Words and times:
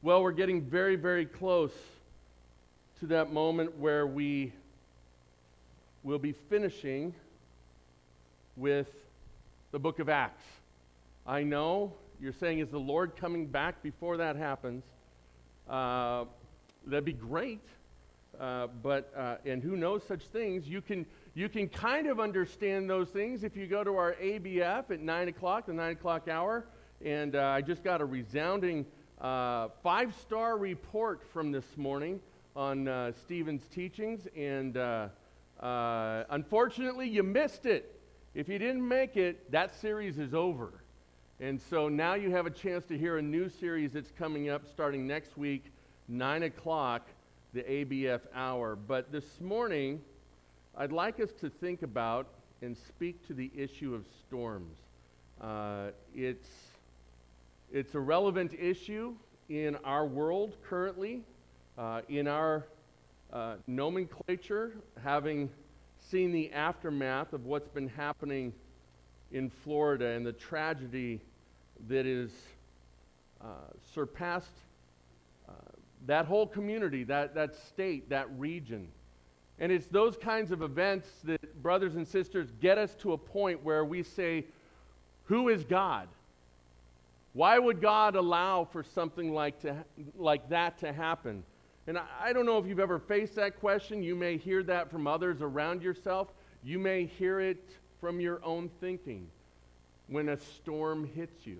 Well, 0.00 0.22
we're 0.22 0.30
getting 0.30 0.62
very, 0.62 0.94
very 0.94 1.26
close 1.26 1.72
to 3.00 3.06
that 3.06 3.32
moment 3.32 3.76
where 3.78 4.06
we 4.06 4.52
will 6.04 6.20
be 6.20 6.30
finishing 6.30 7.12
with 8.54 8.86
the 9.72 9.78
book 9.80 9.98
of 9.98 10.08
Acts. 10.08 10.44
I 11.26 11.42
know 11.42 11.94
you're 12.20 12.32
saying, 12.32 12.60
is 12.60 12.68
the 12.68 12.78
Lord 12.78 13.16
coming 13.16 13.48
back 13.48 13.82
before 13.82 14.18
that 14.18 14.36
happens? 14.36 14.84
Uh, 15.68 16.26
that'd 16.86 17.04
be 17.04 17.12
great. 17.12 17.66
Uh, 18.38 18.68
but, 18.84 19.12
uh, 19.16 19.38
and 19.44 19.64
who 19.64 19.76
knows 19.76 20.04
such 20.06 20.22
things? 20.28 20.68
You 20.68 20.80
can, 20.80 21.06
you 21.34 21.48
can 21.48 21.68
kind 21.68 22.06
of 22.06 22.20
understand 22.20 22.88
those 22.88 23.08
things 23.08 23.42
if 23.42 23.56
you 23.56 23.66
go 23.66 23.82
to 23.82 23.96
our 23.96 24.14
ABF 24.22 24.92
at 24.92 25.00
9 25.00 25.28
o'clock, 25.28 25.66
the 25.66 25.72
9 25.72 25.90
o'clock 25.90 26.28
hour. 26.28 26.66
And 27.04 27.34
uh, 27.34 27.46
I 27.46 27.62
just 27.62 27.82
got 27.82 28.00
a 28.00 28.04
resounding 28.04 28.86
uh, 29.20 29.68
five 29.82 30.14
star 30.14 30.56
report 30.56 31.22
from 31.32 31.50
this 31.50 31.76
morning 31.76 32.20
on 32.54 32.86
uh, 32.86 33.12
Stephen's 33.12 33.66
teachings. 33.68 34.28
And 34.36 34.76
unfortunately, 35.60 37.08
you 37.08 37.22
missed 37.22 37.66
it. 37.66 38.00
If 38.34 38.48
you 38.48 38.58
didn't 38.58 38.86
make 38.86 39.16
it, 39.16 39.50
that 39.50 39.74
series 39.74 40.18
is 40.18 40.34
over. 40.34 40.72
And 41.40 41.60
so 41.70 41.88
now 41.88 42.14
you 42.14 42.30
have 42.30 42.46
a 42.46 42.50
chance 42.50 42.84
to 42.86 42.98
hear 42.98 43.18
a 43.18 43.22
new 43.22 43.48
series 43.48 43.92
that's 43.92 44.10
coming 44.18 44.48
up 44.48 44.62
starting 44.72 45.06
next 45.06 45.36
week, 45.36 45.64
9 46.08 46.44
o'clock, 46.44 47.06
the 47.54 47.62
ABF 47.62 48.20
hour. 48.34 48.76
But 48.76 49.12
this 49.12 49.40
morning, 49.40 50.00
I'd 50.76 50.92
like 50.92 51.20
us 51.20 51.30
to 51.40 51.48
think 51.48 51.82
about 51.82 52.26
and 52.60 52.76
speak 52.76 53.26
to 53.28 53.34
the 53.34 53.50
issue 53.56 53.94
of 53.94 54.04
storms. 54.26 54.76
Uh, 55.40 55.90
it's, 56.14 56.48
it's 57.72 57.94
a 57.94 58.00
relevant 58.00 58.54
issue 58.58 59.14
in 59.50 59.76
our 59.84 60.06
world 60.06 60.56
currently, 60.66 61.22
uh, 61.76 62.00
in 62.08 62.26
our 62.26 62.66
uh, 63.32 63.56
nomenclature, 63.66 64.72
having 65.02 65.50
seen 65.98 66.32
the 66.32 66.50
aftermath 66.52 67.34
of 67.34 67.44
what's 67.44 67.68
been 67.68 67.88
happening 67.88 68.52
in 69.32 69.50
Florida 69.50 70.06
and 70.06 70.24
the 70.24 70.32
tragedy 70.32 71.20
that 71.88 72.06
is 72.06 72.30
uh, 73.42 73.46
surpassed 73.94 74.56
uh, 75.46 75.52
that 76.06 76.24
whole 76.24 76.46
community, 76.46 77.04
that, 77.04 77.34
that 77.34 77.54
state, 77.54 78.08
that 78.08 78.28
region. 78.38 78.88
And 79.58 79.70
it's 79.70 79.86
those 79.86 80.16
kinds 80.16 80.52
of 80.52 80.62
events 80.62 81.08
that, 81.24 81.62
brothers 81.62 81.96
and 81.96 82.08
sisters, 82.08 82.48
get 82.62 82.78
us 82.78 82.94
to 83.00 83.12
a 83.12 83.18
point 83.18 83.62
where 83.62 83.84
we 83.84 84.02
say, 84.02 84.46
Who 85.24 85.48
is 85.48 85.64
God? 85.64 86.08
Why 87.38 87.56
would 87.56 87.80
God 87.80 88.16
allow 88.16 88.64
for 88.64 88.82
something 88.82 89.32
like, 89.32 89.60
to, 89.60 89.76
like 90.16 90.48
that 90.48 90.76
to 90.78 90.92
happen? 90.92 91.44
And 91.86 91.96
I, 91.96 92.02
I 92.20 92.32
don't 92.32 92.46
know 92.46 92.58
if 92.58 92.66
you've 92.66 92.80
ever 92.80 92.98
faced 92.98 93.36
that 93.36 93.60
question. 93.60 94.02
You 94.02 94.16
may 94.16 94.36
hear 94.36 94.64
that 94.64 94.90
from 94.90 95.06
others 95.06 95.40
around 95.40 95.80
yourself. 95.80 96.32
You 96.64 96.80
may 96.80 97.04
hear 97.04 97.38
it 97.38 97.76
from 98.00 98.18
your 98.18 98.44
own 98.44 98.68
thinking 98.80 99.28
when 100.08 100.30
a 100.30 100.36
storm 100.36 101.08
hits 101.14 101.46
you. 101.46 101.58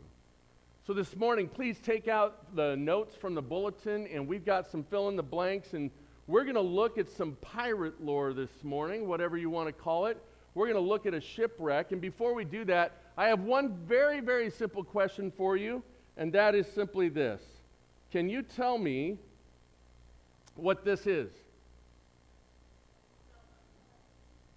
So 0.84 0.92
this 0.92 1.14
morning, 1.14 1.46
please 1.46 1.78
take 1.78 2.08
out 2.08 2.56
the 2.56 2.74
notes 2.74 3.14
from 3.14 3.36
the 3.36 3.42
bulletin, 3.42 4.08
and 4.08 4.26
we've 4.26 4.44
got 4.44 4.68
some 4.68 4.82
fill 4.82 5.08
in 5.08 5.14
the 5.14 5.22
blanks, 5.22 5.74
and 5.74 5.92
we're 6.26 6.42
going 6.42 6.56
to 6.56 6.60
look 6.60 6.98
at 6.98 7.08
some 7.08 7.36
pirate 7.40 8.04
lore 8.04 8.32
this 8.32 8.64
morning, 8.64 9.06
whatever 9.06 9.38
you 9.38 9.48
want 9.48 9.68
to 9.68 9.72
call 9.72 10.06
it. 10.06 10.20
We're 10.54 10.66
going 10.66 10.82
to 10.82 10.88
look 10.88 11.06
at 11.06 11.14
a 11.14 11.20
shipwreck, 11.20 11.92
and 11.92 12.00
before 12.00 12.34
we 12.34 12.44
do 12.44 12.64
that, 12.64 12.96
I 13.18 13.26
have 13.26 13.40
one 13.40 13.76
very, 13.84 14.20
very 14.20 14.48
simple 14.48 14.84
question 14.84 15.32
for 15.36 15.56
you, 15.56 15.82
and 16.16 16.32
that 16.34 16.54
is 16.54 16.68
simply 16.68 17.08
this 17.08 17.42
Can 18.12 18.30
you 18.30 18.42
tell 18.42 18.78
me 18.78 19.18
what 20.54 20.84
this 20.84 21.04
is? 21.06 21.32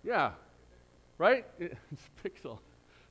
Yeah, 0.04 0.34
right? 1.18 1.46
It's 1.60 2.04
a 2.06 2.30
pixel. 2.30 2.60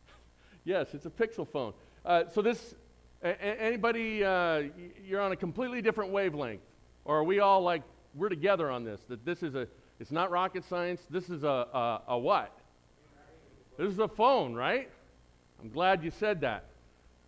yes, 0.64 0.94
it's 0.94 1.06
a 1.06 1.10
pixel 1.10 1.46
phone. 1.48 1.72
Uh, 2.04 2.24
so 2.32 2.42
this, 2.42 2.76
a- 3.24 3.42
anybody, 3.42 4.24
uh, 4.24 4.62
you're 5.04 5.20
on 5.20 5.32
a 5.32 5.36
completely 5.36 5.82
different 5.82 6.12
wavelength, 6.12 6.62
or 7.04 7.18
are 7.18 7.24
we 7.24 7.40
all 7.40 7.60
like 7.60 7.82
we're 8.14 8.28
together 8.28 8.70
on 8.70 8.84
this? 8.84 9.00
That 9.08 9.24
this 9.24 9.42
is 9.42 9.56
a, 9.56 9.66
it's 9.98 10.12
not 10.12 10.30
rocket 10.30 10.64
science. 10.64 11.00
This 11.10 11.28
is 11.28 11.42
a, 11.42 11.48
a, 11.48 12.02
a 12.08 12.18
what? 12.18 12.56
This 13.76 13.92
is 13.92 13.98
a 13.98 14.08
phone, 14.08 14.54
right? 14.54 14.88
I'm 15.62 15.68
glad 15.68 16.02
you 16.02 16.10
said 16.10 16.40
that. 16.40 16.64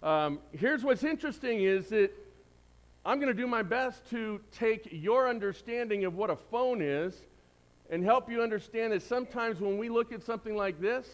Um, 0.02 0.38
here's 0.52 0.82
what's 0.82 1.04
interesting 1.04 1.64
is 1.64 1.88
that 1.88 2.10
I'm 3.04 3.20
going 3.20 3.28
to 3.28 3.40
do 3.40 3.46
my 3.46 3.62
best 3.62 4.08
to 4.10 4.40
take 4.50 4.88
your 4.90 5.28
understanding 5.28 6.06
of 6.06 6.14
what 6.14 6.30
a 6.30 6.36
phone 6.36 6.80
is 6.80 7.14
and 7.90 8.02
help 8.02 8.30
you 8.30 8.42
understand 8.42 8.94
that 8.94 9.02
sometimes 9.02 9.60
when 9.60 9.76
we 9.76 9.90
look 9.90 10.12
at 10.12 10.22
something 10.22 10.56
like 10.56 10.80
this 10.80 11.06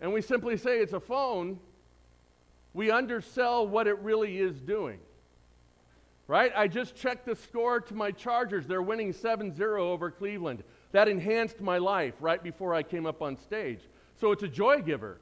and 0.00 0.12
we 0.12 0.22
simply 0.22 0.56
say 0.56 0.78
it's 0.78 0.92
a 0.92 1.00
phone, 1.00 1.60
we 2.74 2.90
undersell 2.90 3.68
what 3.68 3.86
it 3.86 3.98
really 4.00 4.38
is 4.38 4.60
doing. 4.60 4.98
Right? 6.26 6.52
I 6.56 6.66
just 6.66 6.96
checked 6.96 7.26
the 7.26 7.36
score 7.36 7.80
to 7.80 7.94
my 7.94 8.10
Chargers. 8.10 8.66
They're 8.66 8.82
winning 8.82 9.12
7 9.12 9.54
0 9.54 9.92
over 9.92 10.10
Cleveland. 10.10 10.64
That 10.90 11.06
enhanced 11.06 11.60
my 11.60 11.78
life 11.78 12.14
right 12.18 12.42
before 12.42 12.74
I 12.74 12.82
came 12.82 13.06
up 13.06 13.22
on 13.22 13.36
stage. 13.36 13.80
So 14.18 14.32
it's 14.32 14.42
a 14.42 14.48
joy 14.48 14.82
giver. 14.82 15.18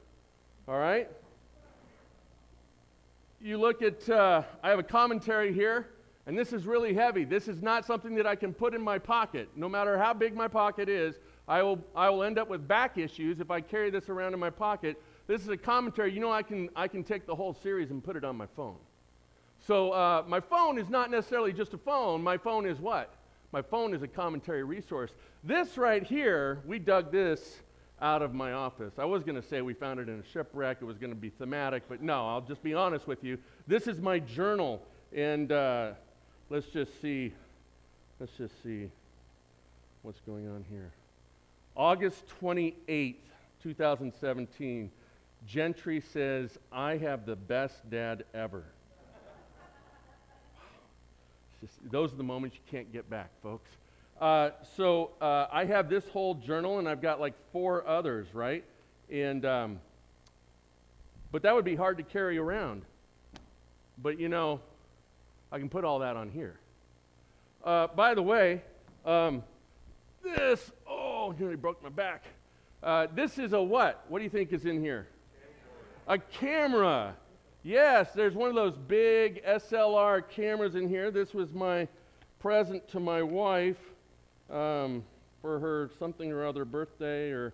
All 0.67 0.77
right? 0.77 1.09
You 3.41 3.57
look 3.57 3.81
at, 3.81 4.07
uh, 4.09 4.43
I 4.63 4.69
have 4.69 4.79
a 4.79 4.83
commentary 4.83 5.53
here. 5.53 5.87
And 6.27 6.37
this 6.37 6.53
is 6.53 6.65
really 6.67 6.93
heavy. 6.93 7.23
This 7.23 7.47
is 7.47 7.61
not 7.61 7.85
something 7.85 8.13
that 8.15 8.27
I 8.27 8.35
can 8.35 8.53
put 8.53 8.75
in 8.75 8.81
my 8.81 8.99
pocket. 8.99 9.49
No 9.55 9.67
matter 9.67 9.97
how 9.97 10.13
big 10.13 10.35
my 10.35 10.47
pocket 10.47 10.87
is, 10.87 11.15
I 11.47 11.63
will, 11.63 11.83
I 11.95 12.09
will 12.09 12.23
end 12.23 12.37
up 12.37 12.47
with 12.47 12.67
back 12.67 12.97
issues 12.97 13.39
if 13.39 13.49
I 13.49 13.59
carry 13.59 13.89
this 13.89 14.07
around 14.07 14.33
in 14.33 14.39
my 14.39 14.51
pocket. 14.51 15.01
This 15.27 15.41
is 15.41 15.49
a 15.49 15.57
commentary. 15.57 16.13
You 16.13 16.19
know, 16.19 16.31
I 16.31 16.43
can, 16.43 16.69
I 16.75 16.87
can 16.87 17.03
take 17.03 17.25
the 17.25 17.35
whole 17.35 17.53
series 17.53 17.89
and 17.89 18.03
put 18.03 18.15
it 18.15 18.23
on 18.23 18.37
my 18.37 18.45
phone. 18.55 18.77
So 19.59 19.91
uh, 19.91 20.23
my 20.27 20.39
phone 20.39 20.77
is 20.77 20.89
not 20.89 21.09
necessarily 21.09 21.53
just 21.53 21.73
a 21.73 21.77
phone. 21.77 22.21
My 22.21 22.37
phone 22.37 22.67
is 22.67 22.79
what? 22.79 23.13
My 23.51 23.61
phone 23.61 23.93
is 23.93 24.01
a 24.01 24.07
commentary 24.07 24.63
resource. 24.63 25.11
This 25.43 25.77
right 25.77 26.03
here, 26.03 26.61
we 26.65 26.79
dug 26.79 27.11
this 27.11 27.61
out 28.01 28.21
of 28.21 28.33
my 28.33 28.53
office. 28.53 28.93
I 28.97 29.05
was 29.05 29.23
going 29.23 29.39
to 29.39 29.47
say 29.47 29.61
we 29.61 29.73
found 29.73 29.99
it 29.99 30.09
in 30.09 30.19
a 30.19 30.23
shipwreck. 30.33 30.77
It 30.81 30.85
was 30.85 30.97
going 30.97 31.11
to 31.11 31.15
be 31.15 31.29
thematic, 31.29 31.83
but 31.87 32.01
no, 32.01 32.27
I'll 32.27 32.41
just 32.41 32.63
be 32.63 32.73
honest 32.73 33.07
with 33.07 33.23
you. 33.23 33.37
This 33.67 33.87
is 33.87 33.99
my 33.99 34.19
journal, 34.19 34.81
and 35.15 35.51
uh, 35.51 35.91
let's 36.49 36.67
just 36.67 36.99
see. 37.01 37.33
Let's 38.19 38.33
just 38.37 38.61
see 38.63 38.89
what's 40.01 40.19
going 40.21 40.47
on 40.47 40.65
here. 40.69 40.91
August 41.75 42.23
28th, 42.41 43.15
2017. 43.63 44.91
Gentry 45.47 46.01
says, 46.01 46.57
I 46.71 46.97
have 46.97 47.25
the 47.25 47.35
best 47.35 47.89
dad 47.89 48.25
ever. 48.33 48.63
Just, 51.61 51.91
those 51.91 52.13
are 52.13 52.15
the 52.15 52.23
moments 52.23 52.55
you 52.55 52.61
can't 52.69 52.91
get 52.91 53.09
back, 53.09 53.29
folks. 53.41 53.69
Uh, 54.21 54.51
so 54.77 55.09
uh, 55.19 55.47
I 55.51 55.65
have 55.65 55.89
this 55.89 56.07
whole 56.09 56.35
journal, 56.35 56.77
and 56.77 56.87
I've 56.87 57.01
got 57.01 57.19
like 57.19 57.33
four 57.51 57.87
others, 57.87 58.27
right? 58.35 58.63
And 59.11 59.43
um, 59.45 59.79
but 61.31 61.41
that 61.41 61.55
would 61.55 61.65
be 61.65 61.75
hard 61.75 61.97
to 61.97 62.03
carry 62.03 62.37
around. 62.37 62.83
But 63.97 64.19
you 64.19 64.29
know, 64.29 64.61
I 65.51 65.57
can 65.57 65.69
put 65.69 65.83
all 65.83 65.99
that 65.99 66.15
on 66.15 66.29
here. 66.29 66.59
Uh, 67.63 67.87
by 67.87 68.13
the 68.13 68.21
way, 68.21 68.61
um, 69.07 69.43
this, 70.23 70.71
oh, 70.87 71.33
nearly 71.39 71.55
broke 71.55 71.81
my 71.81 71.89
back. 71.89 72.23
Uh, 72.83 73.07
this 73.15 73.39
is 73.39 73.53
a 73.53 73.61
what? 73.61 74.05
What 74.07 74.19
do 74.19 74.23
you 74.23 74.29
think 74.29 74.53
is 74.53 74.65
in 74.65 74.79
here? 74.81 75.07
A 76.07 76.19
camera. 76.19 77.15
Yes, 77.63 78.11
there's 78.13 78.35
one 78.35 78.49
of 78.49 78.55
those 78.55 78.77
big 78.87 79.43
SLR 79.43 80.29
cameras 80.29 80.75
in 80.75 80.87
here. 80.87 81.09
This 81.09 81.33
was 81.33 81.53
my 81.53 81.87
present 82.39 82.87
to 82.89 82.99
my 82.99 83.23
wife 83.23 83.77
um, 84.51 85.03
for 85.41 85.59
her 85.59 85.89
something 85.97 86.31
or 86.31 86.45
other 86.45 86.65
birthday 86.65 87.31
or 87.31 87.53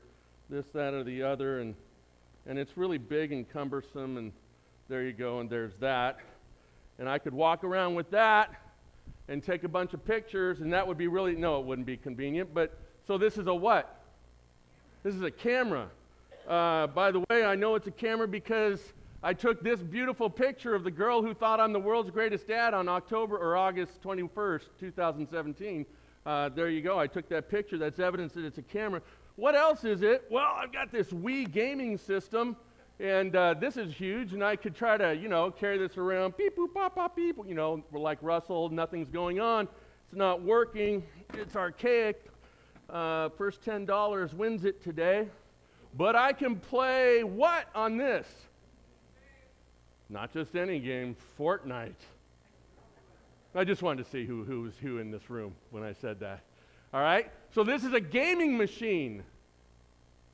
this, 0.49 0.65
that, 0.73 0.93
or 0.93 1.03
the 1.03 1.23
other. 1.23 1.59
And, 1.59 1.75
and 2.45 2.57
it's 2.57 2.77
really 2.77 2.97
big 2.97 3.31
and 3.31 3.47
cumbersome. 3.49 4.17
And 4.17 4.31
there 4.89 5.03
you 5.03 5.13
go, 5.13 5.39
and 5.39 5.49
there's 5.49 5.75
that. 5.79 6.17
And 6.99 7.07
I 7.07 7.19
could 7.19 7.33
walk 7.33 7.63
around 7.63 7.95
with 7.95 8.09
that 8.11 8.53
and 9.27 9.43
take 9.43 9.63
a 9.63 9.69
bunch 9.69 9.93
of 9.93 10.03
pictures, 10.05 10.61
and 10.61 10.71
that 10.73 10.87
would 10.87 10.97
be 10.97 11.07
really, 11.07 11.35
no, 11.35 11.59
it 11.59 11.65
wouldn't 11.65 11.85
be 11.85 11.97
convenient. 11.97 12.53
But 12.53 12.77
so 13.05 13.17
this 13.17 13.37
is 13.37 13.47
a 13.47 13.53
what? 13.53 14.01
This 15.03 15.13
is 15.13 15.21
a 15.21 15.31
camera. 15.31 15.89
Uh, 16.47 16.87
by 16.87 17.11
the 17.11 17.19
way, 17.29 17.43
I 17.43 17.55
know 17.55 17.75
it's 17.75 17.87
a 17.87 17.91
camera 17.91 18.27
because 18.27 18.81
I 19.21 19.33
took 19.33 19.61
this 19.61 19.81
beautiful 19.81 20.29
picture 20.29 20.73
of 20.73 20.83
the 20.83 20.91
girl 20.91 21.21
who 21.21 21.33
thought 21.33 21.59
I'm 21.59 21.73
the 21.73 21.79
world's 21.79 22.09
greatest 22.09 22.47
dad 22.47 22.73
on 22.73 22.87
October 22.87 23.37
or 23.37 23.57
August 23.57 24.01
21st, 24.01 24.61
2017. 24.79 25.85
Uh, 26.27 26.49
there 26.49 26.69
you 26.69 26.81
go. 26.81 26.99
I 26.99 27.07
took 27.07 27.29
that 27.29 27.47
picture. 27.47 27.77
That's 27.77 27.99
evidence 27.99 28.33
that 28.33 28.43
it's 28.43 28.57
a 28.57 28.61
camera. 28.61 29.01
What 29.37 29.55
else 29.55 29.85
is 29.85 30.01
it? 30.01 30.25
Well, 30.29 30.57
I've 30.57 30.73
got 30.73 30.91
this 30.91 31.07
Wii 31.07 31.49
gaming 31.49 31.97
system. 31.97 32.57
And 32.99 33.33
uh, 33.33 33.53
this 33.53 33.77
is 33.77 33.93
huge, 33.93 34.33
and 34.33 34.43
I 34.43 34.57
could 34.57 34.75
try 34.75 34.97
to, 34.97 35.15
you 35.15 35.29
know, 35.29 35.51
carry 35.51 35.77
this 35.77 35.97
around, 35.97 36.35
beep, 36.35 36.57
boop, 36.57 36.73
pop, 36.73 36.95
pop, 36.95 37.15
beep. 37.15 37.37
You 37.47 37.53
know, 37.53 37.81
we're 37.91 38.01
like 38.01 38.17
Russell, 38.21 38.67
nothing's 38.69 39.07
going 39.07 39.39
on. 39.39 39.69
It's 40.07 40.17
not 40.17 40.41
working. 40.41 41.01
It's 41.33 41.55
archaic. 41.55 42.25
Uh, 42.89 43.29
first 43.37 43.61
$10 43.63 44.33
wins 44.33 44.65
it 44.65 44.83
today. 44.83 45.27
But 45.95 46.17
I 46.17 46.33
can 46.33 46.57
play 46.57 47.23
what 47.23 47.67
on 47.73 47.95
this? 47.95 48.27
Not 50.09 50.33
just 50.33 50.55
any 50.57 50.79
game, 50.79 51.15
Fortnite. 51.39 51.93
I 53.57 53.63
just 53.63 53.81
wanted 53.81 54.05
to 54.05 54.11
see 54.11 54.23
who, 54.23 54.43
who 54.43 54.61
was 54.61 54.75
who 54.77 54.99
in 54.99 55.09
this 55.09 55.31
room 55.31 55.55
when 55.71 55.81
I 55.81 55.91
said 55.91 56.19
that. 56.19 56.41
All 56.93 57.01
right? 57.01 57.31
So 57.55 57.63
this 57.63 57.83
is 57.83 57.91
a 57.91 57.99
gaming 57.99 58.55
machine. 58.55 59.23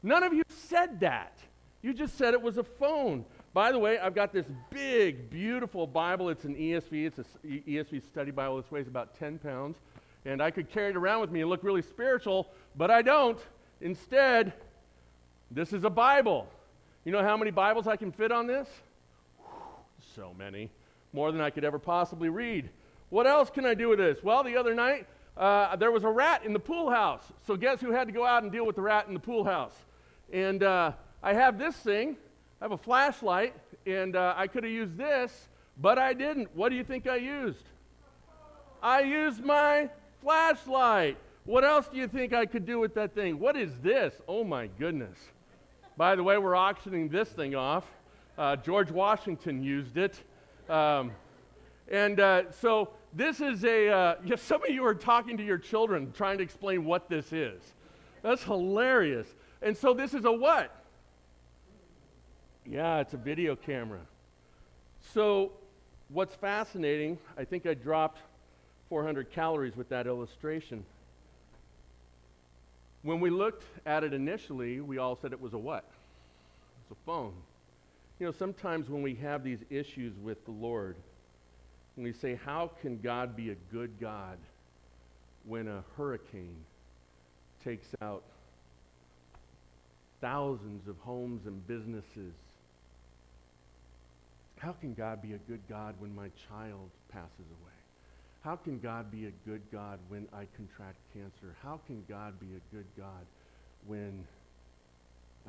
None 0.03 0.23
of 0.23 0.33
you 0.33 0.43
said 0.49 0.99
that. 0.99 1.37
You 1.81 1.93
just 1.93 2.17
said 2.17 2.33
it 2.33 2.41
was 2.41 2.57
a 2.57 2.65
phone. 2.65 3.23
By 3.53 3.71
the 3.71 3.79
way, 3.79 3.97
I've 3.97 4.13
got 4.13 4.33
this 4.33 4.45
big, 4.69 5.29
beautiful 5.29 5.87
Bible. 5.87 6.27
It's 6.27 6.43
an 6.43 6.55
ESV. 6.55 7.07
It's 7.07 7.17
an 7.17 7.25
ESV 7.65 8.03
study 8.03 8.31
Bible. 8.31 8.61
This 8.61 8.69
weighs 8.69 8.89
about 8.89 9.17
10 9.17 9.39
pounds. 9.39 9.77
And 10.25 10.41
I 10.41 10.51
could 10.51 10.69
carry 10.69 10.89
it 10.89 10.97
around 10.97 11.21
with 11.21 11.31
me 11.31 11.39
and 11.39 11.49
look 11.49 11.63
really 11.63 11.81
spiritual, 11.81 12.49
but 12.75 12.91
I 12.91 13.01
don't. 13.01 13.39
Instead, 13.79 14.51
this 15.49 15.71
is 15.71 15.85
a 15.85 15.89
Bible. 15.89 16.49
You 17.05 17.13
know 17.13 17.23
how 17.23 17.37
many 17.37 17.51
Bibles 17.51 17.87
I 17.87 17.95
can 17.95 18.11
fit 18.11 18.33
on 18.33 18.47
this? 18.47 18.67
So 20.13 20.33
many. 20.37 20.69
More 21.13 21.31
than 21.31 21.39
I 21.39 21.51
could 21.51 21.63
ever 21.63 21.79
possibly 21.79 22.27
read. 22.27 22.69
What 23.13 23.27
else 23.27 23.51
can 23.51 23.63
I 23.63 23.75
do 23.75 23.89
with 23.89 23.99
this? 23.99 24.23
Well, 24.23 24.43
the 24.43 24.57
other 24.57 24.73
night, 24.73 25.05
uh, 25.37 25.75
there 25.75 25.91
was 25.91 26.03
a 26.03 26.09
rat 26.09 26.45
in 26.45 26.51
the 26.51 26.59
pool 26.59 26.89
house. 26.89 27.21
So, 27.45 27.55
guess 27.55 27.79
who 27.79 27.91
had 27.91 28.07
to 28.07 28.11
go 28.11 28.25
out 28.25 28.41
and 28.41 28.51
deal 28.51 28.65
with 28.65 28.75
the 28.75 28.81
rat 28.81 29.05
in 29.07 29.13
the 29.13 29.19
pool 29.19 29.43
house? 29.43 29.75
And 30.31 30.63
uh, 30.63 30.93
I 31.21 31.35
have 31.35 31.59
this 31.59 31.75
thing. 31.75 32.17
I 32.59 32.63
have 32.63 32.71
a 32.71 32.77
flashlight, 32.77 33.53
and 33.85 34.15
uh, 34.15 34.33
I 34.35 34.47
could 34.47 34.63
have 34.63 34.73
used 34.73 34.97
this, 34.97 35.47
but 35.79 35.99
I 35.99 36.13
didn't. 36.13 36.55
What 36.55 36.69
do 36.69 36.75
you 36.75 36.83
think 36.83 37.05
I 37.05 37.17
used? 37.17 37.65
I 38.81 39.01
used 39.01 39.45
my 39.45 39.91
flashlight. 40.23 41.15
What 41.45 41.63
else 41.63 41.87
do 41.89 41.97
you 41.97 42.07
think 42.07 42.33
I 42.33 42.47
could 42.47 42.65
do 42.65 42.79
with 42.79 42.95
that 42.95 43.13
thing? 43.13 43.37
What 43.37 43.55
is 43.55 43.77
this? 43.83 44.15
Oh 44.27 44.43
my 44.43 44.65
goodness. 44.79 45.19
By 45.97 46.15
the 46.15 46.23
way, 46.23 46.39
we're 46.39 46.55
auctioning 46.55 47.09
this 47.09 47.29
thing 47.29 47.53
off. 47.53 47.85
Uh, 48.39 48.55
George 48.55 48.89
Washington 48.89 49.61
used 49.61 49.97
it. 49.97 50.19
Um, 50.67 51.11
and 51.91 52.19
uh, 52.19 52.51
so 52.51 52.89
this 53.15 53.41
is 53.41 53.63
a, 53.63 53.89
uh, 53.89 54.15
yeah, 54.25 54.35
some 54.35 54.63
of 54.63 54.69
you 54.69 54.85
are 54.85 54.95
talking 54.95 55.37
to 55.37 55.43
your 55.43 55.57
children 55.57 56.11
trying 56.15 56.37
to 56.37 56.43
explain 56.43 56.85
what 56.85 57.09
this 57.09 57.31
is. 57.31 57.61
That's 58.21 58.43
hilarious. 58.43 59.27
And 59.61 59.75
so 59.77 59.93
this 59.93 60.13
is 60.13 60.25
a 60.25 60.31
what? 60.31 60.83
Yeah, 62.65 62.99
it's 62.99 63.13
a 63.13 63.17
video 63.17 63.55
camera. 63.55 63.99
So 65.13 65.51
what's 66.09 66.35
fascinating, 66.35 67.17
I 67.37 67.43
think 67.43 67.65
I 67.65 67.73
dropped 67.73 68.19
400 68.89 69.31
calories 69.31 69.75
with 69.75 69.89
that 69.89 70.07
illustration. 70.07 70.85
When 73.01 73.19
we 73.19 73.29
looked 73.29 73.65
at 73.85 74.03
it 74.03 74.13
initially, 74.13 74.79
we 74.79 74.97
all 74.97 75.17
said 75.21 75.33
it 75.33 75.41
was 75.41 75.53
a 75.53 75.57
what? 75.57 75.83
It's 76.83 76.91
a 76.91 77.05
phone. 77.05 77.33
You 78.19 78.27
know, 78.27 78.31
sometimes 78.31 78.89
when 78.89 79.01
we 79.01 79.15
have 79.15 79.43
these 79.43 79.59
issues 79.69 80.13
with 80.23 80.45
the 80.45 80.51
Lord, 80.51 80.95
and 81.95 82.05
we 82.05 82.13
say, 82.13 82.39
How 82.43 82.71
can 82.81 82.99
God 82.99 83.35
be 83.35 83.51
a 83.51 83.55
good 83.71 83.91
God 83.99 84.37
when 85.45 85.67
a 85.67 85.83
hurricane 85.97 86.55
takes 87.63 87.87
out 88.01 88.23
thousands 90.21 90.87
of 90.87 90.97
homes 90.99 91.45
and 91.45 91.65
businesses? 91.67 92.33
How 94.57 94.71
can 94.71 94.93
God 94.93 95.21
be 95.21 95.33
a 95.33 95.37
good 95.49 95.61
God 95.69 95.95
when 95.99 96.15
my 96.15 96.29
child 96.47 96.89
passes 97.11 97.45
away? 97.61 97.73
How 98.43 98.55
can 98.55 98.79
God 98.79 99.11
be 99.11 99.25
a 99.25 99.31
good 99.45 99.61
God 99.71 99.99
when 100.07 100.27
I 100.33 100.47
contract 100.55 100.97
cancer? 101.13 101.55
How 101.61 101.79
can 101.85 102.03
God 102.09 102.39
be 102.39 102.47
a 102.55 102.75
good 102.75 102.85
God 102.97 103.25
when 103.85 104.25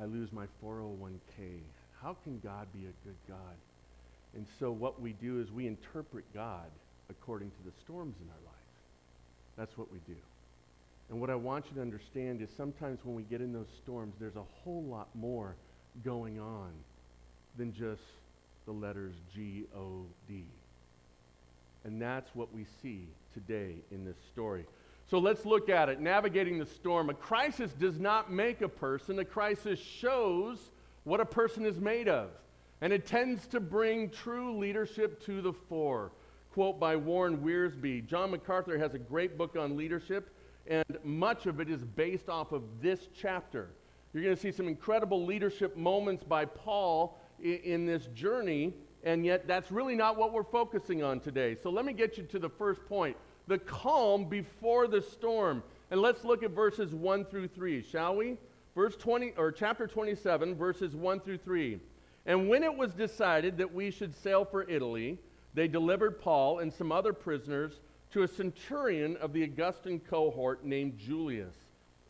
I 0.01 0.05
lose 0.05 0.31
my 0.31 0.45
401k? 0.63 1.59
How 2.01 2.15
can 2.23 2.39
God 2.39 2.67
be 2.73 2.85
a 2.85 3.07
good 3.07 3.17
God? 3.27 3.55
And 4.35 4.45
so 4.59 4.71
what 4.71 5.01
we 5.01 5.13
do 5.13 5.39
is 5.39 5.51
we 5.51 5.65
interpret 5.65 6.25
God 6.33 6.69
according 7.09 7.51
to 7.51 7.57
the 7.65 7.71
storms 7.83 8.15
in 8.21 8.27
our 8.29 8.45
life. 8.45 8.53
That's 9.57 9.77
what 9.77 9.91
we 9.91 9.99
do. 10.07 10.19
And 11.09 11.21
what 11.21 11.29
I 11.29 11.35
want 11.35 11.65
you 11.69 11.75
to 11.75 11.81
understand 11.81 12.41
is 12.41 12.49
sometimes 12.57 12.99
when 13.03 13.15
we 13.15 13.23
get 13.23 13.39
in 13.39 13.53
those 13.53 13.69
storms, 13.83 14.15
there's 14.19 14.35
a 14.35 14.43
whole 14.63 14.83
lot 14.83 15.07
more 15.13 15.55
going 16.03 16.39
on 16.39 16.71
than 17.57 17.71
just 17.73 18.01
the 18.65 18.71
letters 18.71 19.13
G 19.33 19.65
O 19.75 20.03
D. 20.27 20.43
And 21.85 22.01
that's 22.01 22.33
what 22.33 22.53
we 22.53 22.65
see 22.81 23.07
today 23.33 23.75
in 23.91 24.03
this 24.03 24.17
story. 24.33 24.65
So 25.07 25.19
let's 25.19 25.45
look 25.45 25.69
at 25.69 25.87
it. 25.87 26.01
Navigating 26.01 26.57
the 26.57 26.65
storm. 26.65 27.11
A 27.11 27.13
crisis 27.13 27.71
does 27.73 27.99
not 27.99 28.31
make 28.31 28.61
a 28.61 28.67
person, 28.67 29.19
a 29.19 29.25
crisis 29.25 29.79
shows 29.79 30.57
what 31.03 31.21
a 31.21 31.25
person 31.25 31.65
is 31.65 31.79
made 31.79 32.09
of. 32.09 32.31
And 32.81 32.91
it 32.91 33.05
tends 33.05 33.47
to 33.47 33.59
bring 33.59 34.09
true 34.09 34.57
leadership 34.57 35.23
to 35.25 35.41
the 35.41 35.53
fore. 35.53 36.11
Quote 36.53 36.79
by 36.79 36.95
Warren 36.95 37.37
Wiersbe 37.37 38.05
John 38.05 38.31
MacArthur 38.31 38.77
has 38.77 38.93
a 38.93 38.99
great 38.99 39.37
book 39.37 39.55
on 39.57 39.75
leadership, 39.75 40.29
and 40.67 40.85
much 41.03 41.45
of 41.45 41.59
it 41.59 41.69
is 41.69 41.83
based 41.83 42.29
off 42.29 42.51
of 42.51 42.63
this 42.81 43.07
chapter. 43.13 43.69
You're 44.13 44.23
going 44.23 44.35
to 44.35 44.41
see 44.41 44.51
some 44.51 44.67
incredible 44.67 45.25
leadership 45.25 45.75
moments 45.75 46.23
by 46.23 46.45
Paul 46.45 47.19
in, 47.41 47.57
in 47.63 47.85
this 47.85 48.07
journey 48.07 48.73
and 49.05 49.23
yet 49.23 49.47
that's 49.47 49.71
really 49.71 49.95
not 49.95 50.17
what 50.17 50.33
we're 50.33 50.43
focusing 50.43 51.03
on 51.03 51.19
today. 51.19 51.55
So 51.61 51.69
let 51.69 51.85
me 51.85 51.93
get 51.93 52.17
you 52.17 52.23
to 52.23 52.39
the 52.39 52.49
first 52.49 52.83
point 52.87 53.15
the 53.47 53.59
calm 53.59 54.25
before 54.25 54.87
the 54.87 55.01
storm. 55.01 55.61
And 55.91 56.01
let's 56.01 56.23
look 56.23 56.41
at 56.41 56.49
verses 56.49 56.95
1 56.95 57.25
through 57.25 57.49
3, 57.49 57.83
shall 57.83 58.15
we? 58.15 58.37
Verse 58.73 58.95
20 58.95 59.33
or 59.37 59.51
chapter 59.51 59.85
27 59.85 60.55
verses 60.55 60.95
1 60.95 61.19
through 61.19 61.37
3. 61.37 61.79
And 62.25 62.49
when 62.49 62.63
it 62.63 62.75
was 62.75 62.93
decided 62.93 63.57
that 63.57 63.73
we 63.73 63.91
should 63.91 64.15
sail 64.15 64.45
for 64.45 64.67
Italy, 64.69 65.17
they 65.53 65.67
delivered 65.67 66.19
Paul 66.19 66.59
and 66.59 66.73
some 66.73 66.91
other 66.91 67.13
prisoners 67.13 67.79
to 68.11 68.23
a 68.23 68.27
centurion 68.27 69.17
of 69.17 69.33
the 69.33 69.43
Augustan 69.43 69.99
cohort 69.99 70.65
named 70.65 70.97
Julius. 70.97 71.55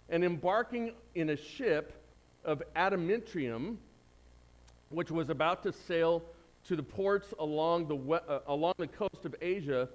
And 0.10 0.24
embarking 0.24 0.94
in 1.16 1.32
a 1.32 1.36
ship 1.36 1.94
of 2.44 2.62
Adramyttium, 2.76 3.78
which 4.90 5.12
was 5.12 5.30
about 5.30 5.64
to 5.64 5.74
sail 5.74 6.24
to 6.68 6.76
the 6.76 6.84
ports 6.84 7.34
along 7.40 7.88
the, 7.88 8.14
uh, 8.14 8.40
along 8.48 8.74
the 8.78 8.88
coast 8.88 9.26
of 9.26 9.36
Asia, 9.42 9.90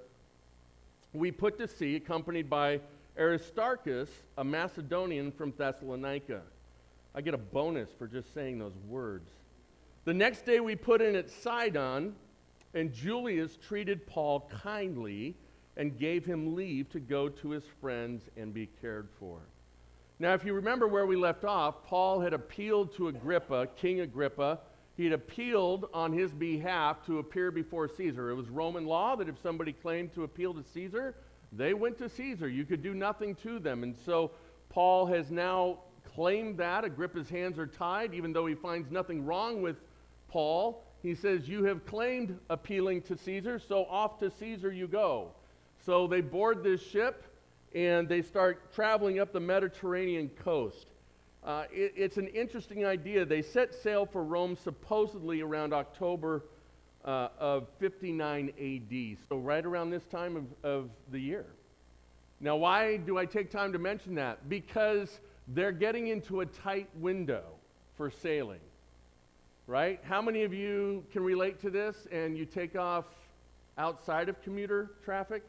we 1.12 1.31
put 1.31 1.59
to 1.59 1.66
sea, 1.66 1.97
accompanied 1.97 2.49
by 2.50 2.80
Aristarchus, 3.18 4.09
a 4.38 4.45
Macedonian 4.45 5.33
from 5.33 5.52
Thessalonica. 5.56 6.42
I 7.14 7.21
get 7.21 7.35
a 7.35 7.38
bonus 7.38 7.88
for 7.99 8.06
just 8.06 8.33
saying 8.35 8.59
those 8.59 8.76
words. 8.88 9.28
The 10.04 10.14
next 10.14 10.47
day 10.47 10.61
we 10.61 10.76
put 10.76 11.02
in 11.02 11.14
at 11.14 11.28
Sidon, 11.28 12.14
and 12.73 12.92
Julius 12.92 13.57
treated 13.57 14.07
Paul 14.07 14.50
kindly 14.62 15.37
and 15.76 15.99
gave 15.99 16.25
him 16.25 16.54
leave 16.54 16.88
to 16.90 17.00
go 17.00 17.28
to 17.28 17.50
his 17.50 17.64
friends 17.80 18.23
and 18.37 18.54
be 18.54 18.69
cared 18.80 19.09
for. 19.19 19.40
Now, 20.19 20.35
if 20.35 20.45
you 20.45 20.54
remember 20.54 20.88
where 20.88 21.07
we 21.07 21.16
left 21.16 21.45
off, 21.45 21.85
Paul 21.85 22.21
had 22.21 22.33
appealed 22.33 22.95
to 22.97 23.09
Agrippa, 23.09 23.69
King 23.76 24.00
Agrippa, 24.00 24.61
He 24.97 25.04
had 25.04 25.14
appealed 25.14 25.88
on 25.95 26.12
his 26.12 26.33
behalf 26.33 27.04
to 27.07 27.21
appear 27.21 27.50
before 27.50 27.88
Caesar. 27.88 28.30
It 28.30 28.35
was 28.35 28.50
Roman 28.50 28.85
law 28.85 29.16
that 29.16 29.28
if 29.30 29.40
somebody 29.40 29.73
claimed 29.73 30.12
to 30.14 30.25
appeal 30.25 30.52
to 30.52 30.62
Caesar, 30.62 31.14
they 31.52 31.73
went 31.73 31.97
to 31.99 32.09
Caesar. 32.11 32.49
You 32.49 32.66
could 32.66 32.83
do 32.83 32.92
nothing 32.92 33.35
to 33.37 33.59
them. 33.59 33.83
And 33.83 33.97
so 33.97 34.33
Paul 34.69 35.07
has 35.07 35.30
now 35.30 35.78
claimed 36.14 36.59
that. 36.59 36.85
Agrippa's 36.85 37.30
hands 37.30 37.59
are 37.59 37.66
tied, 37.66 38.12
even 38.12 38.33
though 38.33 38.45
he 38.45 38.54
finds 38.54 38.90
nothing 38.90 39.25
wrong 39.25 39.62
with 39.62 39.76
Paul. 40.30 40.82
He 41.02 41.14
says, 41.14 41.49
You 41.49 41.64
have 41.64 41.84
claimed 41.87 42.38
appealing 42.49 43.02
to 43.02 43.16
Caesar, 43.16 43.58
so 43.58 43.84
off 43.87 44.18
to 44.20 44.30
Caesar 44.38 44.72
you 44.72 44.87
go. 44.87 45.32
So 45.84 46.06
they 46.06 46.20
board 46.20 46.62
this 46.62 46.82
ship 46.82 47.25
and 47.75 48.08
they 48.08 48.22
start 48.22 48.72
traveling 48.75 49.20
up 49.20 49.32
the 49.32 49.40
Mediterranean 49.40 50.28
coast. 50.42 50.87
Uh, 51.44 51.64
it, 51.72 51.92
it's 51.96 52.16
an 52.16 52.26
interesting 52.28 52.84
idea. 52.84 53.25
They 53.25 53.42
set 53.42 53.75
sail 53.75 54.04
for 54.04 54.22
Rome 54.22 54.56
supposedly 54.62 55.40
around 55.40 55.72
October 55.72 56.44
uh, 57.04 57.28
of 57.38 57.66
59 57.78 58.52
AD, 58.60 59.18
so 59.28 59.38
right 59.38 59.64
around 59.64 59.90
this 59.90 60.04
time 60.04 60.37
of, 60.37 60.44
of 60.62 60.90
the 61.10 61.18
year. 61.18 61.46
Now, 62.40 62.56
why 62.56 62.99
do 62.99 63.18
I 63.18 63.25
take 63.26 63.50
time 63.50 63.72
to 63.72 63.78
mention 63.78 64.14
that? 64.16 64.49
Because 64.49 65.20
they're 65.49 65.72
getting 65.72 66.08
into 66.08 66.40
a 66.40 66.46
tight 66.46 66.88
window 66.96 67.42
for 67.96 68.10
sailing, 68.10 68.60
right? 69.71 70.00
How 70.03 70.21
many 70.21 70.43
of 70.43 70.53
you 70.53 71.05
can 71.12 71.23
relate 71.23 71.61
to 71.61 71.71
this 71.71 72.09
and 72.11 72.37
you 72.37 72.45
take 72.45 72.75
off 72.75 73.05
outside 73.79 74.29
of 74.29 74.43
commuter 74.43 74.91
traffic? 75.05 75.45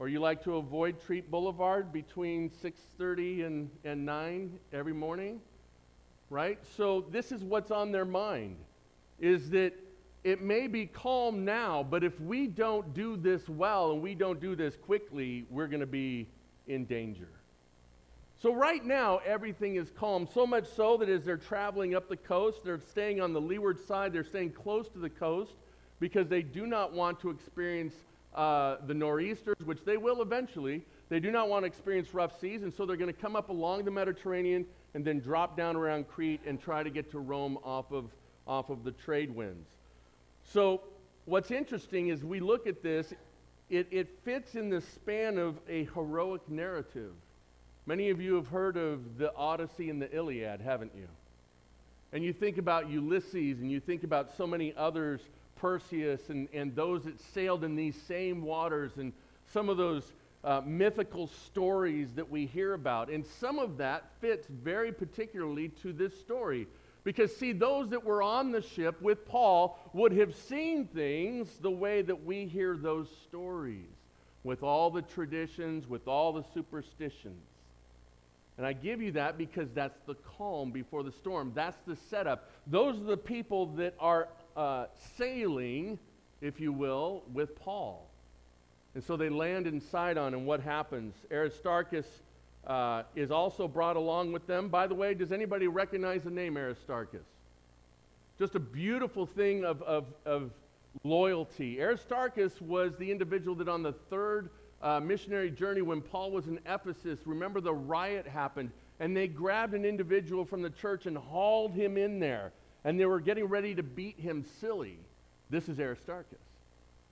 or 0.00 0.08
you 0.08 0.20
like 0.20 0.42
to 0.44 0.56
avoid 0.58 1.00
Treat 1.04 1.28
Boulevard 1.28 1.92
between 1.92 2.50
6:30 2.50 3.44
and, 3.44 3.70
and 3.82 4.06
9 4.06 4.58
every 4.72 4.92
morning, 4.92 5.40
right? 6.30 6.56
So 6.76 7.04
this 7.10 7.32
is 7.32 7.42
what's 7.42 7.72
on 7.72 7.90
their 7.90 8.04
mind. 8.04 8.56
is 9.18 9.50
that 9.50 9.72
it 10.22 10.40
may 10.40 10.68
be 10.68 10.86
calm 10.86 11.44
now, 11.44 11.82
but 11.82 12.04
if 12.04 12.20
we 12.20 12.46
don't 12.46 12.94
do 12.94 13.16
this 13.16 13.48
well 13.48 13.90
and 13.90 14.00
we 14.00 14.14
don't 14.14 14.40
do 14.40 14.54
this 14.54 14.76
quickly, 14.76 15.44
we're 15.50 15.66
going 15.66 15.80
to 15.80 15.86
be 15.86 16.28
in 16.68 16.84
danger. 16.84 17.37
So, 18.40 18.54
right 18.54 18.84
now, 18.84 19.18
everything 19.26 19.74
is 19.74 19.90
calm, 19.98 20.28
so 20.32 20.46
much 20.46 20.68
so 20.68 20.96
that 20.98 21.08
as 21.08 21.24
they're 21.24 21.36
traveling 21.36 21.96
up 21.96 22.08
the 22.08 22.16
coast, 22.16 22.60
they're 22.64 22.78
staying 22.78 23.20
on 23.20 23.32
the 23.32 23.40
leeward 23.40 23.84
side, 23.84 24.12
they're 24.12 24.22
staying 24.22 24.52
close 24.52 24.88
to 24.90 24.98
the 25.00 25.10
coast 25.10 25.54
because 25.98 26.28
they 26.28 26.42
do 26.42 26.64
not 26.64 26.92
want 26.92 27.18
to 27.20 27.30
experience 27.30 27.94
uh, 28.36 28.76
the 28.86 28.94
nor'easters, 28.94 29.56
which 29.64 29.84
they 29.84 29.96
will 29.96 30.22
eventually. 30.22 30.84
They 31.08 31.18
do 31.18 31.32
not 31.32 31.48
want 31.48 31.64
to 31.64 31.66
experience 31.66 32.14
rough 32.14 32.38
seas, 32.40 32.62
and 32.62 32.72
so 32.72 32.86
they're 32.86 32.96
going 32.96 33.12
to 33.12 33.20
come 33.20 33.34
up 33.34 33.48
along 33.48 33.84
the 33.84 33.90
Mediterranean 33.90 34.66
and 34.94 35.04
then 35.04 35.18
drop 35.18 35.56
down 35.56 35.74
around 35.74 36.06
Crete 36.06 36.40
and 36.46 36.62
try 36.62 36.84
to 36.84 36.90
get 36.90 37.10
to 37.10 37.18
Rome 37.18 37.58
off 37.64 37.90
of, 37.90 38.04
off 38.46 38.70
of 38.70 38.84
the 38.84 38.92
trade 38.92 39.34
winds. 39.34 39.66
So, 40.44 40.82
what's 41.24 41.50
interesting 41.50 42.08
is 42.08 42.22
we 42.22 42.38
look 42.38 42.68
at 42.68 42.84
this, 42.84 43.12
it, 43.68 43.88
it 43.90 44.08
fits 44.24 44.54
in 44.54 44.70
the 44.70 44.80
span 44.80 45.38
of 45.38 45.58
a 45.68 45.84
heroic 45.86 46.48
narrative. 46.48 47.14
Many 47.88 48.10
of 48.10 48.20
you 48.20 48.34
have 48.34 48.48
heard 48.48 48.76
of 48.76 49.16
the 49.16 49.34
Odyssey 49.34 49.88
and 49.88 50.02
the 50.02 50.14
Iliad, 50.14 50.60
haven't 50.60 50.92
you? 50.94 51.08
And 52.12 52.22
you 52.22 52.34
think 52.34 52.58
about 52.58 52.90
Ulysses 52.90 53.60
and 53.60 53.70
you 53.70 53.80
think 53.80 54.04
about 54.04 54.36
so 54.36 54.46
many 54.46 54.74
others, 54.76 55.22
Perseus 55.56 56.28
and, 56.28 56.50
and 56.52 56.76
those 56.76 57.04
that 57.04 57.18
sailed 57.18 57.64
in 57.64 57.76
these 57.76 57.96
same 58.06 58.42
waters 58.42 58.98
and 58.98 59.14
some 59.54 59.70
of 59.70 59.78
those 59.78 60.12
uh, 60.44 60.60
mythical 60.66 61.28
stories 61.28 62.12
that 62.16 62.30
we 62.30 62.44
hear 62.44 62.74
about. 62.74 63.08
And 63.08 63.24
some 63.24 63.58
of 63.58 63.78
that 63.78 64.04
fits 64.20 64.46
very 64.48 64.92
particularly 64.92 65.68
to 65.80 65.94
this 65.94 66.12
story. 66.20 66.66
Because, 67.04 67.34
see, 67.34 67.52
those 67.52 67.88
that 67.88 68.04
were 68.04 68.22
on 68.22 68.52
the 68.52 68.60
ship 68.60 69.00
with 69.00 69.26
Paul 69.26 69.78
would 69.94 70.12
have 70.12 70.36
seen 70.36 70.84
things 70.84 71.48
the 71.62 71.70
way 71.70 72.02
that 72.02 72.22
we 72.26 72.44
hear 72.44 72.76
those 72.76 73.08
stories, 73.26 73.88
with 74.44 74.62
all 74.62 74.90
the 74.90 75.00
traditions, 75.00 75.88
with 75.88 76.06
all 76.06 76.34
the 76.34 76.44
superstitions. 76.52 77.40
And 78.58 78.66
I 78.66 78.72
give 78.72 79.00
you 79.00 79.12
that 79.12 79.38
because 79.38 79.68
that's 79.72 80.00
the 80.06 80.16
calm 80.36 80.72
before 80.72 81.04
the 81.04 81.12
storm. 81.12 81.52
That's 81.54 81.78
the 81.86 81.96
setup. 82.10 82.50
Those 82.66 83.00
are 83.00 83.04
the 83.04 83.16
people 83.16 83.66
that 83.76 83.94
are 84.00 84.28
uh, 84.56 84.86
sailing, 85.16 85.96
if 86.40 86.60
you 86.60 86.72
will, 86.72 87.22
with 87.32 87.54
Paul. 87.54 88.10
And 88.96 89.04
so 89.04 89.16
they 89.16 89.28
land 89.28 89.68
in 89.68 89.80
Sidon, 89.80 90.34
and 90.34 90.44
what 90.44 90.60
happens? 90.60 91.14
Aristarchus 91.30 92.06
uh, 92.66 93.04
is 93.14 93.30
also 93.30 93.68
brought 93.68 93.94
along 93.94 94.32
with 94.32 94.48
them. 94.48 94.68
By 94.68 94.88
the 94.88 94.94
way, 94.94 95.14
does 95.14 95.30
anybody 95.30 95.68
recognize 95.68 96.24
the 96.24 96.30
name 96.30 96.56
Aristarchus? 96.56 97.26
Just 98.40 98.56
a 98.56 98.60
beautiful 98.60 99.24
thing 99.24 99.64
of, 99.64 99.82
of, 99.82 100.06
of 100.26 100.50
loyalty. 101.04 101.80
Aristarchus 101.80 102.60
was 102.60 102.96
the 102.96 103.10
individual 103.10 103.54
that 103.56 103.68
on 103.68 103.84
the 103.84 103.92
third 104.10 104.50
uh, 104.82 105.00
missionary 105.00 105.50
journey 105.50 105.82
when 105.82 106.00
Paul 106.00 106.30
was 106.30 106.46
in 106.46 106.58
Ephesus, 106.66 107.18
remember 107.24 107.60
the 107.60 107.74
riot 107.74 108.26
happened, 108.26 108.70
and 109.00 109.16
they 109.16 109.26
grabbed 109.26 109.74
an 109.74 109.84
individual 109.84 110.44
from 110.44 110.62
the 110.62 110.70
church 110.70 111.06
and 111.06 111.16
hauled 111.16 111.72
him 111.72 111.96
in 111.96 112.20
there, 112.20 112.52
and 112.84 112.98
they 112.98 113.06
were 113.06 113.20
getting 113.20 113.46
ready 113.46 113.74
to 113.74 113.82
beat 113.82 114.18
him 114.18 114.44
silly. 114.60 114.98
This 115.50 115.68
is 115.68 115.80
Aristarchus. 115.80 116.38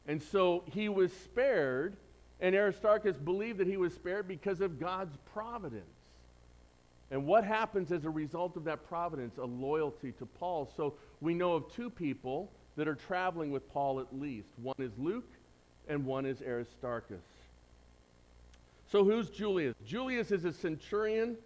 And 0.06 0.23
so 0.23 0.62
he 0.73 0.88
was 0.88 1.12
spared, 1.12 1.96
and 2.40 2.54
Aristarchus 2.54 3.16
believed 3.16 3.58
that 3.58 3.66
he 3.66 3.76
was 3.76 3.92
spared 3.94 4.28
because 4.28 4.61
of 4.61 4.78
God's 4.78 5.16
providence. 5.32 5.85
And 7.11 7.26
what 7.26 7.44
happens 7.44 7.92
as 7.92 8.04
a 8.04 8.11
result 8.11 8.56
of 8.56 8.64
that 8.64 8.87
providence? 8.88 9.38
A 9.38 9.44
loyalty 9.44 10.12
to 10.12 10.26
Paul. 10.26 10.68
So 10.76 10.94
we 11.20 11.35
know 11.35 11.54
of 11.54 11.73
two 11.73 11.88
people 11.88 12.50
that 12.76 12.88
are 12.88 12.96
traveling 12.96 13.52
with 13.52 13.73
Paul 13.73 14.00
at 14.00 14.06
least. 14.12 14.49
One 14.62 14.75
is 14.78 14.90
Luke, 14.99 15.28
and 15.88 16.04
one 16.04 16.26
is 16.26 16.42
Aristarchus. 16.42 17.23
So 18.96 19.04
who's 19.04 19.28
Julius? 19.28 19.74
Julius 19.84 20.30
is 20.30 20.46
a 20.46 20.52
centurion 20.54 21.36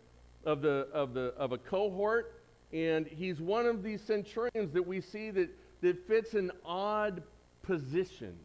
of, 0.44 0.62
the, 0.62 0.86
of, 0.92 1.14
the, 1.14 1.34
of 1.36 1.50
a 1.50 1.58
cohort, 1.58 2.44
and 2.72 3.08
he's 3.08 3.40
one 3.40 3.66
of 3.66 3.82
these 3.82 4.00
centurions 4.00 4.72
that 4.72 4.86
we 4.86 5.00
see 5.00 5.32
that, 5.32 5.48
that 5.80 6.06
fits 6.06 6.34
an 6.34 6.52
odd 6.64 7.24
position. 7.62 8.36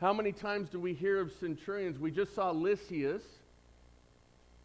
How 0.00 0.12
many 0.12 0.32
times 0.32 0.68
do 0.68 0.80
we 0.80 0.94
hear 0.94 1.20
of 1.20 1.30
centurions? 1.38 1.96
We 1.96 2.10
just 2.10 2.34
saw 2.34 2.50
Lysias 2.50 3.22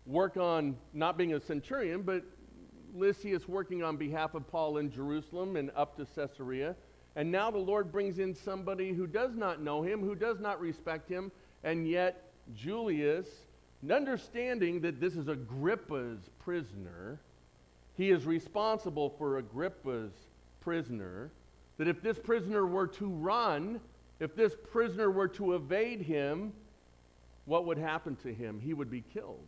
work 0.08 0.36
on 0.36 0.78
not 0.96 1.16
being 1.16 1.36
a 1.36 1.40
centurion, 1.40 2.02
but 2.02 2.24
Lysias 2.96 3.48
working 3.48 3.84
on 3.84 3.98
behalf 3.98 4.34
of 4.34 4.48
Paul 4.48 4.78
in 4.78 4.92
Jerusalem 4.92 5.58
and 5.58 5.70
up 5.76 5.96
to 5.98 6.08
Caesarea. 6.16 6.76
And 7.16 7.32
now 7.32 7.52
the 7.52 7.60
Lord 7.60 7.92
brings 7.92 8.18
in 8.18 8.34
somebody 8.34 8.94
who 8.94 9.06
does 9.06 9.36
not 9.36 9.62
know 9.62 9.84
him, 9.84 10.02
who 10.02 10.16
does 10.16 10.40
not 10.40 10.60
respect 10.60 11.08
him, 11.08 11.32
and 11.64 11.88
yet 11.88 12.27
Julius, 12.56 13.28
understanding 13.90 14.82
that 14.82 15.00
this 15.00 15.16
is 15.16 15.28
Agrippa's 15.28 16.30
prisoner, 16.40 17.20
he 17.96 18.12
is 18.12 18.26
responsible 18.26 19.10
for 19.18 19.38
Agrippa's 19.38 20.12
prisoner, 20.62 21.32
that 21.78 21.88
if 21.88 22.02
this 22.02 22.18
prisoner 22.18 22.66
were 22.66 22.88
to 22.88 23.08
run, 23.08 23.80
if 24.20 24.36
this 24.36 24.54
prisoner 24.72 25.12
were 25.12 25.28
to 25.30 25.56
evade 25.56 26.02
him, 26.02 26.54
what 27.46 27.66
would 27.66 27.78
happen 27.78 28.16
to 28.18 28.34
him? 28.34 28.60
He 28.60 28.74
would 28.74 28.92
be 28.92 29.04
killed. 29.14 29.48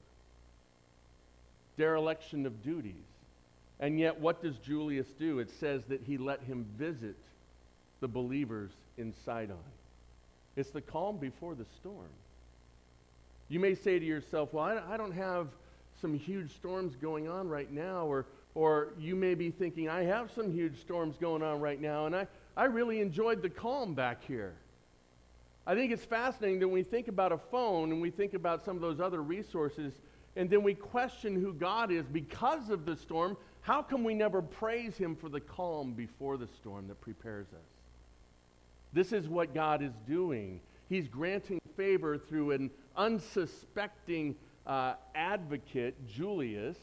Dereliction 1.78 2.46
of 2.46 2.64
duties. 2.64 2.94
And 3.80 4.00
yet, 4.00 4.20
what 4.20 4.42
does 4.42 4.58
Julius 4.58 5.08
do? 5.18 5.40
It 5.40 5.50
says 5.60 5.84
that 5.88 6.02
he 6.02 6.18
let 6.18 6.42
him 6.42 6.66
visit 6.78 7.16
the 8.02 8.08
believers 8.08 8.72
in 8.98 9.14
Sidon. 9.26 9.58
It's 10.56 10.72
the 10.72 10.82
calm 10.82 11.18
before 11.18 11.56
the 11.56 11.66
storm. 11.80 12.10
You 13.50 13.60
may 13.60 13.74
say 13.74 13.98
to 13.98 14.06
yourself, 14.06 14.54
well, 14.54 14.82
I, 14.88 14.96
don't 14.96 15.12
have 15.12 15.48
some 16.00 16.14
huge 16.14 16.56
storms 16.56 16.96
going 16.96 17.28
on 17.28 17.50
right 17.50 17.72
now, 17.72 18.06
or, 18.06 18.28
or 18.54 18.94
you 19.00 19.16
may 19.16 19.34
be 19.34 19.50
thinking, 19.50 19.90
I 19.90 20.04
have 20.04 20.32
some 20.32 20.52
huge 20.54 20.80
storms 20.80 21.18
going 21.18 21.42
on 21.42 21.60
right 21.60 21.82
now, 21.82 22.06
and 22.06 22.16
I, 22.16 22.28
I 22.56 22.66
really 22.66 23.02
enjoyed 23.02 23.42
the 23.42 23.50
calm 23.50 23.96
back 23.96 24.24
here. 24.24 24.54
I 25.66 25.74
think 25.74 25.92
it's 25.92 26.06
fascinating 26.06 26.60
that 26.60 26.68
when 26.68 26.76
we 26.76 26.84
think 26.84 27.08
about 27.08 27.32
a 27.32 27.38
phone 27.38 27.92
and 27.92 28.02
we 28.02 28.12
think 28.12 28.36
about 28.36 28.64
some 28.64 28.76
of 28.76 28.82
those 28.82 29.00
other 29.00 29.22
resources, 29.22 29.94
and 30.36 30.48
then 30.48 30.62
we 30.62 30.76
question 30.76 31.36
who 31.36 31.52
God 31.54 31.92
is 31.92 32.06
because 32.06 32.70
of 32.70 32.86
the 32.86 32.96
storm, 32.96 33.36
how 33.62 33.82
come 33.82 34.04
we 34.04 34.14
never 34.14 34.42
praise 34.44 34.96
Him 34.96 35.16
for 35.16 35.28
the 35.28 35.42
calm 35.42 35.94
before 35.94 36.38
the 36.38 36.48
storm 36.48 36.88
that 36.88 37.02
prepares 37.02 37.48
us? 37.48 37.70
This 38.94 39.12
is 39.12 39.28
what 39.28 39.54
God 39.54 39.82
is 39.82 39.94
doing. 40.08 40.62
He's 40.88 41.08
granting 41.08 41.60
favor 41.80 42.18
through 42.18 42.52
an 42.52 42.70
unsuspecting 42.98 44.36
uh, 44.68 44.96
advocate, 45.16 45.96
Julius, 46.06 46.76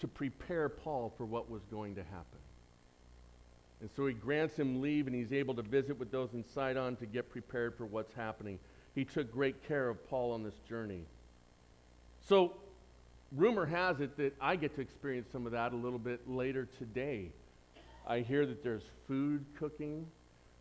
to 0.00 0.08
prepare 0.08 0.68
Paul 0.68 1.14
for 1.16 1.24
what 1.24 1.48
was 1.48 1.62
going 1.70 1.94
to 1.94 2.02
happen. 2.02 2.40
And 3.80 3.88
so 3.94 4.06
he 4.06 4.14
grants 4.14 4.56
him 4.56 4.82
leave 4.82 5.06
and 5.06 5.14
he's 5.14 5.32
able 5.32 5.54
to 5.54 5.62
visit 5.62 5.96
with 5.96 6.10
those 6.10 6.30
in 6.34 6.44
Sidon 6.54 6.96
to 6.96 7.06
get 7.06 7.30
prepared 7.30 7.76
for 7.76 7.86
what's 7.86 8.12
happening. 8.14 8.58
He 8.96 9.04
took 9.04 9.32
great 9.32 9.62
care 9.68 9.88
of 9.88 10.04
Paul 10.10 10.32
on 10.32 10.42
this 10.42 10.58
journey. 10.68 11.04
So, 12.28 12.54
rumor 13.30 13.64
has 13.64 14.00
it 14.00 14.16
that 14.16 14.34
I 14.40 14.56
get 14.56 14.74
to 14.74 14.80
experience 14.80 15.28
some 15.30 15.46
of 15.46 15.52
that 15.52 15.72
a 15.72 15.76
little 15.76 16.00
bit 16.00 16.28
later 16.28 16.66
today. 16.78 17.30
I 18.08 18.20
hear 18.20 18.44
that 18.44 18.64
there's 18.64 18.84
food 19.06 19.44
cooking. 19.56 20.04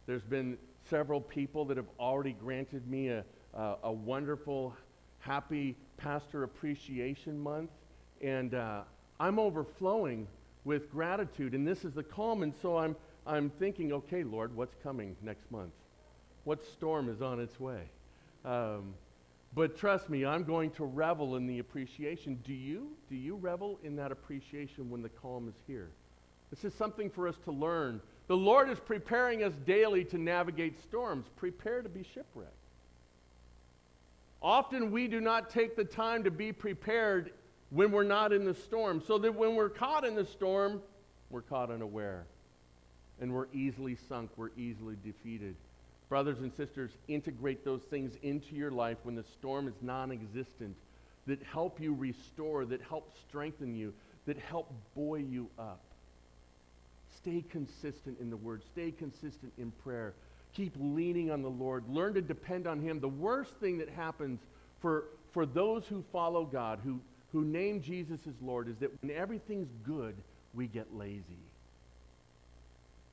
There's 0.06 0.24
been 0.24 0.58
several 0.90 1.22
people 1.22 1.66
that 1.66 1.78
have 1.78 1.90
already 2.00 2.34
granted 2.34 2.88
me 2.88 3.10
a, 3.10 3.24
uh, 3.56 3.76
a 3.84 3.92
wonderful, 3.92 4.76
happy 5.20 5.76
Pastor 5.98 6.44
Appreciation 6.44 7.40
Month. 7.40 7.72
And 8.22 8.54
uh, 8.54 8.82
I'm 9.20 9.40
overflowing 9.40 10.28
with 10.66 10.92
gratitude. 10.92 11.54
And 11.54 11.68
this 11.68 11.84
is 11.84 11.94
the 11.94 12.04
calm. 12.04 12.44
And 12.44 12.54
so 12.62 12.78
I'm, 12.78 12.96
I'm 13.26 13.50
thinking, 13.50 13.94
okay, 13.94 14.24
Lord, 14.24 14.56
what's 14.56 14.76
coming 14.84 15.16
next 15.22 15.50
month? 15.52 15.74
What 16.44 16.64
storm 16.64 17.10
is 17.10 17.22
on 17.22 17.40
its 17.40 17.60
way? 17.60 17.84
Um, 18.44 18.94
but 19.56 19.78
trust 19.78 20.10
me, 20.10 20.26
I'm 20.26 20.44
going 20.44 20.72
to 20.72 20.86
revel 20.86 21.36
in 21.36 21.46
the 21.46 21.60
appreciation. 21.60 22.40
Do 22.44 22.54
you? 22.54 22.90
Do 23.10 23.16
you 23.16 23.36
revel 23.36 23.80
in 23.84 23.96
that 23.98 24.12
appreciation 24.12 24.90
when 24.90 25.02
the 25.02 25.10
calm 25.10 25.48
is 25.48 25.56
here? 25.68 25.90
This 26.50 26.64
is 26.66 26.74
something 26.74 27.10
for 27.10 27.28
us 27.28 27.36
to 27.46 27.52
learn. 27.52 28.02
The 28.28 28.38
Lord 28.38 28.70
is 28.70 28.80
preparing 28.80 29.44
us 29.44 29.54
daily 29.66 30.06
to 30.06 30.18
navigate 30.18 30.82
storms. 30.82 31.26
Prepare 31.36 31.82
to 31.82 31.90
be 31.90 32.04
shipwrecked. 32.04 32.52
Often 34.42 34.92
we 34.92 35.08
do 35.08 35.22
not 35.22 35.50
take 35.50 35.76
the 35.76 35.86
time 35.86 36.24
to 36.24 36.32
be 36.32 36.52
prepared 36.52 37.32
when 37.70 37.92
we're 37.92 38.04
not 38.04 38.32
in 38.32 38.46
the 38.46 38.54
storm, 38.54 39.02
so 39.06 39.18
that 39.18 39.34
when 39.34 39.56
we're 39.56 39.70
caught 39.70 40.06
in 40.06 40.16
the 40.16 40.26
storm, 40.26 40.82
we're 41.30 41.42
caught 41.42 41.72
unaware. 41.72 42.26
And 43.20 43.34
we're 43.34 43.48
easily 43.54 43.98
sunk, 44.08 44.32
we're 44.36 44.52
easily 44.58 44.96
defeated. 45.04 45.56
Brothers 46.10 46.40
and 46.40 46.54
sisters, 46.54 46.92
integrate 47.08 47.66
those 47.66 47.82
things 47.84 48.14
into 48.22 48.56
your 48.56 48.70
life 48.70 48.98
when 49.04 49.16
the 49.16 49.24
storm 49.24 49.68
is 49.68 49.74
non 49.82 50.12
existent 50.12 50.76
that 51.26 51.42
help 51.44 51.80
you 51.80 51.94
restore, 51.94 52.66
that 52.66 52.82
help 52.82 53.12
strengthen 53.28 53.74
you, 53.74 53.94
that 54.26 54.38
help 54.38 54.72
buoy 54.94 55.24
you 55.24 55.50
up. 55.58 55.80
Stay 57.24 57.44
consistent 57.50 58.20
in 58.20 58.30
the 58.30 58.38
Word, 58.38 58.62
stay 58.72 58.92
consistent 58.92 59.52
in 59.58 59.72
prayer. 59.84 60.14
Keep 60.54 60.76
leaning 60.80 61.32
on 61.32 61.42
the 61.42 61.50
Lord. 61.50 61.84
Learn 61.90 62.14
to 62.14 62.22
depend 62.22 62.68
on 62.68 62.80
Him. 62.80 63.00
The 63.00 63.08
worst 63.08 63.54
thing 63.56 63.80
that 63.80 63.90
happens 63.90 64.40
for, 64.82 65.06
for 65.32 65.46
those 65.46 65.86
who 65.88 66.04
follow 66.12 66.46
God, 66.46 66.80
who, 66.84 67.00
who 67.32 67.44
name 67.44 67.82
Jesus 67.82 68.20
as 68.28 68.36
Lord, 68.42 68.68
is 68.68 68.76
that 68.78 68.92
when 69.02 69.12
everything's 69.12 69.72
good, 69.84 70.16
we 70.54 70.68
get 70.68 70.96
lazy. 70.96 71.24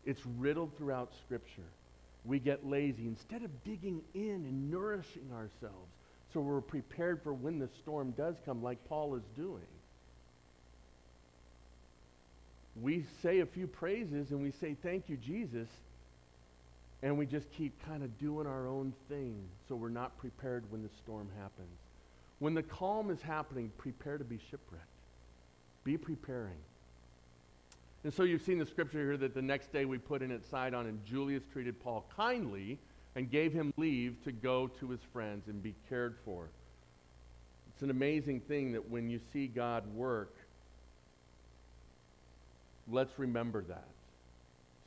It's 0.05 0.21
riddled 0.39 0.77
throughout 0.77 1.13
Scripture. 1.25 1.63
We 2.27 2.39
get 2.39 2.67
lazy 2.67 3.07
instead 3.07 3.43
of 3.43 3.65
digging 3.65 4.03
in 4.13 4.45
and 4.45 4.71
nourishing 4.71 5.31
ourselves 5.33 5.89
so 6.33 6.41
we're 6.41 6.61
prepared 6.61 7.23
for 7.23 7.33
when 7.33 7.59
the 7.59 7.69
storm 7.83 8.13
does 8.17 8.37
come, 8.45 8.63
like 8.63 8.79
Paul 8.89 9.17
is 9.17 9.23
doing. 9.37 9.67
We 12.83 13.05
say 13.23 13.41
a 13.41 13.47
few 13.47 13.67
praises 13.67 14.31
and 14.31 14.43
we 14.43 14.53
say, 14.53 14.77
Thank 14.83 15.09
you, 15.09 15.17
Jesus, 15.17 15.69
and 17.03 17.17
we 17.19 17.27
just 17.27 17.51
keep 17.53 17.75
kind 17.87 18.03
of 18.03 18.19
doing 18.19 18.47
our 18.47 18.67
own 18.69 18.93
thing 19.09 19.37
so 19.69 19.75
we're 19.75 19.89
not 19.89 20.17
prepared 20.19 20.65
when 20.71 20.83
the 20.83 20.91
storm 21.03 21.29
happens. 21.39 21.79
When 22.39 22.55
the 22.55 22.63
calm 22.63 23.11
is 23.11 23.21
happening, 23.21 23.71
prepare 23.77 24.19
to 24.19 24.25
be 24.25 24.39
shipwrecked. 24.51 24.85
Be 25.85 25.97
preparing. 25.97 26.59
And 28.03 28.13
so 28.13 28.23
you've 28.23 28.43
seen 28.43 28.59
the 28.59 28.67
scripture 28.67 28.99
here 28.99 29.17
that 29.19 29.35
the 29.35 29.43
next 29.43 29.73
day 29.73 29.85
we 29.85 29.99
put 29.99 30.23
in 30.23 30.31
at 30.31 30.45
Sidon, 30.45 30.87
and 30.87 31.05
Julius 31.05 31.43
treated 31.53 31.79
Paul 31.83 32.07
kindly 32.17 32.79
and 33.15 33.31
gave 33.31 33.53
him 33.53 33.75
leave 33.77 34.17
to 34.25 34.33
go 34.33 34.69
to 34.81 34.89
his 34.89 35.01
friends 35.13 35.49
and 35.49 35.63
be 35.63 35.75
cared 35.89 36.17
for. 36.25 36.49
It's 37.75 37.83
an 37.83 37.91
amazing 37.91 38.41
thing 38.41 38.73
that 38.73 38.91
when 38.91 39.11
you 39.11 39.21
see 39.33 39.47
God 39.47 39.85
work, 39.95 40.35
let's 42.91 43.19
remember 43.19 43.63
that. 43.63 43.89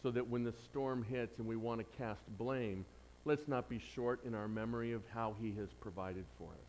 So 0.01 0.11
that 0.11 0.27
when 0.27 0.43
the 0.43 0.53
storm 0.65 1.03
hits 1.09 1.39
and 1.39 1.47
we 1.47 1.55
want 1.55 1.79
to 1.79 1.97
cast 1.97 2.21
blame, 2.37 2.85
let's 3.25 3.47
not 3.47 3.69
be 3.69 3.79
short 3.79 4.23
in 4.25 4.35
our 4.35 4.47
memory 4.47 4.91
of 4.91 5.01
how 5.13 5.35
he 5.41 5.53
has 5.59 5.69
provided 5.79 6.25
for 6.37 6.49
us. 6.49 6.67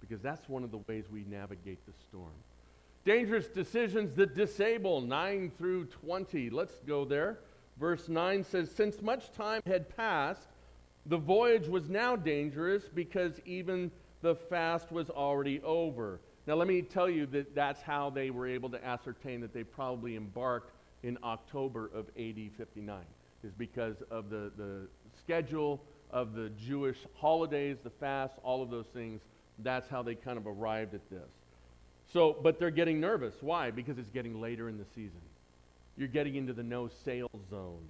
Because 0.00 0.20
that's 0.20 0.48
one 0.48 0.64
of 0.64 0.72
the 0.72 0.80
ways 0.88 1.04
we 1.10 1.24
navigate 1.28 1.78
the 1.86 1.92
storm. 2.08 2.32
Dangerous 3.04 3.46
decisions 3.48 4.14
that 4.14 4.34
disable, 4.34 5.00
9 5.00 5.52
through 5.58 5.86
20. 5.86 6.50
Let's 6.50 6.74
go 6.86 7.04
there. 7.04 7.38
Verse 7.78 8.08
9 8.08 8.44
says, 8.44 8.70
Since 8.70 9.00
much 9.00 9.32
time 9.32 9.62
had 9.66 9.94
passed, 9.96 10.48
the 11.06 11.16
voyage 11.16 11.66
was 11.66 11.88
now 11.88 12.14
dangerous 12.14 12.84
because 12.94 13.40
even 13.44 13.90
the 14.22 14.34
fast 14.34 14.92
was 14.92 15.10
already 15.10 15.60
over. 15.62 16.20
Now, 16.46 16.54
let 16.54 16.66
me 16.66 16.82
tell 16.82 17.08
you 17.08 17.26
that 17.26 17.54
that's 17.54 17.80
how 17.82 18.10
they 18.10 18.30
were 18.30 18.48
able 18.48 18.68
to 18.70 18.84
ascertain 18.84 19.40
that 19.42 19.54
they 19.54 19.62
probably 19.62 20.16
embarked 20.16 20.72
in 21.02 21.16
October 21.22 21.90
of 21.94 22.06
AD 22.18 22.50
59, 22.56 23.00
is 23.44 23.52
because 23.52 23.96
of 24.10 24.28
the, 24.28 24.50
the 24.56 24.88
schedule 25.18 25.80
of 26.10 26.34
the 26.34 26.50
Jewish 26.50 26.98
holidays, 27.14 27.78
the 27.82 27.90
fast, 27.90 28.34
all 28.42 28.62
of 28.62 28.70
those 28.70 28.86
things. 28.86 29.20
That's 29.60 29.88
how 29.88 30.02
they 30.02 30.14
kind 30.14 30.36
of 30.36 30.46
arrived 30.46 30.94
at 30.94 31.08
this. 31.10 31.30
So, 32.12 32.36
but 32.42 32.58
they're 32.58 32.70
getting 32.70 33.00
nervous. 33.00 33.34
Why? 33.40 33.70
Because 33.70 33.98
it's 33.98 34.10
getting 34.10 34.40
later 34.40 34.68
in 34.68 34.78
the 34.78 34.84
season. 34.94 35.20
You're 35.96 36.08
getting 36.08 36.34
into 36.34 36.52
the 36.52 36.62
no 36.62 36.88
sail 37.04 37.30
zone. 37.50 37.86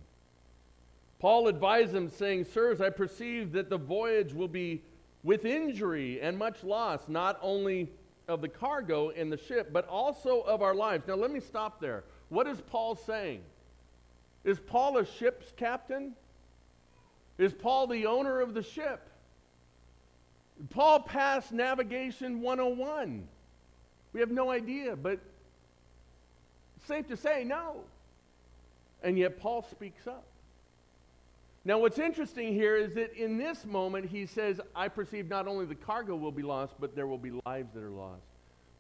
Paul 1.19 1.49
advised 1.49 1.93
them, 1.93 2.11
saying, 2.11 2.47
Sirs, 2.47 2.81
I 2.81 2.91
perceive 2.91 3.53
that 3.53 3.71
the 3.71 3.79
voyage 3.79 4.35
will 4.35 4.49
be 4.49 4.83
with 5.23 5.45
injury 5.45 6.21
and 6.21 6.37
much 6.37 6.65
loss, 6.65 7.03
not 7.09 7.39
only 7.41 7.89
of 8.29 8.41
the 8.41 8.49
cargo 8.49 9.11
in 9.11 9.31
the 9.31 9.37
ship, 9.37 9.73
but 9.73 9.87
also 9.89 10.41
of 10.43 10.63
our 10.63 10.75
lives. 10.75 11.07
Now, 11.07 11.15
let 11.15 11.31
me 11.31 11.41
stop 11.41 11.81
there. 11.81 12.05
What 12.29 12.47
is 12.47 12.61
Paul 12.61 12.95
saying? 12.95 13.43
Is 14.45 14.59
Paul 14.59 14.99
a 14.99 15.07
ship's 15.07 15.53
captain? 15.57 16.15
Is 17.39 17.53
Paul 17.53 17.87
the 17.87 18.07
owner 18.07 18.41
of 18.41 18.55
the 18.55 18.63
ship? 18.63 19.09
Paul 20.71 21.01
passed 21.01 21.53
Navigation 21.53 22.41
101. 22.41 23.27
We 24.13 24.21
have 24.21 24.31
no 24.31 24.51
idea, 24.51 24.97
but 24.97 25.19
safe 26.87 27.09
to 27.09 27.17
say 27.17 27.45
no. 27.45 27.85
And 29.03 29.19
yet 29.19 29.41
Paul 29.41 29.67
speaks 29.71 30.07
up. 30.07 30.25
Now, 31.65 31.79
what's 31.79 31.99
interesting 31.99 32.53
here 32.53 32.77
is 32.77 32.95
that 32.95 33.15
in 33.15 33.39
this 33.39 33.65
moment, 33.65 34.07
he 34.07 34.27
says, 34.27 34.61
I 34.75 34.89
perceive 34.89 35.29
not 35.29 35.47
only 35.47 35.65
the 35.65 35.77
cargo 35.77 36.17
will 36.17 36.33
be 36.33 36.43
lost, 36.43 36.75
but 36.81 36.97
there 36.97 37.07
will 37.07 37.19
be 37.19 37.33
lives 37.47 37.73
that 37.75 37.83
are 37.83 37.91
lost. 37.91 38.23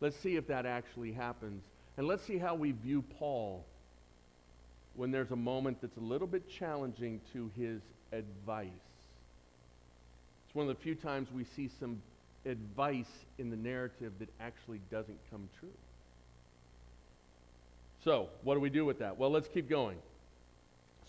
Let's 0.00 0.16
see 0.16 0.34
if 0.34 0.48
that 0.48 0.66
actually 0.66 1.12
happens. 1.12 1.62
And 1.96 2.08
let's 2.08 2.24
see 2.24 2.38
how 2.38 2.56
we 2.56 2.72
view 2.72 3.04
Paul 3.18 3.64
when 4.94 5.12
there's 5.12 5.30
a 5.30 5.36
moment 5.36 5.78
that's 5.80 5.96
a 5.96 6.00
little 6.00 6.26
bit 6.26 6.48
challenging 6.50 7.20
to 7.32 7.50
his 7.56 7.80
advice. 8.12 8.68
It's 10.46 10.54
one 10.54 10.68
of 10.68 10.76
the 10.76 10.82
few 10.82 10.96
times 10.96 11.28
we 11.32 11.44
see 11.44 11.70
some 11.78 12.02
advice 12.44 13.24
in 13.38 13.48
the 13.48 13.56
narrative 13.56 14.12
that 14.18 14.28
actually 14.40 14.80
doesn't 14.90 15.18
come 15.30 15.48
true. 15.60 15.68
So, 18.02 18.28
what 18.42 18.54
do 18.54 18.60
we 18.60 18.70
do 18.70 18.84
with 18.84 18.98
that? 18.98 19.16
Well, 19.16 19.30
let's 19.30 19.46
keep 19.46 19.68
going. 19.68 19.98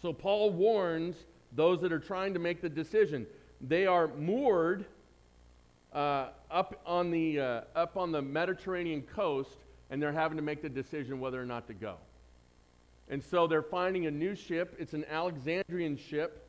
So, 0.03 0.13
Paul 0.13 0.51
warns 0.51 1.15
those 1.55 1.81
that 1.81 1.91
are 1.91 1.99
trying 1.99 2.33
to 2.33 2.39
make 2.39 2.61
the 2.61 2.69
decision. 2.69 3.25
They 3.61 3.85
are 3.85 4.07
moored 4.07 4.85
uh, 5.93 6.29
up, 6.49 6.81
on 6.85 7.11
the, 7.11 7.39
uh, 7.39 7.61
up 7.75 7.97
on 7.97 8.11
the 8.11 8.21
Mediterranean 8.21 9.03
coast, 9.03 9.57
and 9.89 10.01
they're 10.01 10.11
having 10.11 10.37
to 10.37 10.43
make 10.43 10.61
the 10.61 10.69
decision 10.69 11.19
whether 11.19 11.41
or 11.41 11.45
not 11.45 11.67
to 11.67 11.73
go. 11.73 11.95
And 13.09 13.23
so 13.23 13.47
they're 13.47 13.61
finding 13.61 14.07
a 14.07 14.11
new 14.11 14.35
ship. 14.35 14.75
It's 14.79 14.93
an 14.93 15.05
Alexandrian 15.09 15.97
ship, 15.97 16.47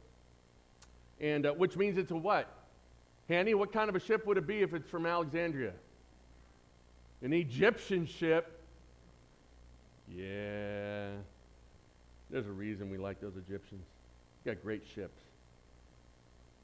and 1.20 1.46
uh, 1.46 1.52
which 1.52 1.76
means 1.76 1.98
it's 1.98 2.10
a 2.10 2.16
what? 2.16 2.48
Hanny, 3.28 3.54
what 3.54 3.72
kind 3.72 3.88
of 3.88 3.96
a 3.96 4.00
ship 4.00 4.26
would 4.26 4.36
it 4.36 4.46
be 4.46 4.62
if 4.62 4.74
it's 4.74 4.88
from 4.88 5.06
Alexandria? 5.06 5.72
An 7.22 7.32
Egyptian 7.32 8.06
ship. 8.06 8.60
Yeah. 10.14 11.10
There's 12.30 12.46
a 12.46 12.52
reason 12.52 12.90
we 12.90 12.98
like 12.98 13.20
those 13.20 13.36
Egyptians. 13.36 13.84
Got 14.44 14.62
great 14.62 14.83
ships. 14.94 15.20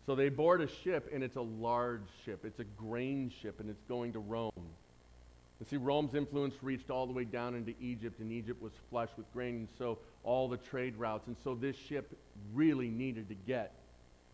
So 0.07 0.15
they 0.15 0.29
board 0.29 0.61
a 0.61 0.69
ship, 0.69 1.11
and 1.13 1.23
it's 1.23 1.37
a 1.37 1.43
large 1.43 2.07
ship. 2.25 2.45
It's 2.45 2.59
a 2.59 2.65
grain 2.65 3.31
ship, 3.43 3.61
and 3.61 3.71
it's 3.71 3.83
going 3.89 4.13
to 4.15 4.19
Rome. 4.19 4.53
And 4.57 5.69
see, 5.69 5.77
Rome's 5.77 6.15
influence 6.15 6.55
reached 6.63 6.91
all 6.91 7.07
the 7.07 7.13
way 7.13 7.25
down 7.25 7.55
into 7.55 7.75
Egypt, 7.81 8.19
and 8.21 8.33
Egypt 8.33 8.61
was 8.63 8.73
flush 8.89 9.11
with 9.17 9.31
grain, 9.33 9.57
and 9.57 9.69
so 9.79 9.99
all 10.25 10.49
the 10.49 10.57
trade 10.57 10.97
routes. 10.97 11.27
And 11.27 11.37
so 11.45 11.55
this 11.55 11.77
ship 11.77 12.19
really 12.55 12.89
needed 12.89 13.29
to 13.29 13.35
get. 13.35 13.75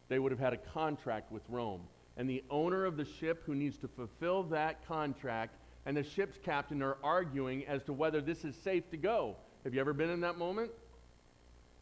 They 0.08 0.18
would 0.18 0.32
have 0.32 0.40
had 0.40 0.52
a 0.52 0.58
contract 0.58 1.32
with 1.32 1.42
Rome 1.48 1.82
and 2.16 2.28
the 2.28 2.42
owner 2.50 2.84
of 2.84 2.96
the 2.96 3.04
ship 3.04 3.42
who 3.44 3.54
needs 3.54 3.76
to 3.78 3.88
fulfill 3.88 4.42
that 4.44 4.86
contract 4.86 5.56
and 5.84 5.96
the 5.96 6.02
ship's 6.02 6.38
captain 6.42 6.82
are 6.82 6.96
arguing 7.02 7.64
as 7.66 7.82
to 7.84 7.92
whether 7.92 8.20
this 8.20 8.44
is 8.44 8.56
safe 8.56 8.90
to 8.90 8.96
go. 8.96 9.36
Have 9.64 9.74
you 9.74 9.80
ever 9.80 9.92
been 9.92 10.10
in 10.10 10.20
that 10.22 10.38
moment? 10.38 10.70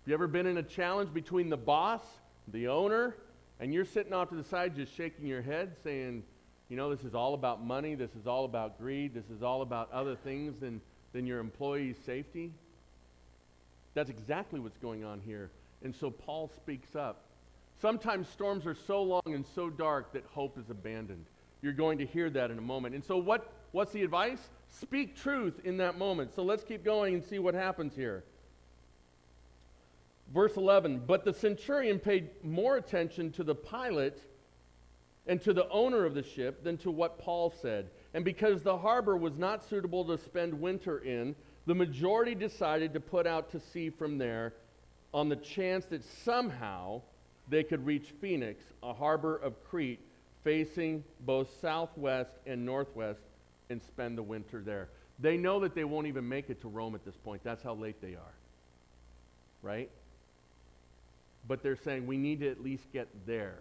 Have 0.05 0.11
you 0.11 0.15
ever 0.15 0.27
been 0.27 0.47
in 0.47 0.59
a 0.59 0.63
challenge 0.63 1.15
between 1.15 1.49
the 1.49 1.57
boss, 1.57 2.03
the 2.49 2.69
owner, 2.69 3.17
and 3.59 3.73
you're 3.73 3.87
sitting 3.87 4.13
off 4.13 4.29
to 4.29 4.35
the 4.35 4.45
side 4.45 4.77
just 4.77 4.95
shaking 4.95 5.27
your 5.27 5.41
head 5.41 5.77
saying, 5.83 6.23
you 6.69 6.77
know, 6.77 6.95
this 6.95 7.07
is 7.07 7.15
all 7.15 7.33
about 7.33 7.65
money, 7.65 7.95
this 7.95 8.11
is 8.15 8.27
all 8.27 8.45
about 8.45 8.79
greed, 8.79 9.15
this 9.15 9.31
is 9.35 9.43
all 9.43 9.63
about 9.63 9.91
other 9.93 10.15
things 10.15 10.61
than, 10.61 10.83
than 11.15 11.27
your 11.27 11.39
employee's 11.39 11.97
safety? 12.05 12.53
That's 13.95 14.11
exactly 14.11 14.61
what's 14.61 14.77
going 14.77 15.05
on 15.05 15.23
here. 15.25 15.51
And 15.83 15.95
so 15.97 16.11
Paul 16.11 16.51
speaks 16.55 16.95
up 16.95 17.23
Sometimes 17.81 18.29
storms 18.29 18.67
are 18.67 18.75
so 18.75 19.03
long 19.03 19.23
and 19.27 19.45
so 19.55 19.69
dark 19.71 20.13
that 20.13 20.25
hope 20.33 20.59
is 20.59 20.71
abandoned. 20.71 21.25
You're 21.63 21.73
going 21.73 21.99
to 21.99 22.07
hear 22.07 22.31
that 22.31 22.51
in 22.51 22.59
a 22.59 22.63
moment. 22.63 22.95
And 22.95 23.03
so, 23.03 23.17
what, 23.17 23.51
what's 23.73 23.93
the 23.93 24.03
advice? 24.03 24.51
Speak 24.69 25.17
truth 25.17 25.61
in 25.65 25.79
that 25.79 25.99
moment. 25.99 26.35
So, 26.35 26.43
let's 26.43 26.63
keep 26.63 26.85
going 26.85 27.15
and 27.15 27.25
see 27.25 27.39
what 27.39 27.55
happens 27.55 27.95
here. 27.97 28.23
Verse 30.35 30.57
11 30.57 31.05
But 31.07 31.25
the 31.25 31.33
centurion 31.33 31.99
paid 32.01 32.29
more 32.43 32.77
attention 32.77 33.31
to 33.33 33.45
the 33.45 33.55
pilot 33.55 34.21
and 35.27 35.41
to 35.43 35.55
the 35.55 35.69
owner 35.71 36.05
of 36.05 36.15
the 36.15 36.23
ship 36.23 36.65
than 36.65 36.77
to 36.79 36.91
what 36.91 37.19
Paul 37.19 37.55
said. 37.63 37.89
And 38.13 38.25
because 38.25 38.63
the 38.63 38.77
harbor 38.77 39.17
was 39.17 39.39
not 39.39 39.65
suitable 39.65 40.05
to 40.05 40.19
spend 40.19 40.53
winter 40.53 40.99
in, 40.99 41.35
the 41.67 41.75
majority 41.75 42.35
decided 42.35 42.93
to 42.93 43.01
put 43.01 43.27
out 43.27 43.51
to 43.53 43.61
sea 43.61 43.89
from 43.89 44.19
there 44.19 44.53
on 45.15 45.29
the 45.29 45.37
chance 45.37 45.87
that 45.87 46.03
somehow 46.25 47.01
they 47.49 47.63
could 47.63 47.87
reach 47.87 48.13
Phoenix, 48.21 48.63
a 48.83 48.93
harbor 48.93 49.37
of 49.37 49.63
Crete, 49.65 50.01
facing 50.43 51.05
both 51.21 51.49
southwest 51.61 52.33
and 52.47 52.67
northwest, 52.67 53.21
and 53.71 53.81
spend 53.83 54.19
the 54.19 54.23
winter 54.23 54.61
there. 54.61 54.89
They 55.21 55.39
know 55.39 55.61
that 55.61 55.75
they 55.75 55.85
won't 55.85 56.07
even 56.07 56.29
make 56.29 56.51
it 56.51 56.61
to 56.63 56.69
Rome 56.69 56.95
at 56.95 57.05
this 57.05 57.17
point. 57.17 57.43
That's 57.45 57.63
how 57.63 57.75
late 57.75 58.03
they 58.03 58.15
are. 58.15 58.35
Right? 59.63 59.91
But 61.47 61.63
they're 61.63 61.77
saying 61.77 62.07
we 62.07 62.17
need 62.17 62.41
to 62.41 62.49
at 62.51 62.63
least 62.63 62.91
get 62.93 63.09
there. 63.27 63.59